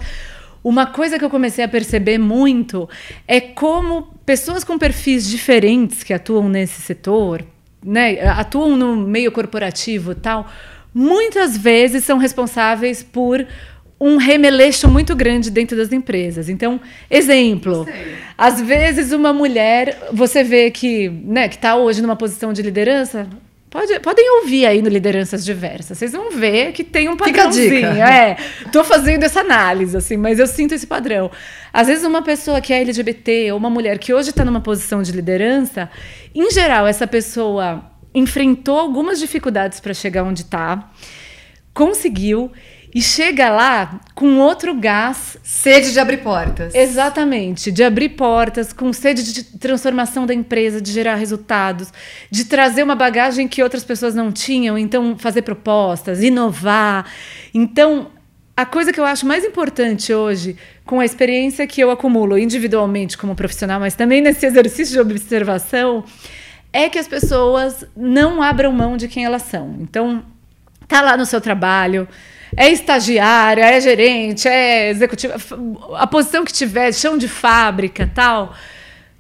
uma 0.63 0.87
coisa 0.87 1.19
que 1.19 1.25
eu 1.25 1.31
comecei 1.31 1.65
a 1.65 1.69
perceber 1.69 2.19
muito 2.19 2.89
é 3.27 3.41
como 3.41 4.15
pessoas 4.25 4.65
com 4.65 4.79
perfis 4.79 5.29
diferentes 5.29 6.03
que 6.03 6.13
atuam 6.13 6.49
nesse 6.49 6.81
setor, 6.81 7.45
né, 7.85 8.21
atuam 8.29 8.77
no 8.77 8.97
meio 8.97 9.31
corporativo 9.31 10.15
tal, 10.15 10.47
muitas 10.95 11.57
vezes 11.57 12.05
são 12.05 12.19
responsáveis 12.19 13.03
por 13.03 13.47
um 13.99 14.17
remeleixo 14.19 14.89
muito 14.89 15.17
grande 15.17 15.51
dentro 15.51 15.77
das 15.77 15.93
empresas. 15.93 16.49
Então, 16.49 16.81
exemplo, 17.11 17.87
às 18.37 18.61
vezes 18.61 19.13
uma 19.13 19.33
mulher, 19.33 20.09
você 20.13 20.45
vê 20.45 20.71
que, 20.71 21.09
né, 21.09 21.49
que 21.49 21.57
está 21.57 21.77
hoje 21.77 22.03
numa 22.03 22.17
posição 22.17 22.53
de 22.53 22.61
liderança, 22.61 23.27
pode, 23.71 23.99
podem 24.01 24.31
ouvir 24.41 24.67
aí 24.67 24.83
no 24.83 24.89
lideranças 24.91 25.43
diversas. 25.45 25.97
Vocês 25.97 26.13
vão 26.13 26.31
ver 26.31 26.73
que 26.73 26.85
tem 26.85 27.09
um 27.09 27.17
padrãozinho. 27.17 27.87
É, 27.87 28.37
tô 28.71 28.85
fazendo 28.85 29.23
essa 29.25 29.41
análise 29.41 29.97
assim, 29.97 30.19
mas 30.19 30.39
eu 30.39 30.47
sinto 30.47 30.75
esse 30.75 30.87
padrão. 30.87 31.31
Às 31.73 31.87
vezes 31.87 32.05
uma 32.05 32.21
pessoa 32.23 32.61
que 32.61 32.75
é 32.75 32.81
LGBT 32.81 33.53
ou 33.53 33.59
uma 33.59 33.71
mulher 33.71 33.99
que 33.99 34.13
hoje 34.13 34.29
está 34.31 34.45
numa 34.45 34.61
posição 34.61 35.03
de 35.03 35.13
liderança, 35.13 35.91
em 36.35 36.51
geral 36.51 36.87
essa 36.87 37.07
pessoa 37.07 37.91
enfrentou 38.15 38.79
algumas 38.79 39.19
dificuldades 39.19 39.81
para 39.81 39.93
chegar 39.93 40.23
onde 40.23 40.43
está, 40.43 40.91
conseguiu 41.75 42.51
e 42.95 43.03
chega 43.03 43.49
lá 43.51 44.01
com 44.15 44.39
outro 44.39 44.75
gás. 44.75 45.37
Sede 45.43 45.93
de 45.93 46.01
abrir 46.01 46.19
portas. 46.19 46.75
Exatamente, 46.75 47.71
de 47.71 47.85
abrir 47.85 48.11
portas, 48.11 48.73
com 48.73 48.93
sede 48.93 49.33
de 49.33 49.45
transformação 49.45 50.27
da 50.27 50.33
empresa, 50.35 50.81
de 50.81 50.93
gerar 50.93 51.17
resultados, 51.17 51.93
de 52.31 52.45
trazer 52.45 52.83
uma 52.83 52.95
bagagem 52.95 53.47
que 53.49 53.63
outras 53.63 53.85
pessoas 53.85 54.15
não 54.15 54.33
tinham, 54.33 54.79
então 54.79 55.17
fazer 55.19 55.43
propostas, 55.43 56.23
inovar. 56.23 57.11
Então, 57.53 58.09
a 58.57 58.65
coisa 58.65 58.93
que 58.93 58.99
eu 58.99 59.05
acho 59.05 59.27
mais 59.27 59.45
importante 59.45 60.15
hoje, 60.15 60.57
com 60.85 61.01
a 61.01 61.05
experiência 61.05 61.67
que 61.67 61.81
eu 61.81 61.91
acumulo 61.91 62.39
individualmente 62.39 63.19
como 63.19 63.35
profissional, 63.35 63.79
mas 63.79 63.95
também 63.95 64.23
nesse 64.23 64.47
exercício 64.47 64.95
de 64.95 65.01
observação, 65.01 66.05
é 66.73 66.89
que 66.89 66.99
as 66.99 67.07
pessoas 67.07 67.85
não 67.97 68.43
abram 68.43 68.73
mão 68.73 68.97
de 68.97 69.09
quem 69.09 69.25
elas 69.25 69.43
são. 69.43 69.77
Então, 69.81 70.25
tá 70.89 71.03
lá 71.03 71.17
no 71.17 71.27
seu 71.27 71.41
trabalho, 71.41 72.09
é 72.57 72.71
estagiária, 72.71 73.63
é 73.63 73.81
gerente, 73.81 74.49
é 74.49 74.89
executiva, 74.89 75.37
a 75.97 76.07
posição 76.07 76.45
que 76.45 76.53
tiver, 76.53 76.93
chão 76.93 77.19
de 77.19 77.29
fábrica, 77.29 78.11
tal. 78.15 78.55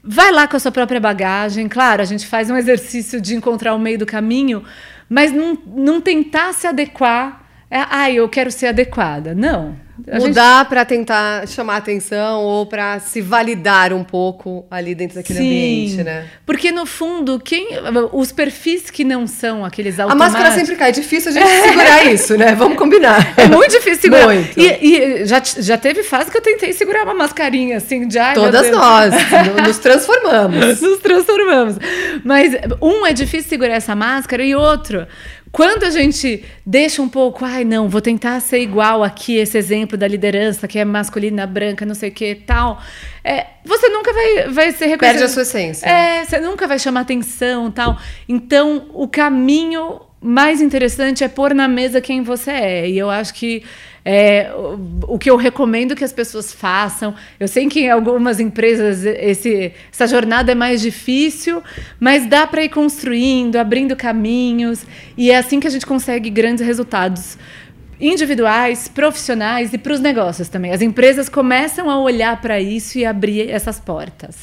Vai 0.03 0.32
lá 0.32 0.49
com 0.49 0.57
a 0.57 0.61
sua 0.61 0.72
própria 0.72 1.01
bagagem. 1.01 1.68
Claro, 1.68 2.01
a 2.01 2.05
gente 2.05 2.26
faz 2.26 2.49
um 2.49 2.57
exercício 2.57 3.20
de 3.20 3.34
encontrar 3.34 3.74
o 3.74 3.78
meio 3.78 3.99
do 3.99 4.07
caminho, 4.07 4.64
mas 5.09 5.32
não, 5.32 5.59
não 5.66 6.01
tentar 6.01 6.55
se 6.55 6.66
adequar. 6.66 7.45
É, 7.71 7.85
ah, 7.91 8.11
eu 8.11 8.29
quero 8.29 8.51
ser 8.51 8.69
adequada. 8.69 9.35
Não. 9.35 9.87
Mudar 9.99 10.59
gente... 10.59 10.69
para 10.69 10.85
tentar 10.85 11.49
chamar 11.49 11.77
atenção 11.77 12.43
ou 12.43 12.67
para 12.67 13.01
se 13.01 13.23
validar 13.23 13.95
um 13.95 14.05
pouco 14.05 14.67
ali 14.71 14.95
dentro 14.95 15.17
daquele 15.17 15.39
Sim, 15.39 15.47
ambiente, 15.47 16.05
né? 16.05 16.27
Porque 16.45 16.71
no 16.71 16.85
fundo, 16.85 17.41
quem 17.41 17.69
os 18.12 18.31
perfis 18.31 18.91
que 18.91 19.05
não 19.05 19.27
são 19.27 19.64
aqueles 19.64 19.99
automáticos... 19.99 20.35
A 20.35 20.39
máscara 20.39 20.55
sempre 20.55 20.77
cai, 20.77 20.91
é 20.91 20.93
difícil 20.93 21.31
a 21.31 21.35
gente 21.35 21.49
segurar 21.49 22.05
isso, 22.12 22.37
né? 22.37 22.55
Vamos 22.55 22.77
combinar. 22.77 23.35
É 23.39 23.49
muito 23.49 23.71
difícil 23.71 24.03
segurar. 24.03 24.27
Muito. 24.27 24.61
E, 24.61 24.67
e, 24.67 25.25
já, 25.25 25.43
já 25.43 25.79
teve 25.79 26.03
fase 26.03 26.31
que 26.31 26.37
eu 26.37 26.43
tentei 26.43 26.75
segurar 26.75 27.05
uma 27.05 27.14
mascarinha 27.14 27.79
assim, 27.79 28.07
de 28.07 28.19
ai, 28.19 28.35
Todas 28.35 28.71
nós, 28.71 29.14
nos 29.67 29.79
transformamos. 29.79 30.81
nos 30.83 30.99
transformamos. 30.99 31.77
Mas 32.23 32.53
um 32.83 33.07
é 33.07 33.14
difícil 33.14 33.49
segurar 33.49 33.75
essa 33.75 33.97
máscara 33.97 34.45
e 34.45 34.55
outro 34.55 35.07
quando 35.57 35.85
a 35.85 35.91
gente 35.91 36.45
deixa 36.67 37.01
um 37.01 37.09
pouco, 37.09 37.43
ai, 37.43 37.65
não, 37.65 37.89
vou 37.89 38.03
tentar 38.03 38.39
ser 38.41 38.59
igual 38.59 39.03
aqui, 39.03 39.39
esse 39.39 39.57
exemplo 39.57 39.97
da 39.97 40.07
liderança 40.07 40.69
que 40.69 40.79
é 40.79 40.85
masculina, 40.85 41.47
branca, 41.47 41.87
não 41.87 41.95
sei 41.95 42.11
o 42.11 42.13
que 42.13 42.35
tal, 42.35 42.79
é, 43.25 43.47
você 43.65 43.89
nunca 43.89 44.13
vai, 44.13 44.49
vai 44.51 44.73
ser 44.73 44.85
reconhecido. 44.85 44.99
Perde 44.99 45.23
a 45.23 45.29
sua 45.29 45.41
essência. 45.41 45.87
É, 45.89 46.27
você 46.27 46.41
nunca 46.41 46.69
vai 46.69 46.79
chamar 46.79 47.01
atenção 47.01 47.71
tal. 47.71 47.99
Então, 48.29 48.91
o 48.93 49.09
caminho 49.09 50.03
mais 50.21 50.61
interessante 50.61 51.25
é 51.25 51.29
pôr 51.29 51.55
na 51.55 51.67
mesa 51.67 52.03
quem 52.03 52.23
você 52.23 52.51
é. 52.51 52.91
E 52.91 52.99
eu 52.99 53.09
acho 53.09 53.33
que 53.33 53.63
é, 54.09 54.53
o, 55.09 55.19
que 55.19 55.29
eu 55.29 55.35
recomendo 55.35 55.97
que 55.97 56.05
as 56.05 56.13
pessoas 56.13 56.53
façam. 56.53 57.13
Eu 57.41 57.49
sei 57.49 57.67
que 57.67 57.81
em 57.81 57.91
algumas 57.91 58.39
empresas 58.39 59.05
esse, 59.05 59.73
essa 59.91 60.07
jornada 60.07 60.53
é 60.53 60.55
mais 60.55 60.81
difícil, 60.81 61.61
mas 61.99 62.25
dá 62.25 62.47
para 62.47 62.63
ir 62.63 62.69
construindo, 62.69 63.57
abrindo 63.57 63.97
caminhos. 63.97 64.87
E 65.17 65.33
é 65.33 65.37
assim 65.37 65.59
que 65.59 65.67
a 65.67 65.71
gente 65.71 65.85
consegue 65.85 66.31
grandes 66.31 66.65
resultados 66.65 67.37
individuais, 68.01 68.87
profissionais 68.87 69.73
e 69.73 69.79
para 69.79 69.95
os 69.95 69.99
negócios 69.99 70.49
também. 70.49 70.71
As 70.71 70.83
empresas 70.83 71.29
começam 71.29 71.91
a 71.91 71.99
olhar 71.99 72.41
para 72.41 72.61
isso 72.61 72.99
e 72.99 73.05
abrir 73.05 73.51
essas 73.51 73.81
portas. 73.81 74.37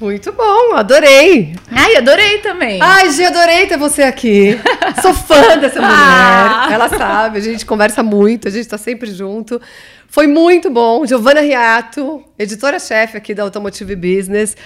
Muito 0.00 0.32
bom, 0.32 0.74
adorei. 0.74 1.53
Ai, 1.76 1.96
adorei 1.96 2.38
também. 2.38 2.80
Ai, 2.82 3.10
Gi, 3.10 3.24
adorei 3.24 3.66
ter 3.66 3.76
você 3.76 4.02
aqui. 4.02 4.58
Sou 5.02 5.12
fã 5.12 5.58
dessa 5.58 5.80
mulher. 5.80 5.96
Ah. 5.96 6.68
Ela 6.70 6.88
sabe, 6.88 7.38
a 7.38 7.40
gente 7.40 7.66
conversa 7.66 8.02
muito, 8.02 8.48
a 8.48 8.50
gente 8.50 8.62
está 8.62 8.78
sempre 8.78 9.10
junto. 9.12 9.60
Foi 10.08 10.28
muito 10.28 10.70
bom. 10.70 11.04
Giovana 11.04 11.40
Riato, 11.40 12.22
editora-chefe 12.38 13.16
aqui 13.16 13.34
da 13.34 13.42
Automotive 13.42 13.96
Business. 13.96 14.56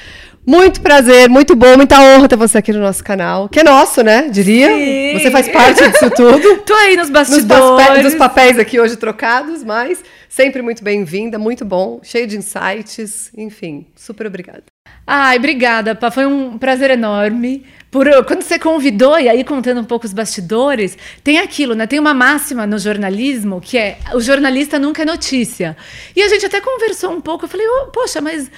Muito 0.46 0.80
prazer, 0.80 1.28
muito 1.28 1.54
bom, 1.54 1.76
muita 1.76 2.00
honra 2.00 2.28
ter 2.28 2.36
você 2.36 2.58
aqui 2.58 2.72
no 2.72 2.80
nosso 2.80 3.04
canal, 3.04 3.48
que 3.48 3.60
é 3.60 3.64
nosso, 3.64 4.02
né? 4.02 4.28
Diria. 4.30 4.68
Sim. 4.68 5.18
Você 5.18 5.30
faz 5.30 5.48
parte 5.48 5.86
disso 5.88 6.10
tudo. 6.16 6.58
Tô 6.58 6.74
aí 6.74 6.96
nos 6.96 7.10
bastidores. 7.10 7.88
Nos, 7.88 8.02
dos 8.02 8.14
papéis 8.14 8.58
aqui 8.58 8.80
hoje 8.80 8.96
trocados, 8.96 9.62
mas 9.64 10.02
sempre 10.28 10.62
muito 10.62 10.82
bem-vinda, 10.84 11.38
muito 11.38 11.64
bom, 11.64 12.00
cheio 12.02 12.26
de 12.26 12.36
insights, 12.36 13.30
enfim, 13.36 13.86
super 13.96 14.26
obrigada. 14.26 14.64
Ai, 15.10 15.38
obrigada, 15.38 15.94
Pá. 15.94 16.10
Foi 16.10 16.26
um 16.26 16.58
prazer 16.58 16.90
enorme. 16.90 17.64
Por, 17.90 18.06
quando 18.26 18.42
você 18.42 18.58
convidou, 18.58 19.18
e 19.18 19.26
aí 19.26 19.42
contando 19.42 19.80
um 19.80 19.84
pouco 19.84 20.04
os 20.04 20.12
bastidores, 20.12 20.98
tem 21.24 21.38
aquilo, 21.38 21.74
né? 21.74 21.86
Tem 21.86 21.98
uma 21.98 22.12
máxima 22.12 22.66
no 22.66 22.78
jornalismo 22.78 23.58
que 23.58 23.78
é 23.78 23.96
o 24.12 24.20
jornalista 24.20 24.78
nunca 24.78 25.00
é 25.00 25.06
notícia. 25.06 25.74
E 26.14 26.20
a 26.20 26.28
gente 26.28 26.44
até 26.44 26.60
conversou 26.60 27.10
um 27.10 27.22
pouco, 27.22 27.46
eu 27.46 27.48
falei, 27.48 27.66
oh, 27.66 27.86
poxa, 27.86 28.20
mas 28.20 28.50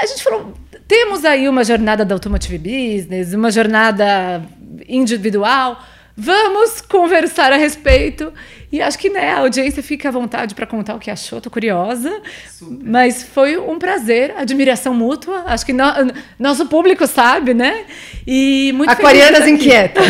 a 0.00 0.06
gente 0.06 0.22
falou, 0.22 0.54
temos 0.86 1.24
aí 1.24 1.48
uma 1.48 1.64
jornada 1.64 2.04
da 2.04 2.14
Automotive 2.14 2.58
Business, 2.58 3.34
uma 3.34 3.50
jornada 3.50 4.44
individual. 4.88 5.82
Vamos 6.16 6.80
conversar 6.80 7.52
a 7.52 7.56
respeito. 7.56 8.32
E 8.72 8.80
acho 8.80 8.98
que 8.98 9.08
né, 9.08 9.30
a 9.30 9.38
audiência 9.38 9.82
fica 9.82 10.08
à 10.08 10.12
vontade 10.12 10.54
para 10.54 10.66
contar 10.66 10.96
o 10.96 10.98
que 10.98 11.10
achou, 11.10 11.40
tô 11.40 11.48
curiosa. 11.48 12.20
Super. 12.50 12.84
Mas 12.84 13.22
foi 13.22 13.56
um 13.56 13.78
prazer, 13.78 14.34
admiração 14.36 14.92
mútua. 14.92 15.44
Acho 15.46 15.64
que 15.64 15.72
no, 15.72 15.84
nosso 16.38 16.66
público 16.66 17.06
sabe, 17.06 17.54
né? 17.54 17.84
E 18.26 18.72
muito 18.74 18.90
Aquarianas 18.90 19.46
inquietas. 19.46 20.04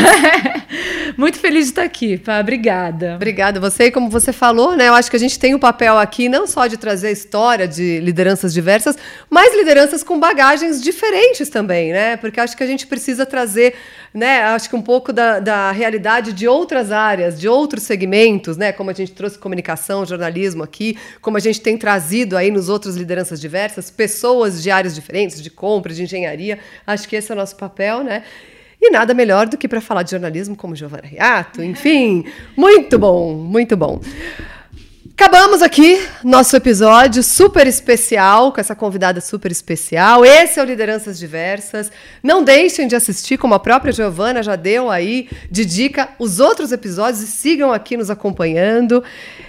muito 1.19 1.39
feliz 1.39 1.65
de 1.65 1.71
estar 1.73 1.83
aqui, 1.83 2.17
pá. 2.17 2.41
Obrigada. 2.41 3.17
Obrigada. 3.17 3.61
Você, 3.61 3.91
como 3.91 4.09
você 4.09 4.33
falou, 4.33 4.75
né? 4.75 4.89
Eu 4.89 4.95
acho 4.95 5.11
que 5.11 5.17
a 5.17 5.21
gente 5.21 5.39
tem 5.39 5.53
o 5.53 5.59
um 5.59 5.61
papel 5.61 5.99
aqui 5.99 6.29
não 6.29 6.47
só 6.47 6.67
de 6.67 6.79
trazer 6.79 7.09
a 7.09 7.13
história 7.13 7.69
de 7.69 8.01
lideranças 8.01 8.55
diversas, 8.55 8.97
mas 9.29 9.55
lideranças 9.55 10.03
com 10.03 10.19
bagagens 10.19 10.81
diferentes 10.81 11.51
também, 11.51 11.93
né? 11.93 12.17
Porque 12.17 12.41
acho 12.41 12.57
que 12.57 12.63
a 12.63 12.67
gente 12.67 12.87
precisa 12.87 13.27
trazer, 13.27 13.75
né? 14.15 14.45
Acho 14.45 14.71
que 14.71 14.77
um 14.77 14.83
pouco 14.83 15.13
da, 15.13 15.41
da 15.41 15.71
realidade 15.73 15.96
realidade 15.97 16.33
de 16.33 16.47
outras 16.47 16.93
áreas, 16.93 17.41
de 17.41 17.49
outros 17.49 17.83
segmentos, 17.83 18.57
né? 18.57 18.73
Como 18.73 18.91
a 18.91 18.93
gente 18.93 19.13
trouxe 19.13 19.39
comunicação, 19.39 20.05
jornalismo 20.05 20.63
aqui, 20.63 20.97
como 21.21 21.37
a 21.37 21.41
gente 21.41 21.61
tem 21.61 21.77
trazido 21.77 22.37
aí 22.37 22.51
nos 22.51 22.69
outros 22.69 22.97
lideranças 22.97 23.41
diversas, 23.41 23.91
pessoas 23.91 24.63
de 24.63 24.71
áreas 24.71 24.95
diferentes, 24.95 25.43
de 25.43 25.51
compra, 25.51 25.93
de 25.93 26.03
engenharia. 26.03 26.59
Acho 26.87 27.09
que 27.09 27.17
esse 27.17 27.31
é 27.33 27.35
o 27.35 27.39
nosso 27.39 27.57
papel, 27.57 28.05
né? 28.05 28.23
E 28.81 28.91
nada 28.91 29.15
melhor 29.15 29.49
do 29.49 29.57
que 29.57 29.67
para 29.67 29.81
falar 29.81 30.03
de 30.03 30.11
jornalismo 30.11 30.55
como 30.55 30.77
Giovana 30.77 31.07
Riato, 31.07 31.63
enfim, 31.63 32.27
muito 32.55 32.99
bom, 32.99 33.33
muito 33.33 33.75
bom. 33.75 34.01
Acabamos 35.19 35.63
aqui 35.63 35.99
nosso 36.23 36.55
episódio 36.55 37.23
super 37.23 37.67
especial, 37.67 38.53
com 38.53 38.61
essa 38.61 38.77
convidada 38.77 39.19
super 39.19 39.51
especial. 39.51 40.27
Esse 40.27 40.61
é 40.61 40.63
o 40.63 40.67
Lideranças 40.67 41.19
Diversas. 41.19 41.91
Não 42.23 42.45
deixem 42.45 42.87
de 42.87 42.95
assistir, 42.95 43.39
como 43.39 43.55
a 43.55 43.59
própria 43.59 43.95
Giovana 43.95 44.43
já 44.43 44.57
deu 44.57 44.91
aí 44.91 45.31
de 45.51 45.65
dica, 45.65 46.11
os 46.19 46.39
outros 46.39 46.71
episódios 46.71 47.23
e 47.23 47.29
sigam 47.29 47.73
aqui 47.73 47.97
nos 47.97 48.11
acompanhando. 48.11 49.03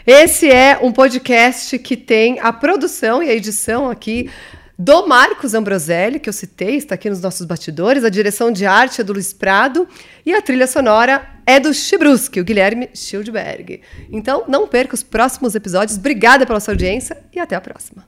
Esse 0.06 0.50
é 0.50 0.80
um 0.82 0.90
podcast 0.90 1.78
que 1.80 1.98
tem 1.98 2.40
a 2.40 2.54
produção 2.54 3.22
e 3.22 3.30
a 3.30 3.34
edição 3.34 3.90
aqui 3.90 4.30
do 4.78 5.08
Marcos 5.08 5.54
Ambroselli, 5.54 6.20
que 6.20 6.30
eu 6.30 6.34
citei, 6.34 6.76
está 6.76 6.96
aqui 6.96 7.10
nos 7.10 7.20
nossos 7.20 7.46
bastidores. 7.46 8.04
A 8.04 8.10
direção 8.10 8.52
de 8.52 8.66
arte 8.66 9.02
é 9.02 9.04
do 9.04 9.14
Luiz 9.14 9.34
Prado 9.34 9.88
e 10.26 10.34
a 10.34 10.42
trilha 10.42 10.68
sonora 10.68 11.28
é 11.46 11.60
do 11.60 11.74
Chibruski, 11.74 12.40
o 12.40 12.44
Guilherme 12.44 12.90
Schildberg. 12.94 13.82
Então, 14.12 14.44
não 14.48 14.68
perca 14.68 14.94
os 14.94 15.02
próximos 15.02 15.56
episódios. 15.56 15.98
Obrigada 15.98 16.46
pela 16.46 16.60
sua 16.60 16.74
audiência 16.74 17.18
e 17.34 17.40
até 17.40 17.56
a 17.56 17.62
próxima. 17.62 18.06